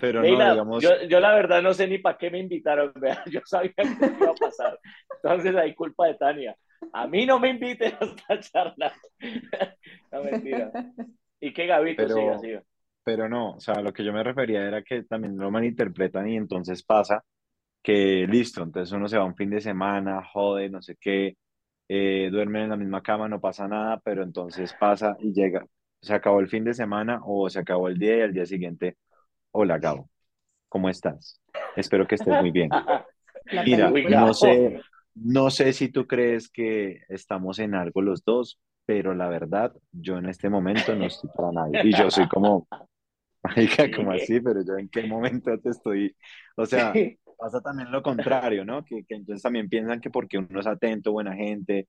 pero 0.00 0.20
no, 0.20 0.26
Leila, 0.26 0.50
digamos, 0.52 0.82
yo, 0.82 0.90
yo 1.08 1.20
la 1.20 1.34
verdad 1.34 1.62
no 1.62 1.72
sé 1.72 1.86
ni 1.86 1.98
para 1.98 2.18
qué 2.18 2.30
me 2.30 2.38
invitaron, 2.40 2.92
vea, 3.00 3.22
yo 3.30 3.40
sabía 3.44 3.72
que 3.76 3.82
iba 3.84 4.30
a 4.30 4.34
pasar. 4.34 4.78
Entonces 5.22 5.54
hay 5.56 5.74
culpa 5.74 6.06
de 6.08 6.14
Tania. 6.14 6.56
A 6.92 7.06
mí 7.06 7.26
no 7.26 7.38
me 7.38 7.50
inviten 7.50 7.94
a 8.00 8.04
esta 8.04 8.40
charla. 8.40 8.92
No, 10.10 10.24
mentira. 10.24 10.72
Y 11.40 11.52
que 11.52 11.66
Gabito 11.66 12.02
Pero- 12.02 12.14
siga, 12.14 12.38
siga. 12.38 12.62
pero 13.04 13.28
no, 13.28 13.52
o 13.52 13.60
sea, 13.60 13.80
lo 13.80 13.92
que 13.92 14.04
yo 14.04 14.12
me 14.12 14.22
refería 14.22 14.66
era 14.66 14.82
que 14.82 15.04
también 15.04 15.36
lo 15.36 15.50
malinterpretan 15.50 16.28
y 16.28 16.36
entonces 16.36 16.82
pasa 16.84 17.24
que 17.82 18.26
listo, 18.28 18.62
entonces 18.62 18.92
uno 18.92 19.08
se 19.08 19.18
va 19.18 19.24
un 19.24 19.36
fin 19.36 19.50
de 19.50 19.60
semana, 19.60 20.22
jode, 20.24 20.70
no 20.70 20.80
sé 20.82 20.96
qué, 21.00 21.36
eh, 21.88 22.28
duermen 22.30 22.62
en 22.62 22.70
la 22.70 22.76
misma 22.76 23.02
cama, 23.02 23.28
no 23.28 23.40
pasa 23.40 23.66
nada, 23.68 24.00
pero 24.04 24.22
entonces 24.22 24.74
pasa 24.78 25.16
y 25.20 25.32
llega, 25.32 25.66
se 26.00 26.14
acabó 26.14 26.40
el 26.40 26.48
fin 26.48 26.64
de 26.64 26.74
semana 26.74 27.20
o 27.24 27.50
se 27.50 27.58
acabó 27.58 27.88
el 27.88 27.98
día 27.98 28.18
y 28.18 28.20
al 28.22 28.32
día 28.32 28.46
siguiente, 28.46 28.96
hola 29.50 29.78
Gabo, 29.78 30.08
¿cómo 30.68 30.88
estás? 30.88 31.40
Espero 31.76 32.06
que 32.06 32.14
estés 32.14 32.40
muy 32.40 32.50
bien. 32.50 32.70
Mira, 33.66 33.90
no 33.90 34.32
sé, 34.32 34.80
no 35.14 35.50
sé 35.50 35.72
si 35.72 35.88
tú 35.88 36.06
crees 36.06 36.48
que 36.48 37.02
estamos 37.08 37.58
en 37.58 37.74
algo 37.74 38.00
los 38.00 38.24
dos, 38.24 38.60
pero 38.86 39.14
la 39.14 39.28
verdad, 39.28 39.72
yo 39.90 40.18
en 40.18 40.28
este 40.28 40.48
momento 40.48 40.94
no 40.94 41.06
estoy 41.06 41.30
para 41.34 41.52
nadie. 41.52 41.80
Y 41.84 41.92
yo 41.94 42.10
soy 42.10 42.28
como, 42.28 42.66
marica, 43.42 43.90
como 43.94 44.12
así, 44.12 44.40
pero 44.40 44.62
yo 44.64 44.76
en 44.76 44.88
qué 44.88 45.06
momento 45.06 45.58
te 45.58 45.70
estoy, 45.70 46.16
o 46.56 46.64
sea, 46.64 46.92
pasa 47.42 47.60
también 47.60 47.90
lo 47.92 48.02
contrario, 48.02 48.64
¿no? 48.64 48.84
Que, 48.84 49.04
que 49.04 49.14
entonces 49.16 49.42
también 49.42 49.68
piensan 49.68 50.00
que 50.00 50.10
porque 50.10 50.38
uno 50.38 50.60
es 50.60 50.66
atento, 50.66 51.12
buena 51.12 51.34
gente, 51.34 51.88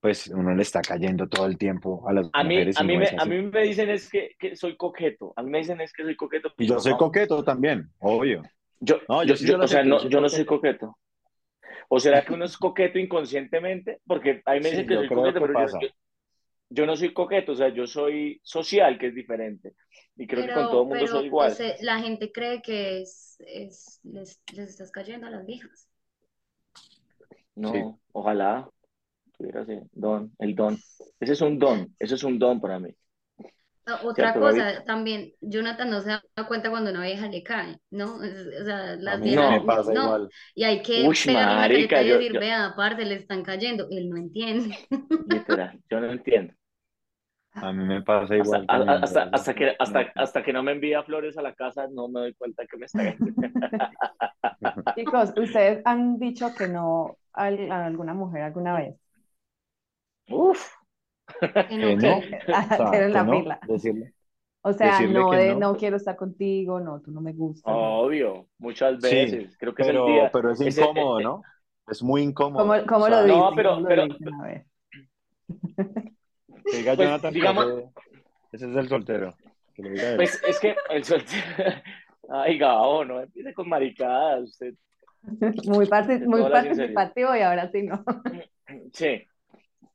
pues 0.00 0.28
uno 0.28 0.54
le 0.54 0.62
está 0.62 0.82
cayendo 0.82 1.28
todo 1.28 1.46
el 1.46 1.58
tiempo 1.58 2.08
a 2.08 2.12
las 2.14 2.30
A 2.32 2.42
mí, 2.44 2.56
mujeres 2.56 2.80
a 2.80 2.82
mí, 2.82 2.96
no 2.96 3.02
me, 3.02 3.14
a 3.16 3.24
mí 3.26 3.42
me 3.42 3.62
dicen 3.62 3.88
es 3.90 4.08
que, 4.10 4.30
que 4.38 4.56
soy 4.56 4.76
coqueto. 4.76 5.32
A 5.36 5.42
mí 5.42 5.50
me 5.50 5.58
dicen 5.58 5.80
es 5.80 5.92
que 5.92 6.02
soy 6.02 6.16
coqueto. 6.16 6.52
Y 6.56 6.66
yo 6.66 6.80
soy 6.80 6.96
No, 6.96 6.96
coqueto 6.96 7.42
también, 7.44 7.92
obvio. 8.00 8.42
Yo, 8.80 9.00
No, 9.08 9.24
yo 9.24 9.34
yo, 9.34 9.36
sí 9.36 9.46
yo- 9.46 9.58
o 9.60 9.66
sea, 9.66 9.82
no, 9.82 10.08
yo 10.08 10.20
soy 10.20 10.20
no 10.20 10.28
soy 10.28 10.44
coqueto. 10.46 10.98
¿O 11.88 12.00
será 12.00 12.24
que 12.24 12.34
uno 12.34 12.44
es 12.46 12.56
coqueto 12.58 12.98
inconscientemente? 12.98 14.00
Porque 14.06 14.42
a 14.46 14.54
mí 14.54 14.60
me 14.60 14.70
Sí, 14.70 14.70
dicen 14.70 14.86
que 14.86 14.96
yo 14.96 14.98
soy 14.98 15.10
coqueto, 15.12 15.40
que 15.42 15.42
pero 15.42 15.56
yo. 15.56 15.68
Yo- 16.70 16.86
no 16.86 16.96
soy 16.96 17.12
coqueto, 17.12 17.52
o 17.52 17.54
sea, 17.56 17.68
yo 17.68 17.86
soy 17.86 18.40
social, 18.42 18.98
que 18.98 19.08
es 19.08 19.14
diferente. 19.14 19.74
Y 20.16 20.26
creo 20.26 20.46
que 20.46 20.52
con 20.52 20.70
todo 20.70 20.82
el 20.82 20.88
mundo 20.88 21.04
pero, 21.04 21.06
soy 21.18 21.26
igual. 21.26 21.52
o 21.52 21.54
sea, 21.54 21.74
la 21.80 21.98
gente 22.00 22.30
cree 22.32 22.62
que 22.62 23.00
es, 23.02 23.36
es- 23.40 24.00
les, 24.04 24.40
les 24.52 24.70
estás 24.70 24.90
cayendo 24.90 25.26
a 25.26 25.30
las 25.30 25.44
viejas. 25.46 25.88
No, 27.56 27.72
Sí. 27.72 27.80
ojalá 28.12 28.68
tuviera 29.36 29.62
ese 29.62 29.82
don, 29.92 30.32
el 30.38 30.54
don. 30.54 30.78
Ese 31.20 31.32
es 31.32 31.40
un 31.40 31.58
don, 31.58 31.94
eso 31.98 32.14
es 32.14 32.24
un 32.24 32.38
don 32.38 32.60
para 32.60 32.78
mí. 32.78 32.90
Ah, 33.86 34.00
Otra 34.04 34.38
¿Cierto, 34.38 34.38
cosa, 34.38 34.82
también, 34.86 35.32
Jonathan 35.42 35.90
no 35.90 36.00
se 36.00 36.08
da 36.10 36.22
cuenta 36.48 36.70
cuando 36.70 36.90
una 36.90 37.02
vieja 37.04 37.28
le 37.28 37.42
cae, 37.42 37.78
¿no? 37.90 38.16
O 38.16 38.64
sea, 38.64 38.96
A 39.06 39.16
las 39.16 39.22
viejas, 39.22 39.48
me 39.48 39.60
pasa 39.62 39.94
no, 39.94 39.94
igual. 39.94 40.30
y 40.54 40.64
hay 40.64 40.82
que 40.82 41.20
pegarle 41.24 41.80
y 41.80 41.88
decir, 41.88 42.34
yo- 42.34 42.40
vea, 42.40 42.66
aparte 42.66 43.04
le 43.04 43.16
están 43.16 43.42
cayendo, 43.42 43.86
él 43.90 44.08
no 44.08 44.16
entiende. 44.16 44.76
Literal, 45.26 45.82
yo 45.90 46.00
no 46.00 46.10
entiendo. 46.12 46.54
A 47.60 47.72
mí 47.72 47.84
me 47.84 48.02
pasa 48.02 48.36
Hasta, 48.36 48.58
igual 48.58 48.68
también, 48.68 49.02
hasta, 49.02 49.22
hasta 49.32 49.54
que, 49.54 49.74
hasta, 49.78 50.00
no- 50.00 50.12
hasta 50.16 50.42
que 50.42 50.52
no 50.52 50.62
me 50.62 50.72
envía 50.72 51.02
flores 51.02 51.36
a 51.38 51.42
la 51.42 51.54
casa, 51.54 51.86
no 51.90 52.08
me 52.08 52.20
doy 52.20 52.34
cuenta 52.34 52.66
que 52.66 52.76
me 52.76 52.86
está 52.86 53.02
Chicos, 54.96 55.32
¿ustedes 55.36 55.82
han 55.84 56.18
dicho 56.18 56.54
que 56.54 56.66
no 56.68 57.18
a, 57.32 57.44
a 57.46 57.86
alguna 57.86 58.14
mujer 58.14 58.42
alguna 58.42 58.74
vez? 58.76 58.94
Uf, 60.40 60.64
Que 61.40 61.46
no, 61.78 61.86
Que 61.88 61.96
no, 61.96 62.20
que- 62.20 62.40
o 62.52 62.90
sea, 62.92 63.08
la 63.08 63.24
no, 63.24 63.32
fila. 63.40 63.58
decirle. 63.66 64.14
O 64.66 64.72
sea, 64.72 64.92
Decirle 64.92 65.14
no 65.18 65.30
no. 65.54 65.72
no 65.72 65.76
quiero 65.76 65.96
estar 65.96 66.16
contigo, 66.16 66.80
no, 66.80 67.00
tú 67.02 67.10
no 67.10 67.20
me 67.20 67.32
gustas. 67.34 67.70
obvio, 67.76 68.48
muchas 68.58 68.94
Sí, 69.02 69.14
veces. 69.14 69.56
Creo 69.58 69.74
que 69.74 69.82
es 69.82 69.88
el 69.88 69.94
Pero, 69.94 70.06
día. 70.06 70.30
pero 70.32 70.50
es 70.52 70.60
incómodo, 70.60 71.20
¿no? 71.20 71.42
Es 71.86 72.02
muy 72.02 72.22
incómodo. 72.22 72.66
¿Cómo, 72.66 72.86
cómo 72.86 73.04
O 73.04 73.08
sea, 73.08 73.20
lo 73.22 73.26
no, 73.26 73.34
dicen? 73.50 73.56
pero- 73.56 73.70
¿Cómo 73.70 73.80
lo 73.82 73.88
pero- 73.88 74.04
dicen? 74.06 74.34
A 74.34 74.42
ver. 74.44 74.64
Que 76.64 76.76
diga 76.78 76.94
Pues, 76.96 76.98
Jonathan 77.08 77.34
digamos- 77.34 77.66
ese, 77.66 77.84
ese 78.52 78.70
es 78.70 78.76
el 78.76 78.88
soltero. 78.88 79.34
Que 79.74 79.82
lo 79.82 79.90
diga 79.90 80.10
él. 80.10 80.16
Pues 80.16 80.42
es 80.46 80.60
que 80.60 80.76
el 80.90 81.04
soltero. 81.04 81.42
Ay, 82.30 82.56
Gabo, 82.56 83.04
no 83.04 83.20
empiece 83.20 83.52
con 83.52 83.68
maricadas. 83.68 84.44
Usted, 84.44 84.74
Muy, 85.66 85.86
parti- 85.86 86.18
De 86.20 86.26
muy 86.26 86.42
participativo 86.50 87.36
y 87.36 87.40
ahora 87.40 87.70
sí 87.70 87.82
no. 87.82 88.02
sí. 88.92 89.22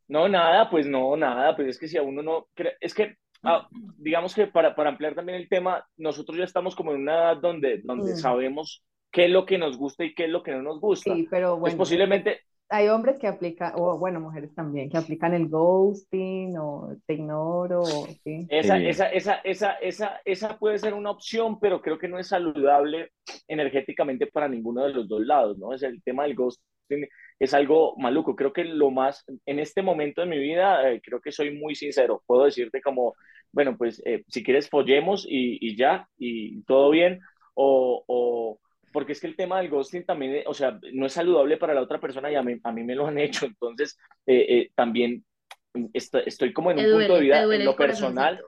No, 0.09 0.27
nada, 0.27 0.69
pues 0.69 0.87
no, 0.87 1.15
nada. 1.15 1.55
Pues 1.55 1.69
es 1.69 1.79
que 1.79 1.87
si 1.87 1.97
a 1.97 2.01
uno 2.03 2.21
no. 2.21 2.47
Es 2.81 2.93
que 2.93 3.15
ah, 3.43 3.67
digamos 3.97 4.35
que 4.35 4.47
para, 4.47 4.75
para 4.75 4.89
ampliar 4.89 5.15
también 5.15 5.37
el 5.39 5.47
tema, 5.47 5.85
nosotros 5.97 6.37
ya 6.37 6.43
estamos 6.43 6.75
como 6.75 6.91
en 6.91 7.01
una 7.01 7.13
edad 7.13 7.37
donde, 7.37 7.81
donde 7.83 8.13
Mm. 8.13 8.17
sabemos 8.17 8.83
qué 9.11 9.25
es 9.25 9.31
lo 9.31 9.45
que 9.45 9.57
nos 9.57 9.77
gusta 9.77 10.03
y 10.03 10.13
qué 10.13 10.25
es 10.25 10.29
lo 10.29 10.43
que 10.43 10.51
no 10.51 10.61
nos 10.61 10.81
gusta. 10.81 11.15
Sí, 11.15 11.27
pero 11.29 11.51
Pues 11.51 11.61
bueno, 11.61 11.77
posiblemente, 11.77 12.41
hay 12.71 12.87
hombres 12.89 13.17
que 13.19 13.27
aplican, 13.27 13.73
o 13.77 13.97
bueno, 13.97 14.19
mujeres 14.19 14.53
también, 14.53 14.89
que 14.91 14.97
aplican 14.97 15.33
el 15.33 15.47
ghosting 15.47 16.55
o 16.59 16.95
te 17.07 17.13
ignoro, 17.15 17.81
o, 17.81 18.05
sí. 18.23 18.45
Esa, 18.49 18.77
Sí. 18.77 18.87
esa, 18.87 19.09
esa, 19.11 19.35
esa, 19.43 19.73
esa, 19.81 20.21
esa 20.25 20.57
puede 20.59 20.77
ser 20.77 20.93
una 20.93 21.09
opción, 21.11 21.59
pero 21.59 21.81
creo 21.81 21.97
que 21.97 22.07
no 22.07 22.19
es 22.19 22.27
saludable 22.27 23.11
energéticamente 23.47 24.27
para 24.27 24.47
ninguno 24.47 24.83
de 24.85 24.93
los 24.93 25.07
dos 25.07 25.21
lados, 25.21 25.57
¿no? 25.57 25.73
Es 25.73 25.81
el 25.81 26.03
tema 26.03 26.23
del 26.23 26.35
ghosting 26.35 27.07
es 27.39 27.53
algo 27.53 27.95
maluco. 27.97 28.35
Creo 28.35 28.53
que 28.53 28.63
lo 28.65 28.91
más, 28.91 29.25
en 29.45 29.59
este 29.59 29.81
momento 29.81 30.21
de 30.21 30.27
mi 30.27 30.37
vida, 30.39 30.89
eh, 30.91 31.01
creo 31.03 31.21
que 31.21 31.31
soy 31.31 31.51
muy 31.57 31.75
sincero. 31.75 32.23
Puedo 32.25 32.45
decirte 32.45 32.81
como, 32.81 33.15
bueno, 33.51 33.77
pues 33.77 34.01
eh, 34.05 34.23
si 34.27 34.43
quieres 34.43 34.69
follemos 34.69 35.25
y, 35.27 35.57
y 35.65 35.75
ya, 35.75 36.07
y 36.17 36.61
todo 36.63 36.89
bien, 36.91 37.19
o, 37.55 38.03
o 38.07 38.59
porque 38.91 39.13
es 39.13 39.21
que 39.21 39.27
el 39.27 39.35
tema 39.35 39.59
del 39.59 39.69
ghosting 39.69 40.05
también, 40.05 40.35
eh, 40.37 40.43
o 40.47 40.53
sea, 40.53 40.79
no 40.93 41.05
es 41.05 41.13
saludable 41.13 41.57
para 41.57 41.73
la 41.73 41.81
otra 41.81 41.99
persona 41.99 42.31
y 42.31 42.35
a 42.35 42.43
mí, 42.43 42.55
a 42.63 42.71
mí 42.71 42.83
me 42.83 42.95
lo 42.95 43.07
han 43.07 43.17
hecho, 43.19 43.45
entonces 43.45 43.97
eh, 44.25 44.69
también 44.75 45.23
est- 45.93 46.15
estoy 46.25 46.53
como 46.53 46.71
en 46.71 46.79
un 46.79 46.89
punto 46.89 47.15
de 47.15 47.21
vida 47.21 47.47
en 47.49 47.63
lo 47.63 47.77
personal. 47.77 48.41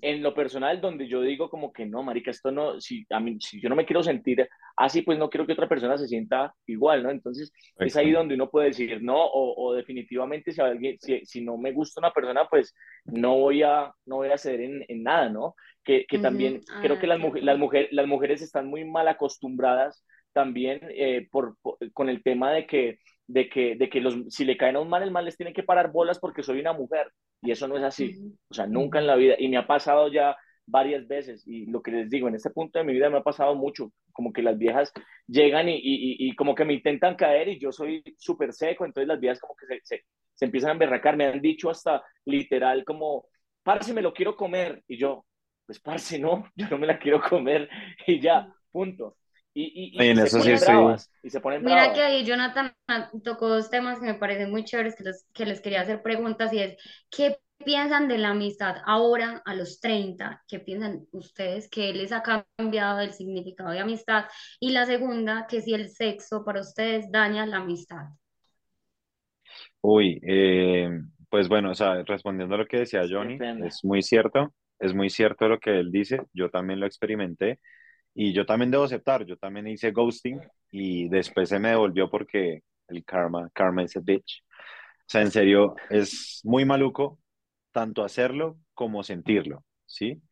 En 0.00 0.22
lo 0.22 0.34
personal 0.34 0.80
donde 0.80 1.06
yo 1.08 1.20
digo 1.22 1.48
como 1.48 1.72
que 1.72 1.86
no, 1.86 2.02
marica, 2.02 2.30
esto 2.30 2.50
no, 2.50 2.80
si, 2.80 3.06
a 3.10 3.20
mí, 3.20 3.36
si 3.40 3.60
yo 3.60 3.68
no 3.68 3.76
me 3.76 3.86
quiero 3.86 4.02
sentir 4.02 4.48
así, 4.76 5.02
pues 5.02 5.18
no 5.18 5.30
quiero 5.30 5.46
que 5.46 5.52
otra 5.52 5.68
persona 5.68 5.96
se 5.96 6.08
sienta 6.08 6.54
igual, 6.66 7.02
¿no? 7.02 7.10
Entonces 7.10 7.52
es 7.78 7.96
ahí 7.96 8.08
Exacto. 8.08 8.18
donde 8.18 8.34
uno 8.34 8.50
puede 8.50 8.68
decir 8.68 9.02
no, 9.02 9.16
o, 9.16 9.54
o 9.56 9.74
definitivamente 9.74 10.52
si, 10.52 10.60
alguien, 10.60 10.98
si, 11.00 11.24
si 11.24 11.40
no 11.44 11.56
me 11.56 11.72
gusta 11.72 12.00
una 12.00 12.12
persona, 12.12 12.46
pues 12.48 12.74
no 13.06 13.38
voy 13.38 13.62
a, 13.62 13.92
no 14.06 14.16
voy 14.16 14.28
a 14.30 14.38
ceder 14.38 14.60
en, 14.62 14.84
en 14.88 15.02
nada, 15.02 15.28
¿no? 15.28 15.54
Que, 15.84 16.06
que 16.06 16.16
Ujú. 16.16 16.22
también 16.22 16.60
creo 16.80 16.96
Ah, 16.96 16.98
que 16.98 17.06
las, 17.06 17.18
mujer, 17.18 17.42
las, 17.44 17.58
mujer, 17.58 17.88
las 17.92 18.06
mujeres 18.06 18.42
están 18.42 18.66
muy 18.66 18.84
mal 18.84 19.06
acostumbradas 19.08 20.04
también 20.32 20.80
eh, 20.90 21.28
por, 21.30 21.56
por- 21.62 21.78
con 21.92 22.08
el 22.08 22.22
tema 22.22 22.52
de 22.52 22.66
que, 22.66 22.98
de 23.26 23.48
que, 23.48 23.76
de 23.76 23.88
que 23.88 24.00
los, 24.00 24.16
si 24.28 24.44
le 24.44 24.56
caen 24.56 24.76
a 24.76 24.80
un 24.80 24.88
mal, 24.88 25.02
el 25.02 25.10
mal 25.10 25.24
les 25.24 25.36
tiene 25.36 25.52
que 25.52 25.62
parar 25.62 25.90
bolas 25.92 26.18
porque 26.18 26.42
soy 26.42 26.60
una 26.60 26.72
mujer, 26.72 27.10
y 27.42 27.50
eso 27.50 27.68
no 27.68 27.76
es 27.76 27.82
así. 27.84 28.14
O 28.48 28.54
sea, 28.54 28.66
nunca 28.66 28.98
en 28.98 29.06
la 29.06 29.16
vida. 29.16 29.34
Y 29.38 29.48
me 29.48 29.58
ha 29.58 29.66
pasado 29.66 30.08
ya 30.08 30.36
varias 30.66 31.06
veces. 31.06 31.46
Y 31.46 31.66
lo 31.66 31.82
que 31.82 31.90
les 31.90 32.10
digo, 32.10 32.28
en 32.28 32.34
este 32.34 32.50
punto 32.50 32.78
de 32.78 32.84
mi 32.84 32.92
vida 32.94 33.10
me 33.10 33.18
ha 33.18 33.22
pasado 33.22 33.54
mucho. 33.54 33.92
Como 34.12 34.32
que 34.32 34.42
las 34.42 34.56
viejas 34.58 34.92
llegan 35.26 35.68
y, 35.68 35.76
y, 35.76 36.28
y 36.28 36.34
como 36.36 36.54
que 36.54 36.64
me 36.64 36.72
intentan 36.74 37.16
caer 37.16 37.48
y 37.48 37.58
yo 37.58 37.70
soy 37.72 38.02
súper 38.16 38.52
seco. 38.52 38.84
Entonces 38.84 39.08
las 39.08 39.20
viejas 39.20 39.40
como 39.40 39.54
que 39.56 39.66
se, 39.66 39.80
se, 39.84 40.04
se 40.34 40.44
empiezan 40.46 40.70
a 40.70 40.72
emberracar. 40.72 41.16
Me 41.16 41.26
han 41.26 41.40
dicho 41.40 41.70
hasta 41.70 42.02
literal 42.24 42.84
como, 42.84 43.26
parce, 43.62 43.92
me 43.92 44.02
lo 44.02 44.12
quiero 44.14 44.36
comer. 44.36 44.82
Y 44.88 44.96
yo, 44.96 45.26
pues 45.66 45.80
parce, 45.80 46.18
no, 46.18 46.44
yo 46.56 46.68
no 46.70 46.78
me 46.78 46.86
la 46.86 46.98
quiero 46.98 47.20
comer. 47.20 47.68
Y 48.06 48.20
ya, 48.20 48.48
punto. 48.72 49.16
Y, 49.54 49.62
y, 49.96 50.02
Y 50.02 50.08
y 50.10 50.10
en 50.10 50.18
se 50.18 50.20
eso 50.20 50.40
sí 50.40 50.56
bravas. 50.56 51.10
Y 51.22 51.30
se 51.30 51.40
ponen 51.40 51.62
Mira 51.62 51.64
bravas. 51.64 51.94
que 51.94 52.02
ahí 52.02 52.24
Jonathan 52.24 52.74
tocó 53.24 53.48
dos 53.48 53.70
temas 53.70 53.98
que 54.00 54.06
me 54.06 54.14
parecen 54.14 54.50
muy 54.50 54.64
chéveres, 54.64 54.96
que, 54.96 55.04
los, 55.04 55.24
que 55.32 55.46
les 55.46 55.60
quería 55.60 55.80
hacer 55.82 56.02
preguntas 56.02 56.52
y 56.52 56.60
es, 56.60 56.76
¿qué 57.10 57.38
piensan 57.64 58.08
de 58.08 58.18
la 58.18 58.30
amistad 58.30 58.76
ahora 58.86 59.42
a 59.46 59.54
los 59.54 59.80
30? 59.80 60.42
¿Qué 60.48 60.60
piensan 60.60 61.06
ustedes? 61.12 61.68
¿Qué 61.70 61.92
les 61.94 62.12
ha 62.12 62.22
cambiado 62.22 63.00
el 63.00 63.12
significado 63.14 63.70
de 63.70 63.80
amistad? 63.80 64.26
Y 64.60 64.70
la 64.72 64.86
segunda, 64.86 65.46
que 65.48 65.62
si 65.62 65.74
el 65.74 65.90
sexo 65.90 66.44
para 66.44 66.60
ustedes 66.60 67.10
daña 67.10 67.46
la 67.46 67.58
amistad. 67.58 68.06
Uy, 69.80 70.20
eh, 70.26 70.88
pues 71.30 71.48
bueno, 71.48 71.70
o 71.70 71.74
sea, 71.74 72.02
respondiendo 72.04 72.54
a 72.54 72.58
lo 72.58 72.66
que 72.66 72.78
decía 72.78 73.02
Johnny, 73.08 73.34
Depende. 73.38 73.68
es 73.68 73.84
muy 73.84 74.02
cierto, 74.02 74.54
es 74.78 74.94
muy 74.94 75.10
cierto 75.10 75.48
lo 75.48 75.58
que 75.60 75.78
él 75.78 75.90
dice, 75.92 76.22
yo 76.32 76.50
también 76.50 76.80
lo 76.80 76.86
experimenté 76.86 77.60
y 78.14 78.32
yo 78.32 78.46
también 78.46 78.70
debo 78.70 78.84
aceptar, 78.84 79.24
yo 79.26 79.36
también 79.36 79.66
hice 79.68 79.90
ghosting 79.92 80.40
y 80.70 81.08
después 81.08 81.48
se 81.48 81.58
me 81.58 81.70
devolvió 81.70 82.10
porque 82.10 82.60
el 82.88 83.04
karma, 83.04 83.50
karma 83.54 83.82
is 83.84 83.96
a 83.96 84.00
bitch. 84.00 84.42
O 85.00 85.04
sea, 85.08 85.22
en 85.22 85.30
serio, 85.30 85.76
es 85.90 86.40
muy 86.44 86.64
maluco 86.64 87.18
tanto 87.72 88.04
hacerlo 88.04 88.58
como 88.74 89.02
sentirlo, 89.02 89.64
¿sí? 89.86 90.22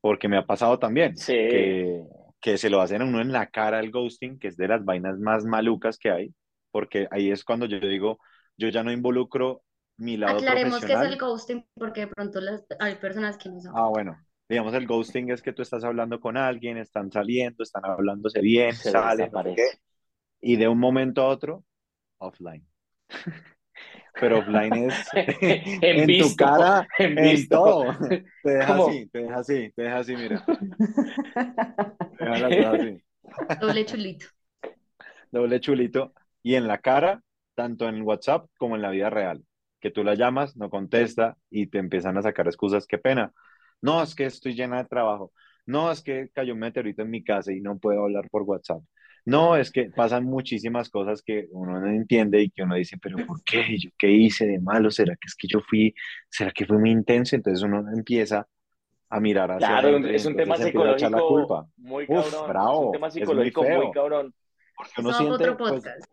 Porque 0.00 0.28
me 0.28 0.36
ha 0.36 0.46
pasado 0.46 0.78
también 0.78 1.14
Sí. 1.16 1.32
que, 1.48 2.02
que 2.40 2.58
se 2.58 2.70
lo 2.70 2.80
hacen 2.80 3.02
a 3.02 3.04
uno 3.04 3.20
en 3.20 3.32
la 3.32 3.48
cara 3.50 3.80
el 3.80 3.90
ghosting, 3.90 4.38
que 4.38 4.48
es 4.48 4.56
de 4.56 4.68
las 4.68 4.84
vainas 4.84 5.18
más 5.18 5.44
malucas 5.44 5.98
que 5.98 6.10
hay, 6.10 6.34
porque 6.70 7.08
ahí 7.10 7.30
es 7.30 7.44
cuando 7.44 7.66
yo 7.66 7.78
digo, 7.80 8.18
yo 8.56 8.68
ya 8.68 8.82
no 8.82 8.92
involucro 8.92 9.62
mi 9.96 10.16
lado 10.16 10.38
Aclaremos 10.38 10.84
qué 10.84 10.94
es 10.94 11.02
el 11.02 11.16
profesional. 11.16 11.18
ghosting, 11.18 11.66
porque 11.74 12.00
de 12.02 12.06
pronto 12.08 12.40
las, 12.40 12.64
hay 12.80 12.96
personas 12.96 13.38
que 13.38 13.48
no 13.50 13.60
saben. 13.60 13.76
Ah, 13.76 13.88
bueno, 13.88 14.16
digamos, 14.48 14.74
el 14.74 14.86
ghosting 14.86 15.30
es 15.30 15.42
que 15.42 15.52
tú 15.52 15.62
estás 15.62 15.84
hablando 15.84 16.20
con 16.20 16.36
alguien, 16.36 16.76
están 16.76 17.10
saliendo, 17.10 17.62
están 17.62 17.84
hablándose 17.84 18.40
bien, 18.40 18.72
Se 18.74 18.90
salen, 18.90 19.30
y 20.40 20.56
de 20.56 20.68
un 20.68 20.78
momento 20.78 21.22
a 21.22 21.28
otro, 21.28 21.64
offline. 22.18 22.66
Pero 24.20 24.38
offline 24.38 24.74
es 24.74 24.94
En 25.14 25.98
en 26.10 26.16
tu 26.18 26.34
cara, 26.36 26.86
en 26.98 27.18
en 27.18 27.24
visto. 27.24 27.56
todo. 27.56 27.96
Te 28.42 28.50
deja 28.50 28.66
¿Cómo? 28.66 28.88
así, 28.88 29.06
te 29.08 29.18
deja 29.20 29.36
así, 29.36 29.72
te 29.74 29.82
deja 29.82 29.98
así, 29.98 30.16
mira. 30.16 30.44
Te 32.18 32.24
deja 32.24 32.70
así. 32.72 33.02
Doble 33.60 33.84
chulito. 33.86 34.26
Doble 35.30 35.60
chulito. 35.60 36.12
Y 36.42 36.54
en 36.56 36.66
la 36.68 36.78
cara, 36.78 37.22
tanto 37.54 37.88
en 37.88 38.02
WhatsApp 38.02 38.46
como 38.58 38.76
en 38.76 38.82
la 38.82 38.90
vida 38.90 39.10
real. 39.10 39.44
Que 39.80 39.90
tú 39.90 40.04
la 40.04 40.14
llamas, 40.14 40.56
no 40.56 40.70
contesta 40.70 41.36
y 41.50 41.66
te 41.68 41.78
empiezan 41.78 42.16
a 42.18 42.22
sacar 42.22 42.46
excusas. 42.46 42.86
Qué 42.86 42.98
pena. 42.98 43.32
No, 43.82 44.02
es 44.02 44.14
que 44.14 44.24
estoy 44.26 44.54
llena 44.54 44.78
de 44.78 44.88
trabajo. 44.88 45.32
No, 45.66 45.90
es 45.92 46.02
que 46.02 46.30
cayó 46.32 46.54
un 46.54 46.60
meteorito 46.60 47.02
en 47.02 47.10
mi 47.10 47.22
casa 47.22 47.52
y 47.52 47.60
no 47.60 47.78
puedo 47.78 48.02
hablar 48.02 48.28
por 48.30 48.42
WhatsApp. 48.42 48.82
No, 49.24 49.56
es 49.56 49.70
que 49.70 49.90
pasan 49.90 50.24
muchísimas 50.24 50.90
cosas 50.90 51.22
que 51.22 51.46
uno 51.52 51.80
no 51.80 51.86
entiende 51.88 52.42
y 52.42 52.50
que 52.50 52.62
uno 52.64 52.74
dice, 52.74 52.96
pero 53.00 53.24
¿por 53.26 53.42
qué? 53.44 53.78
¿Yo 53.78 53.90
qué 53.96 54.10
hice 54.10 54.46
de 54.46 54.58
malo? 54.58 54.90
¿Será 54.90 55.14
que 55.14 55.26
es 55.26 55.36
que 55.36 55.46
yo 55.46 55.60
fui, 55.60 55.94
será 56.28 56.50
que 56.50 56.66
fue 56.66 56.78
muy 56.78 56.90
intenso? 56.90 57.36
Entonces 57.36 57.62
uno 57.62 57.84
empieza 57.94 58.46
a 59.08 59.20
mirar 59.20 59.52
hacia 59.52 59.80
Claro, 59.80 59.88
adentro 59.88 60.10
es 60.10 60.26
un 60.26 60.34
tema 60.36 60.56
entonces 60.56 60.66
empieza 60.66 60.90
a 60.90 60.92
echar 60.94 61.10
la 61.12 61.18
psicológico 61.18 61.46
culpa. 61.46 61.68
muy 61.76 62.04
Uf, 62.08 62.30
cabrón. 62.32 62.72
Es 62.72 62.86
un 62.86 62.92
tema 62.92 63.06
es 63.08 63.14
muy 63.14 63.20
psicológico 63.20 63.64
muy 63.64 63.90
cabrón. 63.92 64.34
Porque 64.74 65.00
uno 65.00 65.12
siente, 65.12 65.34
otro 65.34 65.56
pues, 65.56 65.72
podcast. 65.72 66.04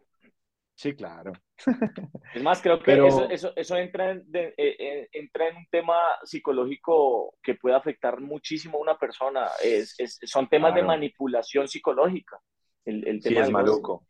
sí, 0.76 0.94
claro. 0.94 1.32
Es 2.36 2.44
más, 2.44 2.62
creo 2.62 2.78
que 2.80 2.86
Pero- 2.86 3.08
eso, 3.08 3.30
eso, 3.30 3.54
eso 3.56 3.76
entra, 3.78 4.12
en, 4.12 4.24
de- 4.32 4.54
eh, 4.58 4.76
eh, 4.80 5.10
entra 5.14 5.48
en 5.50 5.58
un 5.58 5.66
tema 5.72 5.96
psicológico 6.24 7.36
que 7.42 7.56
puede 7.56 7.76
afectar 7.76 8.20
muchísimo 8.22 8.78
a 8.78 8.82
una 8.82 8.98
persona. 8.98 9.48
Es, 9.64 9.96
es- 10.00 10.20
son 10.24 10.48
temas 10.48 10.72
de 10.74 10.82
Claro. 10.82 10.88
manipulación 10.88 11.68
psicológica. 11.68 12.40
El, 12.86 13.08
el 13.08 13.22
Sí, 13.22 13.30
tema 13.30 13.42
es 13.42 13.48
del 13.48 13.54
maluco. 13.54 14.06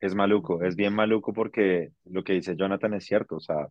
Es 0.00 0.14
maluco, 0.14 0.62
es 0.62 0.76
bien 0.76 0.94
maluco 0.94 1.32
porque 1.32 1.90
lo 2.04 2.22
que 2.22 2.34
dice 2.34 2.54
Jonathan 2.56 2.94
es 2.94 3.04
cierto. 3.06 3.36
O 3.36 3.40
sea, 3.40 3.66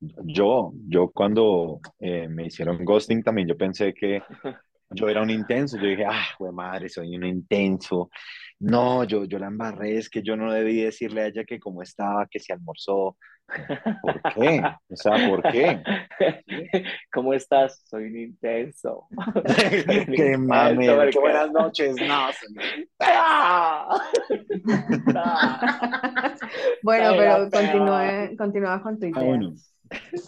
yo, 0.00 0.72
yo 0.86 1.10
cuando 1.10 1.80
eh, 1.98 2.28
me 2.28 2.46
hicieron 2.46 2.84
ghosting 2.84 3.22
también 3.22 3.48
yo 3.48 3.56
pensé 3.56 3.92
que 3.94 4.22
yo 4.90 5.08
era 5.08 5.22
un 5.22 5.30
intenso. 5.30 5.76
Yo 5.78 5.86
dije, 5.88 6.04
ah, 6.06 6.26
güey 6.38 6.52
madre, 6.52 6.88
soy 6.88 7.16
un 7.16 7.24
intenso. 7.24 8.10
No, 8.60 9.04
yo, 9.04 9.24
yo 9.24 9.38
la 9.38 9.46
embarré, 9.46 9.98
es 9.98 10.10
que 10.10 10.22
yo 10.22 10.36
no 10.36 10.52
debí 10.52 10.82
decirle 10.82 11.22
a 11.22 11.26
ella 11.26 11.44
que 11.44 11.60
cómo 11.60 11.82
estaba, 11.82 12.26
que 12.26 12.40
se 12.40 12.52
almorzó. 12.52 13.16
¿Por 14.02 14.20
qué? 14.34 14.62
O 14.90 14.96
sea, 14.96 15.28
¿por 15.28 15.42
qué? 15.42 15.80
¿Cómo 17.12 17.32
estás? 17.32 17.82
Soy 17.86 18.04
un 18.04 18.18
intenso. 18.18 19.06
Qué 19.46 20.34
Intenso, 20.34 21.10
qué 21.10 21.18
buenas 21.18 21.50
noches. 21.52 21.96
No, 21.96 22.32
señor. 22.32 22.64
Bueno, 26.82 27.10
pero 27.16 27.50
continúe, 27.50 28.36
continúa 28.36 28.82
con 28.82 28.98
tu 28.98 29.06
idea. 29.06 29.20
Ah, 29.20 29.24
bueno, 29.24 29.54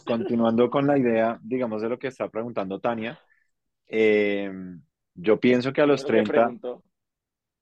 continuando 0.07 0.71
con 0.71 0.87
la 0.87 0.99
idea, 0.99 1.39
digamos, 1.43 1.83
de 1.83 1.89
lo 1.89 1.99
que 1.99 2.09
está 2.09 2.29
preguntando 2.29 2.81
Tania, 2.81 3.19
eh, 3.89 4.51
yo 5.15 5.39
pienso 5.41 5.73
que 5.73 5.83
a 5.83 5.87
los 5.87 6.03
Lo 6.03 6.07
que 6.07 6.13
30, 6.13 6.33
preguntó. 6.33 6.83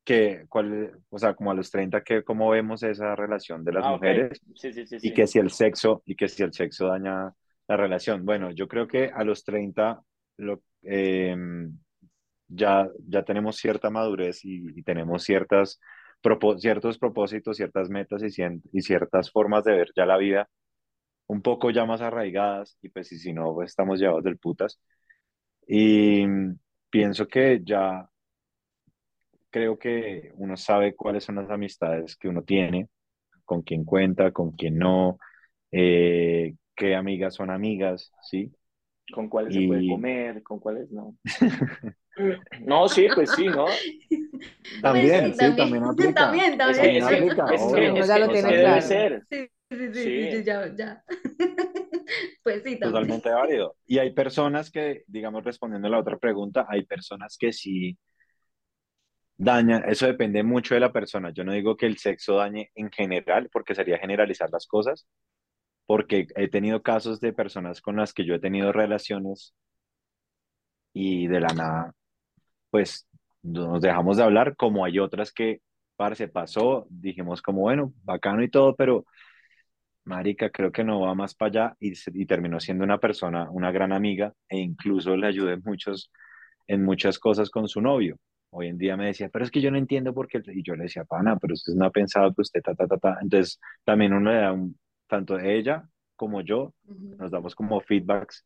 Que, 0.08 0.46
cuál, 0.48 0.92
o 1.10 1.18
sea, 1.18 1.34
como 1.34 1.50
a 1.50 1.54
los 1.54 1.70
30, 1.70 2.02
que 2.02 2.24
cómo 2.24 2.50
vemos 2.50 2.82
esa 2.82 3.14
relación 3.16 3.64
de 3.64 3.72
las 3.72 3.84
Ah, 3.84 3.92
mujeres 3.92 4.42
Sí, 4.54 4.72
sí, 4.72 4.86
sí, 4.86 4.98
y 5.00 5.12
que 5.12 5.26
si 5.26 5.38
el 5.38 5.50
sexo, 5.50 6.02
y 6.06 6.16
que 6.16 6.28
si 6.28 6.42
el 6.44 6.52
sexo 6.54 6.88
daña 6.88 7.32
la 7.68 7.76
relación. 7.76 8.24
Bueno, 8.26 8.50
yo 8.52 8.68
creo 8.68 8.88
que 8.88 9.10
a 9.14 9.24
los 9.24 9.44
30 9.44 10.02
lo, 10.38 10.62
eh, 10.82 11.36
ya, 12.48 12.88
ya 13.06 13.24
tenemos 13.24 13.56
cierta 13.56 13.90
madurez 13.90 14.44
y, 14.44 14.78
y 14.78 14.82
tenemos 14.82 15.22
ciertas, 15.24 15.80
ciertos 16.58 16.98
propósitos, 16.98 17.56
ciertas 17.56 17.90
metas 17.90 18.22
y, 18.22 18.26
cien- 18.28 18.62
y 18.72 18.82
ciertas 18.82 19.30
formas 19.30 19.64
de 19.64 19.72
ver 19.72 19.88
ya 19.96 20.06
la 20.06 20.16
vida 20.16 20.48
un 21.28 21.42
poco 21.42 21.70
ya 21.70 21.86
más 21.86 22.02
arraigadas 22.02 22.78
y 22.82 22.90
pues 22.90 23.12
y 23.12 23.18
si 23.18 23.32
no, 23.34 23.54
pues 23.54 23.70
estamos 23.70 24.00
llevados 24.00 24.24
del 24.24 24.38
putas. 24.38 24.80
Y 25.68 26.26
pienso 26.90 27.28
que 27.28 27.60
ya 27.64 28.08
creo 29.58 29.78
que 29.78 30.30
uno 30.36 30.56
sabe 30.56 30.94
cuáles 30.94 31.24
son 31.24 31.36
las 31.36 31.50
amistades 31.50 32.16
que 32.16 32.28
uno 32.28 32.42
tiene, 32.42 32.88
con 33.44 33.62
quién 33.62 33.84
cuenta, 33.84 34.32
con 34.32 34.52
quién 34.52 34.78
no, 34.78 35.18
eh, 35.72 36.54
qué 36.76 36.94
amigas 36.94 37.34
son 37.34 37.50
amigas, 37.50 38.12
¿sí? 38.22 38.52
con 39.12 39.28
cuáles 39.28 39.54
se 39.54 39.62
puede 39.62 39.88
comer, 39.88 40.42
con 40.42 40.60
cuáles 40.60 40.90
no. 40.90 41.16
No, 42.66 42.88
sí, 42.88 43.08
pues 43.14 43.30
sí, 43.30 43.48
¿no? 43.48 43.66
También, 44.82 45.24
Pues 45.24 45.36
sí, 45.38 45.56
también 45.56 45.84
aplica. 45.84 46.14
También, 46.26 46.58
también. 46.58 46.82
que, 46.82 46.98
es 46.98 47.04
que- 47.04 47.14
aplica, 47.16 47.44
es 47.54 47.60
que- 47.62 47.64
obvio. 47.64 47.96
es 47.96 48.08
Ya 48.08 48.18
lo 48.18 48.26
es 48.26 48.32
tiene 48.32 48.60
claro. 48.60 48.82
ser. 48.82 49.22
Sí, 49.30 49.48
sí, 49.70 49.78
sí, 49.78 49.92
Sí. 49.92 50.28
sí, 50.30 50.44
ya, 50.44 50.76
ya. 50.76 51.04
Pues 52.42 52.62
sí, 52.62 52.78
también. 52.78 52.92
Totalmente 52.92 53.30
válido. 53.30 53.76
Y 53.86 53.98
hay 53.98 54.12
personas 54.12 54.70
que, 54.70 55.02
digamos, 55.06 55.44
respondiendo 55.44 55.88
a 55.88 55.90
la 55.90 55.98
otra 55.98 56.18
pregunta, 56.18 56.66
hay 56.68 56.84
personas 56.84 57.36
que 57.38 57.52
sí 57.52 57.96
dañan, 59.38 59.84
eso 59.88 60.06
depende 60.06 60.42
mucho 60.42 60.74
de 60.74 60.80
la 60.80 60.92
persona. 60.92 61.30
Yo 61.32 61.44
no 61.44 61.52
digo 61.52 61.76
que 61.76 61.86
el 61.86 61.98
sexo 61.98 62.36
dañe 62.36 62.70
en 62.74 62.90
general, 62.90 63.48
porque 63.52 63.74
sería 63.74 63.98
generalizar 63.98 64.50
las 64.50 64.66
cosas, 64.66 65.06
porque 65.86 66.26
he 66.36 66.48
tenido 66.48 66.82
casos 66.82 67.20
de 67.20 67.32
personas 67.32 67.80
con 67.80 67.96
las 67.96 68.12
que 68.12 68.24
yo 68.24 68.34
he 68.34 68.40
tenido 68.40 68.72
relaciones 68.72 69.54
y 70.92 71.28
de 71.28 71.40
la 71.40 71.48
nada, 71.48 71.94
pues 72.70 73.08
nos 73.42 73.80
dejamos 73.80 74.16
de 74.16 74.24
hablar, 74.24 74.56
como 74.56 74.84
hay 74.84 74.98
otras 74.98 75.32
que, 75.32 75.60
se 76.14 76.28
pasó, 76.28 76.86
dijimos 76.90 77.42
como, 77.42 77.62
bueno, 77.62 77.92
bacano 78.04 78.42
y 78.44 78.50
todo, 78.50 78.76
pero 78.76 79.04
Marica, 80.04 80.50
creo 80.50 80.72
que 80.72 80.84
no 80.84 81.00
va 81.00 81.14
más 81.14 81.34
para 81.34 81.48
allá 81.70 81.76
y, 81.80 82.26
terminó 82.26 82.60
siendo 82.60 82.84
una 82.84 82.98
persona, 82.98 83.50
una 83.50 83.72
gran 83.72 83.92
amiga 83.92 84.32
e 84.48 84.58
incluso 84.58 85.16
le 85.16 85.26
ayudé 85.26 85.56
muchos, 85.58 86.12
en 86.66 86.84
muchas 86.84 87.18
cosas 87.18 87.50
con 87.50 87.68
su 87.68 87.80
novio. 87.80 88.18
Hoy 88.50 88.68
en 88.68 88.78
día 88.78 88.96
me 88.96 89.06
decía, 89.06 89.28
pero 89.28 89.44
es 89.44 89.50
que 89.50 89.60
yo 89.60 89.70
no 89.70 89.78
entiendo 89.78 90.14
por 90.14 90.26
qué. 90.26 90.40
Y 90.46 90.62
yo 90.62 90.74
le 90.74 90.84
decía, 90.84 91.04
pana, 91.04 91.36
pero 91.36 91.54
usted 91.54 91.74
no 91.74 91.86
ha 91.86 91.90
pensado 91.90 92.32
que 92.34 92.42
usted 92.42 92.62
ta, 92.62 92.74
ta, 92.74 92.86
ta, 92.86 92.96
ta. 92.96 93.18
Entonces, 93.20 93.60
también 93.84 94.12
uno 94.12 94.30
le 94.30 94.38
da 94.38 94.52
un, 94.52 94.78
tanto 95.06 95.38
ella 95.38 95.88
como 96.16 96.40
yo, 96.40 96.74
nos 96.84 97.30
damos 97.30 97.54
como 97.54 97.80
feedbacks 97.80 98.44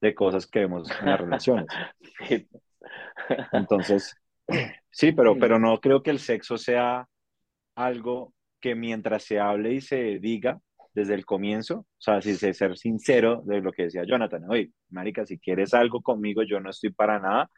de 0.00 0.14
cosas 0.14 0.46
que 0.46 0.60
vemos 0.60 0.90
en 1.00 1.06
las 1.06 1.20
relaciones. 1.20 1.66
Entonces, 3.52 4.14
sí, 4.90 5.12
pero, 5.12 5.38
pero 5.38 5.58
no 5.58 5.80
creo 5.80 6.02
que 6.02 6.10
el 6.10 6.18
sexo 6.18 6.58
sea 6.58 7.08
algo 7.74 8.34
que 8.60 8.74
mientras 8.74 9.24
se 9.24 9.38
hable 9.38 9.72
y 9.72 9.80
se 9.80 10.18
diga 10.18 10.60
desde 10.92 11.14
el 11.14 11.26
comienzo, 11.26 11.80
o 11.80 11.86
sea, 11.98 12.22
si 12.22 12.34
se 12.34 12.54
ser 12.54 12.76
sincero 12.78 13.42
de 13.44 13.60
lo 13.60 13.72
que 13.72 13.84
decía 13.84 14.04
Jonathan, 14.04 14.44
oye, 14.48 14.72
marica, 14.90 15.26
si 15.26 15.38
quieres 15.38 15.74
algo 15.74 16.00
conmigo, 16.00 16.42
yo 16.42 16.58
no 16.58 16.70
estoy 16.70 16.90
para 16.90 17.18
nada 17.18 17.50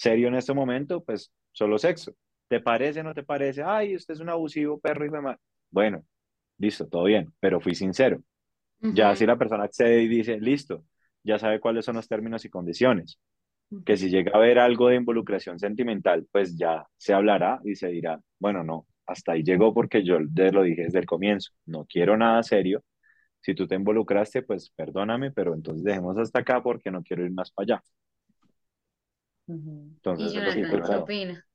serio 0.00 0.28
en 0.28 0.34
este 0.34 0.54
momento, 0.54 1.04
pues 1.04 1.30
solo 1.52 1.78
sexo. 1.78 2.14
¿Te 2.48 2.60
parece, 2.60 3.02
no 3.02 3.12
te 3.12 3.22
parece? 3.22 3.62
Ay, 3.62 3.94
usted 3.94 4.14
es 4.14 4.20
un 4.20 4.30
abusivo 4.30 4.80
perro 4.80 5.04
y 5.04 5.10
demás. 5.10 5.36
Bueno, 5.70 6.02
listo, 6.58 6.88
todo 6.88 7.04
bien, 7.04 7.32
pero 7.38 7.60
fui 7.60 7.74
sincero. 7.74 8.22
Ya 8.80 9.14
si 9.14 9.26
la 9.26 9.36
persona 9.36 9.64
accede 9.64 10.02
y 10.02 10.08
dice, 10.08 10.40
listo, 10.40 10.84
ya 11.22 11.38
sabe 11.38 11.60
cuáles 11.60 11.84
son 11.84 11.96
los 11.96 12.08
términos 12.08 12.44
y 12.44 12.48
condiciones 12.50 13.18
que 13.84 13.96
si 13.96 14.10
llega 14.10 14.32
a 14.32 14.36
haber 14.36 14.58
algo 14.58 14.88
de 14.88 14.96
involucración 14.96 15.58
sentimental, 15.58 16.26
pues 16.32 16.56
ya 16.56 16.86
se 16.96 17.14
hablará 17.14 17.60
y 17.64 17.76
se 17.76 17.88
dirá, 17.88 18.20
bueno, 18.38 18.64
no, 18.64 18.86
hasta 19.06 19.32
ahí 19.32 19.42
llegó 19.42 19.74
porque 19.74 20.04
yo 20.04 20.18
te 20.34 20.52
lo 20.52 20.62
dije 20.62 20.84
desde 20.84 21.00
el 21.00 21.06
comienzo, 21.06 21.52
no 21.66 21.86
quiero 21.86 22.16
nada 22.16 22.42
serio. 22.42 22.82
Si 23.40 23.54
tú 23.54 23.66
te 23.66 23.74
involucraste, 23.76 24.42
pues 24.42 24.70
perdóname, 24.70 25.30
pero 25.32 25.54
entonces 25.54 25.84
dejemos 25.84 26.18
hasta 26.18 26.40
acá 26.40 26.62
porque 26.62 26.90
no 26.90 27.02
quiero 27.02 27.24
ir 27.24 27.32
más 27.32 27.50
para 27.52 27.76
allá. 27.76 27.84
Ujú. 29.50 29.90
Y 30.16 30.30
Entonces, 30.30 30.32
pues, 30.42 30.56
Jonathan, 30.56 30.82
¿qué 30.82 30.82
claro. 30.86 30.96
opina? 30.96 31.46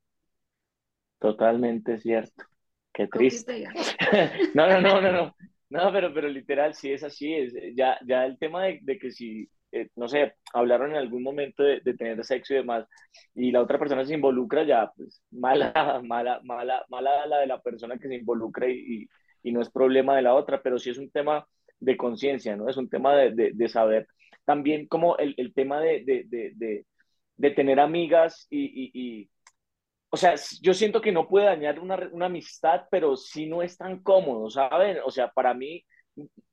Totalmente 1.20 2.00
cierto. 2.00 2.46
Qué 2.94 3.08
triste. 3.08 3.66
No, 4.54 4.68
no, 4.68 4.82
no, 4.82 5.02
no, 5.02 5.12
no. 5.12 5.36
No, 5.70 5.92
pero, 5.92 6.14
pero 6.14 6.28
literal, 6.30 6.74
sí 6.76 6.92
es 6.92 7.04
así. 7.04 7.34
Es, 7.34 7.54
ya, 7.76 7.98
ya 8.06 8.26
el 8.26 8.38
tema 8.38 8.64
de, 8.66 8.80
de 8.84 8.98
que 9.00 9.12
si, 9.12 9.50
eh, 9.72 9.90
no 9.96 10.08
sé, 10.08 10.36
hablaron 10.54 10.92
en 10.92 10.98
algún 10.98 11.24
momento 11.24 11.64
de, 11.64 11.82
de 11.82 11.94
tener 11.96 12.24
sexo 12.24 12.54
y 12.54 12.58
demás, 12.58 12.86
y 13.34 13.52
la 13.52 13.62
otra 13.62 13.80
persona 13.80 14.06
se 14.06 14.14
involucra, 14.14 14.64
ya, 14.64 14.92
pues, 14.96 15.22
mala, 15.32 16.02
mala, 16.06 16.40
mala, 16.44 16.86
mala 16.90 17.26
la 17.26 17.40
de 17.40 17.48
la 17.48 17.62
persona 17.62 17.98
que 17.98 18.08
se 18.08 18.16
involucra 18.16 18.70
y, 18.70 19.04
y, 19.44 19.50
y 19.50 19.52
no 19.52 19.62
es 19.62 19.70
problema 19.70 20.16
de 20.16 20.22
la 20.22 20.36
otra, 20.36 20.62
pero 20.62 20.78
sí 20.80 20.92
es 20.92 20.98
un 20.98 21.10
tema 21.10 21.46
de 21.80 21.98
conciencia, 21.98 22.56
¿no? 22.56 22.70
Es 22.70 22.78
un 22.78 22.90
tema 22.90 23.16
de, 23.16 23.32
de, 23.32 23.52
de 23.54 23.68
saber. 23.70 24.08
También 24.46 24.88
como 24.88 25.18
el, 25.18 25.34
el 25.38 25.54
tema 25.54 25.82
de, 25.82 26.04
de, 27.38 27.52
tener 27.52 27.80
amigas 27.80 28.48
y, 28.50 28.66
y, 28.66 28.92
y 28.94 29.30
o 30.10 30.18
sea, 30.18 30.36
yo 30.62 30.74
siento 30.74 31.02
que 31.02 31.12
no 31.12 31.28
puede 31.28 31.48
dañar 31.48 31.80
una, 31.80 31.98
una 32.12 32.28
amistad, 32.28 32.84
pero 32.90 33.18
sí 33.18 33.48
no 33.48 33.62
es 33.62 33.78
tan 33.78 34.02
cómodo, 34.02 34.50
¿saben? 34.50 34.98
O 35.06 35.12
sea, 35.12 35.30
para 35.30 35.54
mí 35.54 35.84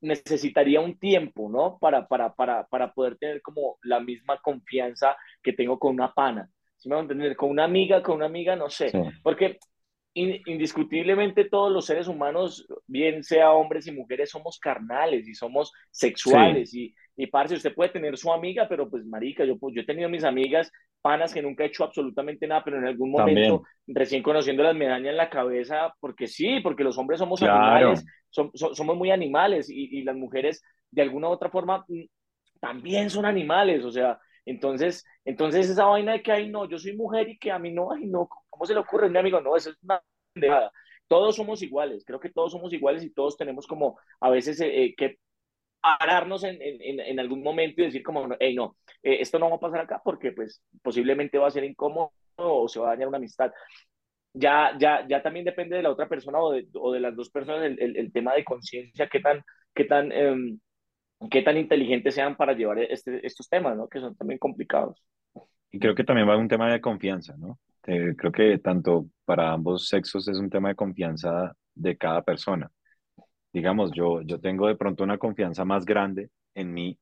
necesitaría 0.00 0.80
un 0.80 0.98
tiempo, 0.98 1.48
¿no? 1.48 1.78
Para, 1.78 2.08
para, 2.08 2.34
para, 2.34 2.66
para 2.66 2.92
poder 2.92 3.16
tener 3.16 3.40
como 3.42 3.78
la 3.82 4.00
misma 4.00 4.38
confianza 4.38 5.16
que 5.42 5.52
tengo 5.52 5.78
con 5.78 5.94
una 5.94 6.12
pana. 6.12 6.48
¿Sí 6.76 6.88
me 6.88 6.96
van 6.96 7.02
a 7.02 7.12
entender? 7.12 7.36
Con 7.36 7.50
una 7.50 7.64
amiga, 7.64 8.02
con 8.02 8.16
una 8.16 8.26
amiga, 8.26 8.56
no 8.56 8.68
sé. 8.68 8.90
Sí. 8.90 8.98
Porque 9.22 9.58
indiscutiblemente 10.14 11.46
todos 11.46 11.72
los 11.72 11.86
seres 11.86 12.06
humanos, 12.08 12.66
bien 12.86 13.22
sea 13.24 13.52
hombres 13.52 13.86
y 13.86 13.92
mujeres, 13.92 14.30
somos 14.30 14.58
carnales 14.58 15.26
y 15.28 15.34
somos 15.34 15.72
sexuales. 15.90 16.74
Y, 16.74 16.94
y 17.16 17.26
parce, 17.28 17.54
usted 17.54 17.74
puede 17.74 17.90
tener 17.90 18.16
su 18.18 18.32
amiga, 18.32 18.68
pero 18.68 18.90
pues 18.90 19.04
marica, 19.06 19.44
yo, 19.44 19.58
pues, 19.58 19.74
yo 19.74 19.82
he 19.82 19.86
tenido 19.86 20.08
mis 20.08 20.24
amigas 20.24 20.70
panas 21.00 21.32
que 21.34 21.42
nunca 21.42 21.64
he 21.64 21.66
hecho 21.68 21.84
absolutamente 21.84 22.46
nada, 22.46 22.62
pero 22.64 22.78
en 22.78 22.86
algún 22.86 23.10
momento, 23.10 23.62
recién 23.86 24.22
conociéndolas, 24.22 24.76
me 24.76 24.86
dañan 24.86 25.16
la 25.16 25.30
cabeza, 25.30 25.92
porque 26.00 26.28
sí, 26.28 26.60
porque 26.60 26.84
los 26.84 26.96
hombres 26.98 27.18
somos 27.18 27.42
Claro. 27.42 27.42
animales, 27.42 28.04
som- 28.30 28.50
so- 28.54 28.74
somos 28.74 28.96
muy 28.96 29.10
animales 29.10 29.68
y, 29.70 29.98
y 29.98 30.04
las 30.04 30.14
mujeres 30.16 30.62
de 30.90 31.02
alguna 31.02 31.28
u 31.28 31.32
otra 31.32 31.50
forma 31.50 31.84
mm, 31.88 32.02
también 32.60 33.10
son 33.10 33.26
animales, 33.26 33.84
o 33.84 33.90
sea, 33.90 34.18
entonces, 34.44 35.04
entonces 35.24 35.68
esa 35.70 35.86
vaina 35.86 36.12
de 36.12 36.22
que, 36.22 36.32
ay, 36.32 36.48
no, 36.50 36.68
yo 36.68 36.78
soy 36.78 36.96
mujer 36.96 37.28
y 37.28 37.38
que 37.38 37.50
a 37.50 37.58
mí 37.58 37.72
no, 37.72 37.92
ay, 37.92 38.06
no, 38.06 38.28
¿cómo 38.62 38.68
se 38.68 38.74
le 38.74 38.80
ocurre? 38.80 39.10
Mi 39.10 39.18
amigo, 39.18 39.40
no, 39.40 39.56
eso 39.56 39.70
es 39.70 39.76
una 39.82 40.00
pendejada. 40.32 40.70
Todos 41.08 41.34
somos 41.34 41.60
iguales, 41.62 42.04
creo 42.06 42.20
que 42.20 42.30
todos 42.30 42.52
somos 42.52 42.72
iguales 42.72 43.02
y 43.02 43.12
todos 43.12 43.36
tenemos 43.36 43.66
como 43.66 43.98
a 44.20 44.30
veces 44.30 44.60
eh, 44.60 44.84
eh, 44.84 44.94
que 44.96 45.18
pararnos 45.80 46.44
en, 46.44 46.62
en, 46.62 47.00
en 47.00 47.18
algún 47.18 47.42
momento 47.42 47.82
y 47.82 47.86
decir 47.86 48.04
como, 48.04 48.28
hey, 48.38 48.54
no, 48.54 48.76
eh, 49.02 49.16
esto 49.18 49.40
no 49.40 49.50
va 49.50 49.56
a 49.56 49.58
pasar 49.58 49.80
acá 49.80 50.00
porque 50.04 50.30
pues 50.30 50.62
posiblemente 50.80 51.38
va 51.38 51.48
a 51.48 51.50
ser 51.50 51.64
incómodo 51.64 52.12
o 52.36 52.68
se 52.68 52.78
va 52.78 52.86
a 52.86 52.90
dañar 52.90 53.08
una 53.08 53.16
amistad. 53.16 53.50
Ya, 54.32 54.78
ya, 54.78 55.04
ya 55.08 55.20
también 55.20 55.44
depende 55.44 55.74
de 55.76 55.82
la 55.82 55.90
otra 55.90 56.08
persona 56.08 56.38
o 56.38 56.52
de, 56.52 56.68
o 56.74 56.92
de 56.92 57.00
las 57.00 57.16
dos 57.16 57.30
personas 57.30 57.64
el, 57.64 57.82
el, 57.82 57.96
el 57.96 58.12
tema 58.12 58.32
de 58.34 58.44
conciencia, 58.44 59.08
qué 59.08 59.18
tan, 59.18 59.42
qué 59.74 59.86
tan, 59.86 60.12
eh, 60.12 60.56
qué 61.32 61.42
tan 61.42 61.56
inteligentes 61.56 62.14
sean 62.14 62.36
para 62.36 62.52
llevar 62.52 62.78
este, 62.78 63.26
estos 63.26 63.48
temas, 63.48 63.76
¿no? 63.76 63.88
Que 63.88 63.98
son 63.98 64.14
también 64.14 64.38
complicados. 64.38 65.02
Y 65.72 65.80
creo 65.80 65.96
que 65.96 66.04
también 66.04 66.28
va 66.28 66.36
un 66.36 66.48
tema 66.48 66.72
de 66.72 66.80
confianza, 66.80 67.34
¿no? 67.36 67.58
Eh, 67.86 68.14
creo 68.16 68.32
que 68.32 68.58
tanto 68.58 69.06
para 69.24 69.52
ambos 69.52 69.88
sexos 69.88 70.28
es 70.28 70.38
un 70.38 70.50
tema 70.50 70.68
de 70.68 70.74
confianza 70.76 71.52
de 71.74 71.96
cada 71.96 72.22
persona. 72.22 72.70
Digamos, 73.52 73.92
yo, 73.94 74.22
yo 74.22 74.40
tengo 74.40 74.68
de 74.68 74.76
pronto 74.76 75.04
una 75.04 75.18
confianza 75.18 75.64
más 75.64 75.84
grande 75.84 76.30
en 76.54 76.72
mí, 76.72 76.98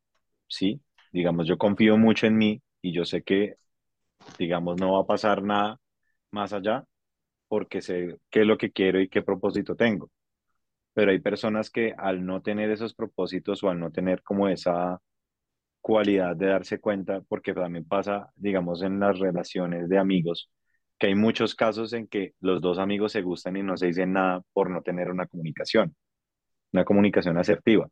sí. 0.49 0.81
Digamos, 1.13 1.47
yo 1.49 1.59
confío 1.59 1.97
mucho 1.99 2.27
en 2.27 2.39
mí 2.39 2.63
y 2.83 2.93
yo 2.93 3.05
sé 3.05 3.23
que, 3.23 3.57
digamos, 4.39 4.81
no 4.81 4.95
va 4.95 5.03
a 5.03 5.07
pasar 5.07 5.43
nada 5.43 5.79
más 6.33 6.53
allá 6.53 6.85
porque 7.49 7.83
sé 7.83 8.19
qué 8.31 8.43
es 8.43 8.47
lo 8.47 8.59
que 8.59 8.73
quiero 8.73 9.01
y 9.01 9.09
qué 9.09 9.23
propósito 9.23 9.77
tengo. 9.77 10.11
Pero 10.95 11.13
hay 11.13 11.21
personas 11.21 11.71
que 11.71 11.95
al 11.97 12.25
no 12.27 12.43
tener 12.43 12.71
esos 12.71 12.95
propósitos 12.95 13.63
o 13.65 13.71
al 13.71 13.81
no 13.81 13.91
tener 13.93 14.23
como 14.23 14.49
esa 14.49 15.01
cualidad 15.81 16.37
de 16.37 16.47
darse 16.47 16.81
cuenta, 16.81 17.23
porque 17.29 17.55
también 17.55 17.87
pasa, 17.87 18.31
digamos, 18.37 18.83
en 18.83 19.01
las 19.01 19.19
relaciones 19.19 19.89
de 19.89 19.99
amigos, 19.99 20.51
que 21.01 21.09
hay 21.09 21.15
muchos 21.17 21.55
casos 21.55 21.95
en 21.95 22.07
que 22.07 22.35
los 22.41 22.61
dos 22.61 22.79
amigos 22.79 23.13
se 23.13 23.23
gustan 23.23 23.57
y 23.57 23.63
no 23.63 23.77
se 23.77 23.87
dicen 23.87 24.13
nada 24.13 24.43
por 24.53 24.71
no 24.71 24.83
tener 24.83 25.11
una 25.11 25.27
comunicación, 25.27 25.97
una 26.73 26.85
comunicación 26.85 27.39
asertiva, 27.39 27.89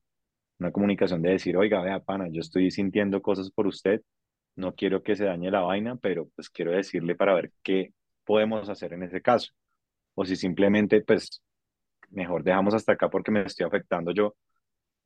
una 0.58 0.72
comunicación 0.72 1.22
de 1.22 1.30
decir, 1.30 1.56
oiga, 1.56 1.80
vea, 1.82 2.00
pana, 2.00 2.28
yo 2.30 2.40
estoy 2.40 2.70
sintiendo 2.70 3.22
cosas 3.22 3.50
por 3.50 3.66
usted, 3.66 4.02
no 4.56 4.74
quiero 4.74 5.02
que 5.02 5.16
se 5.16 5.24
dañe 5.24 5.50
la 5.50 5.62
vaina, 5.62 5.96
pero 5.96 6.28
pues 6.36 6.50
quiero 6.50 6.72
decirle 6.72 7.14
para 7.16 7.34
ver 7.34 7.52
qué 7.62 7.94
podemos 8.24 8.68
hacer 8.68 8.92
en 8.92 9.04
ese 9.04 9.22
caso. 9.22 9.52
O 10.14 10.24
si 10.26 10.36
simplemente, 10.36 11.00
pues, 11.00 11.42
mejor 12.10 12.44
dejamos 12.44 12.74
hasta 12.74 12.92
acá 12.92 13.08
porque 13.08 13.30
me 13.30 13.42
estoy 13.42 13.66
afectando 13.66 14.12
yo 14.12 14.36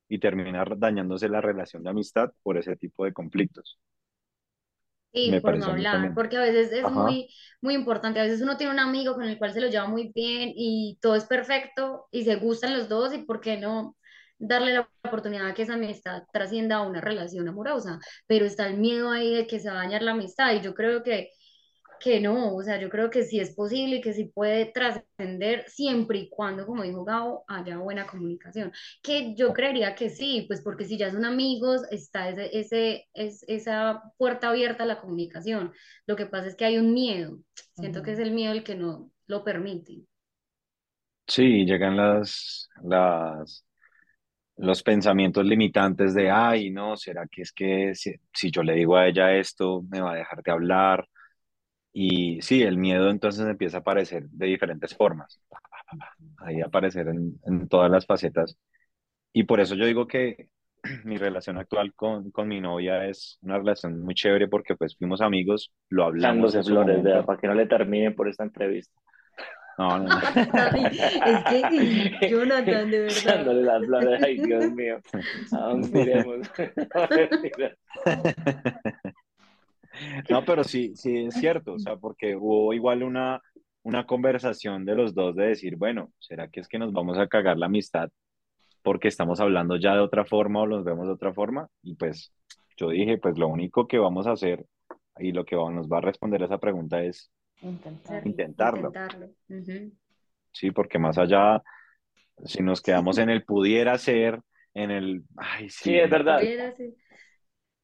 y 0.09 0.19
terminar 0.19 0.79
dañándose 0.79 1.29
la 1.29 1.41
relación 1.41 1.85
de 1.85 1.91
amistad 1.91 2.33
por 2.43 2.59
ese 2.59 2.77
tipo 2.77 3.05
de 3.05 3.13
conflictos. 3.13 3.79
Sí, 5.13 5.33
Me 5.33 5.41
por 5.43 5.57
no 5.59 5.67
hablar, 5.67 5.91
también. 5.91 6.15
porque 6.15 6.39
a 6.39 6.41
veces 6.41 6.73
es 6.73 6.87
Ajá. 6.87 6.91
muy, 6.91 7.29
muy 7.61 7.75
importante. 7.75 8.19
A 8.19 8.23
veces 8.25 8.41
uno 8.41 8.57
tiene 8.57 8.73
un 8.73 8.79
amigo 8.81 9.15
con 9.15 9.25
el 9.25 9.37
cual 9.39 9.53
se 9.53 9.61
lo 9.61 9.69
lleva 9.69 9.87
muy 9.87 10.11
bien 10.15 10.53
y 10.57 10.99
todo 11.03 11.17
es 11.17 11.27
perfecto 11.27 12.07
y 12.11 12.25
se 12.25 12.37
gustan 12.37 12.73
los 12.79 12.89
dos 12.89 13.13
y 13.13 13.19
por 13.19 13.41
qué 13.43 13.59
no 13.59 13.97
darle 14.39 14.73
la 14.73 14.89
oportunidad 15.05 15.49
a 15.49 15.55
que 15.55 15.63
esa 15.63 15.75
amistad 15.75 16.23
trascienda 16.33 16.77
a 16.77 16.83
una 16.89 17.01
relación 17.03 17.47
amorosa, 17.49 18.01
pero 18.27 18.47
está 18.47 18.67
el 18.69 18.79
miedo 18.79 19.11
ahí 19.11 19.35
de 19.35 19.47
que 19.47 19.61
se 19.61 19.69
va 19.69 19.75
a 19.77 19.85
dañar 19.85 20.03
la 20.03 20.13
amistad 20.13 20.55
y 20.55 20.61
yo 20.63 20.75
creo 20.75 21.03
que, 21.03 21.29
que 22.03 22.21
no, 22.21 22.57
o 22.57 22.63
sea, 22.65 22.81
yo 22.81 22.89
creo 22.91 23.11
que 23.11 23.23
sí 23.23 23.39
es 23.39 23.55
posible 23.55 23.97
y 23.97 24.01
que 24.01 24.13
sí 24.13 24.25
puede 24.25 24.67
trascender 24.67 25.65
siempre 25.69 26.19
y 26.19 26.29
cuando, 26.29 26.67
como 26.67 26.83
dijo 26.83 27.05
Gabo, 27.05 27.45
haya 27.47 27.79
buena 27.79 28.09
comunicación. 28.09 28.73
Que 29.03 29.35
yo 29.37 29.53
creería 29.53 29.95
que 29.95 30.11
sí, 30.11 30.45
pues 30.49 30.61
porque 30.63 30.85
si 30.85 30.99
ya 30.99 31.13
son 31.13 31.25
amigos, 31.25 31.83
está 31.93 32.29
ese, 32.29 32.59
ese, 32.59 33.09
es, 33.15 33.45
esa 33.47 34.03
puerta 34.19 34.49
abierta 34.49 34.83
a 34.83 34.87
la 34.87 35.01
comunicación. 35.01 35.73
Lo 36.07 36.17
que 36.17 36.27
pasa 36.27 36.49
es 36.49 36.57
que 36.57 36.65
hay 36.65 36.79
un 36.79 36.93
miedo, 36.93 37.39
siento 37.75 38.03
que 38.03 38.13
es 38.13 38.19
el 38.19 38.33
miedo 38.33 38.53
el 38.53 38.65
que 38.65 38.75
no 38.75 39.13
lo 39.29 39.45
permite. 39.45 40.03
Sí, 41.27 41.65
llegan 41.65 41.97
las, 41.97 42.69
las, 42.83 43.65
los 44.57 44.83
pensamientos 44.83 45.45
limitantes 45.45 46.15
de, 46.15 46.31
ay, 46.31 46.71
no, 46.71 46.97
¿será 46.97 47.27
que 47.31 47.43
es 47.43 47.53
que 47.53 47.95
si, 47.95 48.15
si 48.35 48.51
yo 48.51 48.63
le 48.63 48.75
digo 48.75 48.97
a 48.97 49.09
ella 49.09 49.35
esto, 49.37 49.83
me 49.91 50.01
va 50.01 50.13
a 50.13 50.17
dejar 50.17 50.43
de 50.43 50.51
hablar? 50.53 51.09
Y 51.93 52.41
sí, 52.43 52.63
el 52.63 52.79
miedo 52.79 53.11
entonces 53.11 53.47
empieza 53.47 53.79
a 53.79 53.81
aparecer 53.81 54.25
de 54.31 54.47
diferentes 54.47 54.95
formas, 54.97 55.41
ahí 56.39 56.61
a 56.61 56.67
aparecer 56.67 57.09
en, 57.09 57.39
en 57.47 57.69
todas 57.69 57.91
las 57.91 58.07
facetas. 58.07 58.57
Y 59.33 59.45
por 59.45 59.61
eso 59.61 59.75
yo 59.75 59.85
digo 59.87 60.07
que 60.07 60.49
mi 61.05 61.17
relación 61.17 61.59
actual 61.59 61.95
con, 61.95 62.31
con 62.31 62.49
mi 62.49 62.61
novia 62.61 63.07
es 63.07 63.39
una 63.43 63.59
relación 63.59 64.01
muy 64.03 64.15
chévere 64.15 64.49
porque 64.49 64.75
pues 64.77 64.97
fuimos 64.97 65.21
amigos, 65.21 65.73
lo 65.89 66.05
hablamos 66.05 66.53
su 66.53 66.63
flores, 66.65 66.99
momento. 66.99 67.27
para 67.27 67.39
que 67.39 67.47
no 67.47 67.55
le 67.55 67.67
terminen 67.67 68.15
por 68.15 68.29
esta 68.29 68.45
entrevista. 68.45 68.95
No, 69.79 69.99
no, 69.99 70.05
no. 70.05 70.21
Ay, 70.53 70.85
es 71.65 72.21
que 72.21 72.29
Jonathan, 72.31 72.91
de 72.91 73.01
verdad. 73.01 73.17
Echándole 73.17 73.63
las 73.63 73.87
flores, 73.87 74.23
ay, 74.23 74.39
Dios 74.39 74.71
mío. 74.73 75.01
¿A 75.53 75.59
dónde 75.59 76.03
iremos? 76.03 76.51
No, 80.31 80.45
pero 80.45 80.65
sí, 80.65 80.95
sí 80.97 81.27
es 81.27 81.35
cierto, 81.35 81.75
o 81.75 81.79
sea, 81.79 81.97
porque 81.97 82.37
hubo 82.37 82.73
igual 82.73 83.03
una, 83.03 83.41
una 83.83 84.07
conversación 84.07 84.85
de 84.85 84.95
los 84.95 85.15
dos 85.15 85.35
de 85.37 85.47
decir, 85.47 85.77
bueno, 85.77 86.13
¿será 86.19 86.49
que 86.49 86.61
es 86.61 86.69
que 86.69 86.79
nos 86.79 86.93
vamos 86.93 87.19
a 87.19 87.27
cagar 87.27 87.59
la 87.59 87.67
amistad 87.67 88.11
porque 88.83 89.09
estamos 89.09 89.41
hablando 89.41 89.77
ya 89.77 89.95
de 89.95 90.01
otra 90.01 90.25
forma 90.25 90.61
o 90.61 90.67
los 90.67 90.85
vemos 90.85 91.07
de 91.07 91.13
otra 91.13 91.33
forma? 91.33 91.69
Y 91.83 91.95
pues 91.95 92.33
yo 92.77 92.91
dije, 92.91 93.19
pues 93.19 93.39
lo 93.39 93.49
único 93.49 93.87
que 93.87 93.99
vamos 93.99 94.27
a 94.27 94.33
hacer 94.33 94.67
y 95.19 95.33
lo 95.33 95.45
que 95.45 95.57
nos 95.57 95.89
va 95.89 95.99
a 95.99 96.03
responder 96.03 96.43
a 96.43 96.47
esa 96.47 96.59
pregunta 96.59 97.03
es, 97.03 97.31
Intentar. 97.63 98.27
Intentarlo. 98.27 98.89
Intentarlo. 98.89 99.31
Sí, 100.51 100.71
porque 100.71 100.99
más 100.99 101.17
allá, 101.17 101.63
si 102.45 102.63
nos 102.63 102.83
quedamos 102.83 103.19
en 103.19 103.31
el 103.31 103.45
pudiera 103.45 103.97
ser, 103.99 104.41
en 104.75 104.91
el, 104.91 105.23
ay, 105.37 105.69
sí, 105.69 105.85
Sí, 105.85 105.99
es 105.99 106.11
verdad. 106.11 106.41
Pudiera. 106.41 106.75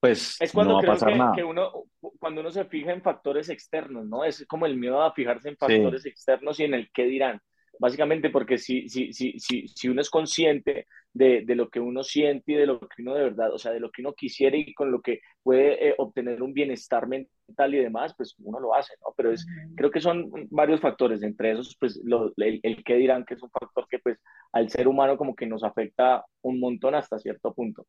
Pues 0.01 0.38
Es 0.38 0.53
no 0.53 0.55
cuando 0.55 0.74
va 0.74 0.80
a 0.80 0.82
creo 0.82 0.92
pasar 0.92 1.11
que, 1.12 1.16
nada. 1.16 1.34
que 1.34 1.44
uno, 1.44 1.72
cuando 2.20 2.40
uno 2.42 2.51
se 2.51 2.64
fija 2.66 2.92
en 2.92 3.03
factores 3.03 3.49
externos, 3.49 4.07
¿no? 4.07 4.24
Es 4.24 4.46
como 4.46 4.66
el 4.66 4.76
miedo 4.76 5.03
a 5.03 5.12
fijarse 5.12 5.49
en 5.49 5.57
Sí. 5.59 5.59
factores 5.59 6.07
externos 6.07 6.61
y 6.61 6.64
en 6.64 6.74
el 6.74 6.90
qué 6.92 7.05
dirán. 7.05 7.40
Básicamente 7.80 8.30
porque 8.30 8.59
si, 8.59 8.88
si, 8.88 9.12
si, 9.12 9.38
si, 9.38 9.66
si 9.68 9.88
uno 9.88 10.01
es 10.01 10.11
consciente 10.11 10.86
de, 11.12 11.42
de 11.44 11.55
lo 11.57 11.68
que 11.70 11.80
uno 11.80 12.03
siente 12.05 12.53
y 12.53 12.55
de 12.57 12.66
lo 12.66 12.78
que 12.80 13.03
uno 13.03 13.14
de 13.14 13.22
verdad, 13.24 13.53
o 13.53 13.59
sea, 13.59 13.72
de 13.72 13.80
lo 13.80 13.90
que 13.90 14.03
uno 14.03 14.14
quisiera 14.14 14.57
y 14.57 14.74
con 14.74 14.90
lo 14.92 15.01
que 15.01 15.20
puede 15.42 15.88
eh, 15.90 15.94
obtener 15.99 16.42
un 16.42 16.53
bienestar 16.53 17.07
mental 17.09 17.74
y 17.74 17.78
demás, 17.78 18.14
pues 18.16 18.34
uno 18.38 18.61
lo 18.61 18.74
hace, 18.74 18.94
¿no? 19.01 19.12
Pero 19.16 19.32
es, 19.32 19.46
creo 19.76 19.90
que 19.90 20.01
son 20.01 20.30
varios 20.51 20.80
factores, 20.80 21.22
entre 21.22 21.53
esos, 21.53 21.76
pues 21.78 22.01
lo- 22.05 22.32
el, 22.36 22.61
el 22.62 22.84
qué 22.84 22.94
dirán, 22.94 23.24
que 23.24 23.34
es 23.34 23.42
un 23.42 23.51
factor 23.51 23.86
que 23.88 23.99
pues 24.01 24.18
al 24.53 24.70
ser 24.70 24.86
humano 24.88 25.16
como 25.16 25.34
que 25.36 25.46
nos 25.46 25.62
afecta 25.64 26.24
un 26.42 26.61
montón 26.61 26.94
hasta 26.94 27.18
cierto 27.18 27.53
punto. 27.55 27.86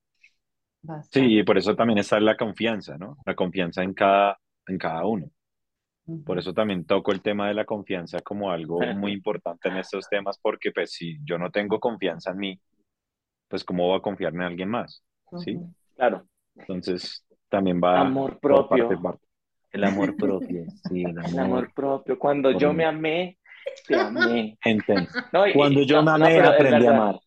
Bastante. 0.82 1.28
Sí, 1.28 1.40
y 1.40 1.44
por 1.44 1.58
eso 1.58 1.76
también 1.76 2.00
está 2.00 2.20
la 2.20 2.38
confianza, 2.38 2.98
¿no? 2.98 3.18
La 3.26 3.36
confianza 3.36 3.84
en 3.84 3.94
cada, 3.94 4.38
en 4.68 4.78
cada 4.78 5.06
uno. 5.06 5.30
Por 6.26 6.40
eso 6.40 6.54
también 6.54 6.86
toco 6.86 7.12
el 7.12 7.22
tema 7.22 7.48
de 7.48 7.54
la 7.54 7.66
confianza 7.66 8.20
como 8.22 8.52
algo 8.52 8.80
muy 8.80 9.12
importante 9.12 9.70
en 9.70 9.78
estos 9.78 10.08
temas, 10.10 10.40
porque 10.42 10.72
pues 10.72 10.92
si 10.92 11.18
yo 11.24 11.38
no 11.38 11.52
tengo 11.52 11.80
confianza 11.80 12.32
en 12.32 12.38
mí, 12.38 12.60
pues 13.48 13.64
cómo 13.64 13.88
voy 13.88 13.98
a 13.98 14.02
confiar 14.02 14.34
en 14.34 14.42
alguien 14.42 14.70
más, 14.70 15.04
¿sí? 15.38 15.60
Claro, 15.96 16.26
Entonces 16.56 17.24
también 17.50 17.80
va 17.84 18.02
amor 18.02 18.40
parte 18.40 18.40
propio. 18.42 18.92
y 18.94 19.04
parte. 19.04 19.28
El 19.72 19.84
amor 19.84 20.16
propio, 20.16 20.66
sí, 20.88 21.02
el 21.04 21.10
El 21.10 21.18
amor. 21.18 21.42
amor 21.42 21.74
propio. 21.74 22.18
Cuando 22.18 22.52
yo 22.52 22.74
me 22.74 22.86
amé, 22.86 23.38
te 23.88 23.96
amé. 24.00 24.58
Gente, 24.62 25.08
No, 25.32 25.48
y- 25.48 25.54
Cuando 25.54 25.84
yo 25.84 25.98
no, 26.04 26.04
me 26.04 26.20
no, 26.20 26.26
amé, 26.26 26.38
es 26.38 26.44
aprendí 26.44 26.86
a 26.86 26.90
amar. 26.92 27.20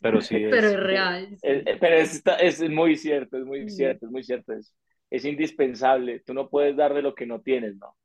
Pero 0.00 0.20
sí 0.20 0.44
es, 0.44 0.50
Pero 0.50 0.68
es 0.68 0.80
real. 0.80 1.38
Es- 1.42 1.66
es- 1.66 1.78
pero 1.80 1.96
es, 1.96 2.70
muy 2.70 2.96
cierto, 2.96 3.38
es 3.38 3.44
muy 3.46 3.60
Mm. 3.60 3.68
cierto, 3.68 4.06
es 4.06 4.12
muy 4.12 4.22
cierto. 4.24 4.52
Es, 4.54 4.74
es 5.10 5.24
indispensable. 5.24 6.20
Tú 6.20 6.34
no 6.34 6.48
puedes 6.50 6.76
dar 6.76 6.94
de 6.94 7.02
lo 7.02 7.14
que 7.14 7.26
no 7.26 7.40
tienes, 7.42 7.76
¿no? 7.76 7.96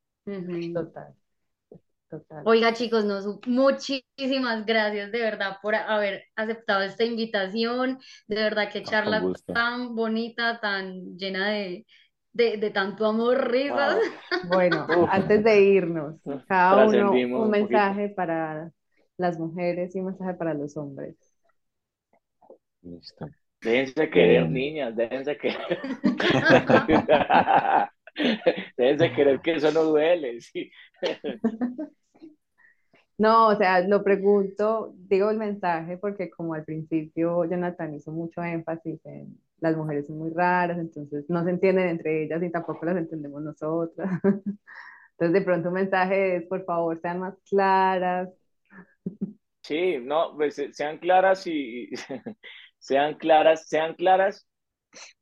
Total. 0.74 1.16
Total. 2.10 2.46
Oiga, 2.46 2.74
chicos, 2.74 3.06
no, 3.06 3.22
su- 3.22 3.40
muchísimas 3.48 4.66
gracias 4.66 5.12
de 5.12 5.20
verdad 5.20 5.58
por 5.62 5.76
haber 5.76 6.24
aceptado 6.36 6.82
esta 6.84 7.04
invitación. 7.04 8.00
De 8.28 8.36
verdad, 8.38 8.70
qué 8.72 8.84
Con 8.84 8.92
charla 8.92 9.22
tan 9.52 9.96
bonita, 9.96 10.60
tan 10.60 11.18
llena 11.18 11.50
de, 11.52 11.86
de, 12.34 12.58
de 12.58 12.70
tanto 12.72 13.06
amor, 13.06 13.52
risas. 13.52 13.98
Wow. 13.98 14.00
Bueno, 14.42 14.88
antes 15.10 15.44
de 15.44 15.62
irnos, 15.62 16.16
cada 16.48 16.78
uno 16.78 17.28
un 17.34 17.50
mensaje 17.50 18.10
para 18.10 18.72
las 19.18 19.38
mujeres 19.38 19.96
y 19.96 20.00
un 20.00 20.08
mensaje 20.08 20.34
para 20.36 20.54
los 20.54 20.78
hombres. 20.78 21.16
Listo. 22.82 23.28
Déjense 23.62 24.10
querer, 24.10 24.48
Bien. 24.48 24.54
niñas, 24.54 24.96
déjense 24.96 25.38
querer. 25.38 25.80
déjense 28.78 29.12
querer 29.14 29.42
que 29.42 29.54
eso 29.56 29.72
no 29.72 29.84
duele, 29.84 30.42
sí. 30.42 30.72
No, 33.18 33.48
o 33.50 33.56
sea, 33.58 33.82
lo 33.82 34.02
pregunto, 34.04 34.94
digo 34.96 35.30
el 35.30 35.38
mensaje 35.38 35.98
porque 35.98 36.30
como 36.30 36.54
al 36.54 36.64
principio 36.64 37.44
Jonathan 37.44 37.94
hizo 37.96 38.14
mucho 38.14 38.42
énfasis 38.44 39.06
en 39.06 39.38
las 39.60 39.76
mujeres 39.76 40.08
son 40.08 40.20
muy 40.20 40.32
raras, 40.32 40.78
entonces 40.80 41.26
no 41.30 41.44
se 41.44 41.50
entienden 41.50 41.90
entre 41.90 42.24
ellas 42.24 42.42
y 42.42 42.50
tampoco 42.50 42.86
las 42.86 42.96
entendemos 42.96 43.42
nosotras. 43.42 44.10
Entonces 44.24 45.34
de 45.34 45.42
pronto 45.42 45.68
un 45.68 45.76
mensaje 45.76 46.38
es, 46.38 46.48
por 46.48 46.64
favor, 46.64 47.00
sean 47.02 47.20
más 47.20 47.36
claras. 47.50 48.30
Sí, 49.64 49.98
no, 50.02 50.36
pues 50.36 50.58
eh, 50.60 50.74
sean 50.74 50.98
claras 50.98 51.46
y 51.48 51.90
sean 52.80 53.16
claras, 53.16 53.68
sean 53.68 53.96
claras 53.96 54.48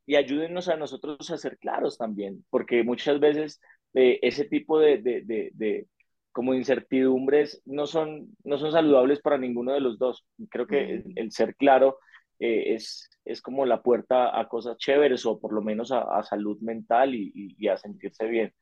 y 0.06 0.16
ayúdennos 0.16 0.70
a 0.70 0.78
nosotros 0.78 1.30
a 1.32 1.38
ser 1.38 1.58
claros 1.58 1.98
también, 1.98 2.46
porque 2.50 2.84
muchas 2.84 3.20
veces 3.20 3.62
eh, 3.94 4.20
ese 4.22 4.46
tipo 4.46 4.80
de, 4.80 4.98
de, 5.00 5.22
de, 5.24 5.52
de 5.54 5.88
como 6.32 6.54
incertidumbres 6.54 7.62
no 7.66 7.88
son, 7.88 8.30
no 8.44 8.58
son 8.58 8.72
saludables 8.72 9.22
para 9.22 9.38
ninguno 9.38 9.74
de 9.74 9.82
los 9.82 9.98
dos. 10.00 10.26
Creo 10.50 10.68
que 10.68 10.82
el, 10.96 11.06
el 11.16 11.32
ser 11.32 11.56
claro 11.56 12.00
eh, 12.40 12.76
es, 12.76 13.10
es 13.26 13.42
como 13.42 13.66
la 13.66 13.82
puerta 13.82 14.40
a 14.40 14.48
cosas 14.48 14.78
chéveres 14.78 15.26
o 15.26 15.40
por 15.40 15.52
lo 15.54 15.62
menos 15.62 15.92
a, 15.92 16.02
a 16.18 16.24
salud 16.24 16.58
mental 16.62 17.16
y, 17.16 17.32
y, 17.34 17.56
y 17.58 17.68
a 17.68 17.78
sentirse 17.78 18.26
bien. 18.28 18.54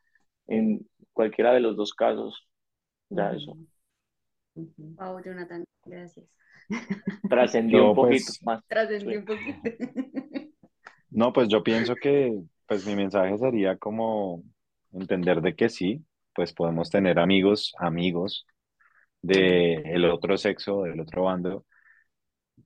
En 0.48 0.88
cualquiera 1.14 1.54
de 1.54 1.60
los 1.60 1.76
dos 1.76 1.94
casos, 1.94 2.48
ya 3.10 3.34
eso. 3.34 3.52
Ujú, 3.52 3.68
ujú. 4.56 4.96
Wow, 4.98 5.22
Jonathan, 5.24 5.66
gracias. 5.86 6.26
Trascendió 7.28 7.86
un 7.86 7.94
poquito 7.94 8.34
pues, 8.34 8.44
más. 8.44 8.64
Trascendí 8.68 9.14
Sí. 9.14 9.18
un 9.18 9.26
poquito. 9.26 9.60
No, 11.10 11.32
pues 11.34 11.48
yo 11.50 11.64
pienso 11.64 11.96
que 11.96 12.34
pues 12.68 12.86
mi 12.86 12.96
mensaje 12.96 13.38
sería 13.38 13.78
como 13.78 14.44
entender 14.92 15.42
de 15.42 15.56
que 15.56 15.70
sí, 15.70 16.04
pues 16.34 16.54
podemos 16.54 16.90
tener 16.90 17.20
amigos, 17.20 17.74
amigos 17.80 18.46
de 19.22 19.76
el 19.76 20.06
otro 20.06 20.38
sexo, 20.38 20.84
del 20.84 21.00
otro 21.02 21.24
bando, 21.24 21.66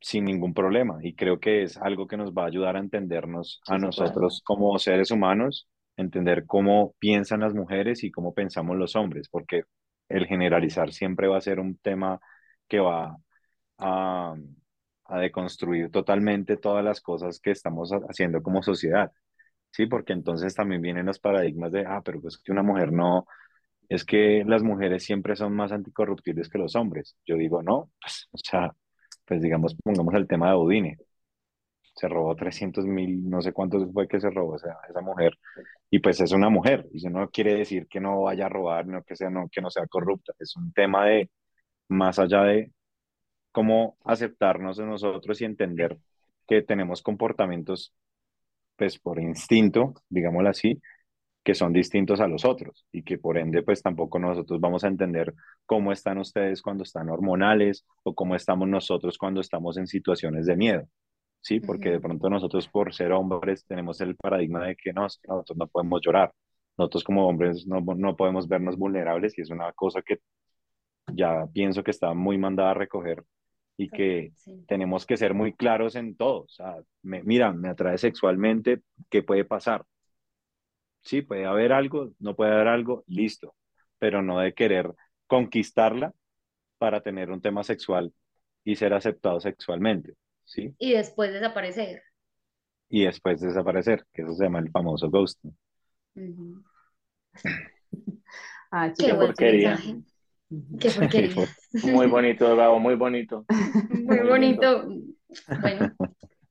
sin 0.01 0.25
ningún 0.25 0.53
problema. 0.53 0.99
Y 1.01 1.15
creo 1.15 1.39
que 1.39 1.63
es 1.63 1.77
algo 1.77 2.07
que 2.07 2.17
nos 2.17 2.31
va 2.33 2.43
a 2.43 2.47
ayudar 2.47 2.75
a 2.75 2.79
entendernos 2.79 3.61
Sí 3.63 3.73
a 3.73 3.77
nosotros 3.77 4.41
como 4.45 4.77
seres 4.79 5.11
humanos, 5.11 5.67
entender 5.97 6.45
cómo 6.45 6.93
piensan 6.99 7.41
las 7.41 7.53
mujeres 7.53 8.03
y 8.03 8.11
cómo 8.11 8.33
pensamos 8.33 8.77
los 8.77 8.95
hombres, 8.95 9.27
porque 9.29 9.63
el 10.09 10.27
generalizar 10.27 10.91
siempre 10.93 11.27
va 11.27 11.37
a 11.37 11.41
ser 11.41 11.59
un 11.59 11.77
tema 11.77 12.19
que 12.67 12.79
va 12.79 13.17
a, 13.79 14.35
a 15.05 15.19
deconstruir 15.19 15.91
totalmente 15.91 16.57
todas 16.57 16.83
las 16.85 17.01
cosas 17.01 17.39
que 17.39 17.51
estamos 17.51 17.91
ha- 17.93 17.97
haciendo 18.09 18.41
como 18.43 18.63
sociedad. 18.63 19.11
Sí, 19.71 19.87
porque 19.87 20.13
entonces 20.13 20.55
también 20.55 20.81
vienen 20.81 21.05
los 21.07 21.19
paradigmas 21.19 21.71
de, 21.71 21.85
ah, 21.87 22.01
pero 22.05 22.21
pues 22.21 22.37
que 22.39 22.51
una 22.51 22.63
mujer 22.63 22.91
no, 22.93 23.27
es 23.89 24.05
que 24.05 24.43
las 24.47 24.63
mujeres 24.63 25.03
siempre 25.05 25.35
son 25.35 25.55
más 25.55 25.71
anticorruptibles 25.73 26.49
que 26.49 26.57
los 26.59 26.75
hombres. 26.75 27.17
Yo 27.25 27.35
digo, 27.37 27.63
no, 27.63 27.91
pues, 28.01 28.27
o 28.33 28.37
sea, 28.39 28.75
pues 29.25 29.41
digamos, 29.41 29.75
pongamos 29.83 30.13
el 30.15 30.27
tema 30.27 30.51
de 30.51 30.57
Udine. 30.57 30.97
Se 31.95 32.07
robó 32.07 32.35
300 32.35 32.85
mil, 32.85 33.29
no 33.29 33.41
sé 33.41 33.51
cuántos 33.51 33.91
fue 33.93 34.07
que 34.07 34.19
se 34.21 34.29
robó 34.29 34.55
esa, 34.55 34.77
esa 34.89 35.01
mujer. 35.01 35.37
Y 35.89 35.99
pues 35.99 36.21
es 36.21 36.31
una 36.31 36.49
mujer. 36.49 36.87
Y 36.93 36.99
eso 36.99 37.09
no 37.09 37.29
quiere 37.29 37.55
decir 37.55 37.87
que 37.87 37.99
no 38.01 38.23
vaya 38.23 38.45
a 38.47 38.49
robar, 38.49 38.87
no 38.87 39.03
que 39.03 39.15
sea, 39.17 39.29
no, 39.29 39.49
que 39.51 39.61
no 39.61 39.69
sea 39.71 39.87
corrupta. 39.87 40.33
Es 40.39 40.55
un 40.57 40.71
tema 40.73 41.05
de, 41.07 41.29
más 41.89 42.19
allá 42.19 42.43
de 42.43 42.71
cómo 43.51 43.97
aceptarnos 44.03 44.79
en 44.79 44.89
nosotros 44.89 45.41
y 45.41 45.45
entender 45.45 45.97
que 46.47 46.61
tenemos 46.61 47.01
comportamientos, 47.01 47.93
pues 48.75 48.99
por 48.99 49.19
instinto, 49.19 49.93
digámoslo 50.09 50.49
así, 50.49 50.81
que 51.43 51.55
son 51.55 51.73
distintos 51.73 52.19
a 52.19 52.27
los 52.27 52.45
otros 52.45 52.85
y 52.91 53.03
que 53.03 53.17
por 53.17 53.37
ende 53.37 53.63
pues 53.63 53.81
tampoco 53.81 54.19
nosotros 54.19 54.59
vamos 54.59 54.83
a 54.83 54.87
entender 54.87 55.33
cómo 55.65 55.91
están 55.91 56.17
ustedes 56.17 56.61
cuando 56.61 56.83
están 56.83 57.09
hormonales 57.09 57.85
o 58.03 58.13
cómo 58.13 58.35
estamos 58.35 58.67
nosotros 58.67 59.17
cuando 59.17 59.41
estamos 59.41 59.77
en 59.77 59.87
situaciones 59.87 60.45
de 60.45 60.55
miedo. 60.55 60.87
Sí, 61.41 61.59
porque 61.61 61.89
de 61.89 61.99
pronto 61.99 62.29
nosotros 62.29 62.67
por 62.67 62.93
ser 62.93 63.13
hombres 63.13 63.65
tenemos 63.65 64.01
el 64.01 64.15
paradigma 64.15 64.65
de 64.67 64.75
que 64.75 64.91
no, 64.93 65.03
nosotros 65.03 65.57
no 65.57 65.67
podemos 65.67 66.01
llorar. 66.03 66.33
Nosotros 66.77 67.03
como 67.03 67.27
hombres 67.27 67.65
no, 67.65 67.79
no 67.81 68.15
podemos 68.15 68.47
vernos 68.47 68.77
vulnerables 68.77 69.37
y 69.37 69.41
es 69.41 69.49
una 69.49 69.71
cosa 69.73 70.01
que 70.01 70.19
ya 71.13 71.47
pienso 71.53 71.83
que 71.83 71.91
está 71.91 72.13
muy 72.13 72.37
mandada 72.37 72.71
a 72.71 72.73
recoger 72.73 73.23
y 73.79 73.87
que 73.87 74.33
tenemos 74.67 75.05
que 75.05 75.15
ser 75.15 75.33
muy 75.33 75.53
claros 75.53 75.95
en 75.95 76.17
todo. 76.17 76.41
O 76.41 76.49
sea, 76.49 76.75
me, 77.01 77.23
mira, 77.23 77.53
me 77.53 77.69
atrae 77.69 77.97
sexualmente, 77.97 78.81
¿qué 79.09 79.23
puede 79.23 79.45
pasar? 79.45 79.85
Sí, 80.99 81.21
puede 81.21 81.45
haber 81.45 81.71
algo, 81.71 82.11
no 82.19 82.35
puede 82.35 82.51
haber 82.51 82.67
algo, 82.67 83.05
listo, 83.07 83.55
pero 83.97 84.21
no 84.21 84.39
de 84.39 84.53
querer 84.53 84.93
conquistarla 85.27 86.13
para 86.77 86.99
tener 86.99 87.31
un 87.31 87.39
tema 87.39 87.63
sexual 87.63 88.13
y 88.65 88.75
ser 88.75 88.93
aceptado 88.93 89.39
sexualmente, 89.39 90.15
¿sí? 90.43 90.75
Y 90.77 90.91
después 90.91 91.31
desaparecer. 91.31 92.03
Y 92.89 93.05
después 93.05 93.39
desaparecer, 93.39 94.05
que 94.11 94.23
eso 94.23 94.33
se 94.33 94.43
llama 94.43 94.59
el 94.59 94.71
famoso 94.71 95.09
ghosting. 95.09 95.57
ah, 98.71 98.91
Qué 98.97 99.13
porquería. 99.13 99.79
Qué 100.79 100.89
porquería. 100.97 101.47
Muy 101.83 102.07
bonito, 102.07 102.55
Bravo, 102.55 102.79
muy 102.79 102.95
bonito. 102.95 103.45
Muy 104.03 104.19
bonito. 104.19 104.87
Bueno, 105.61 105.93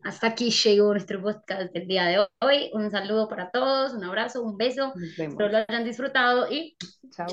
hasta 0.04 0.28
aquí 0.28 0.50
llegó 0.50 0.92
nuestro 0.92 1.20
podcast 1.20 1.72
del 1.72 1.88
día 1.88 2.04
de 2.04 2.18
hoy. 2.40 2.70
Un 2.72 2.90
saludo 2.90 3.28
para 3.28 3.50
todos, 3.50 3.94
un 3.94 4.04
abrazo, 4.04 4.42
un 4.42 4.56
beso. 4.56 4.92
Espero 5.18 5.48
lo 5.48 5.58
hayan 5.58 5.84
disfrutado 5.84 6.50
y 6.50 6.76
chao. 7.10 7.26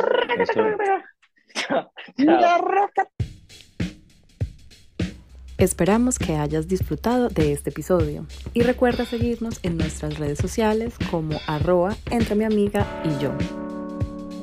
Chao. 1.54 1.92
Esperamos 5.58 6.20
que 6.20 6.36
hayas 6.36 6.68
disfrutado 6.68 7.30
de 7.30 7.54
este 7.54 7.70
episodio 7.70 8.26
y 8.54 8.64
recuerda 8.64 9.06
seguirnos 9.06 9.60
en 9.64 9.78
nuestras 9.78 10.18
redes 10.20 10.40
sociales 10.40 10.96
como 11.10 11.40
arroba 11.48 11.96
entre 12.12 12.36
mi 12.36 12.44
amiga 12.44 12.86
y 13.06 13.24
yo 13.24 13.32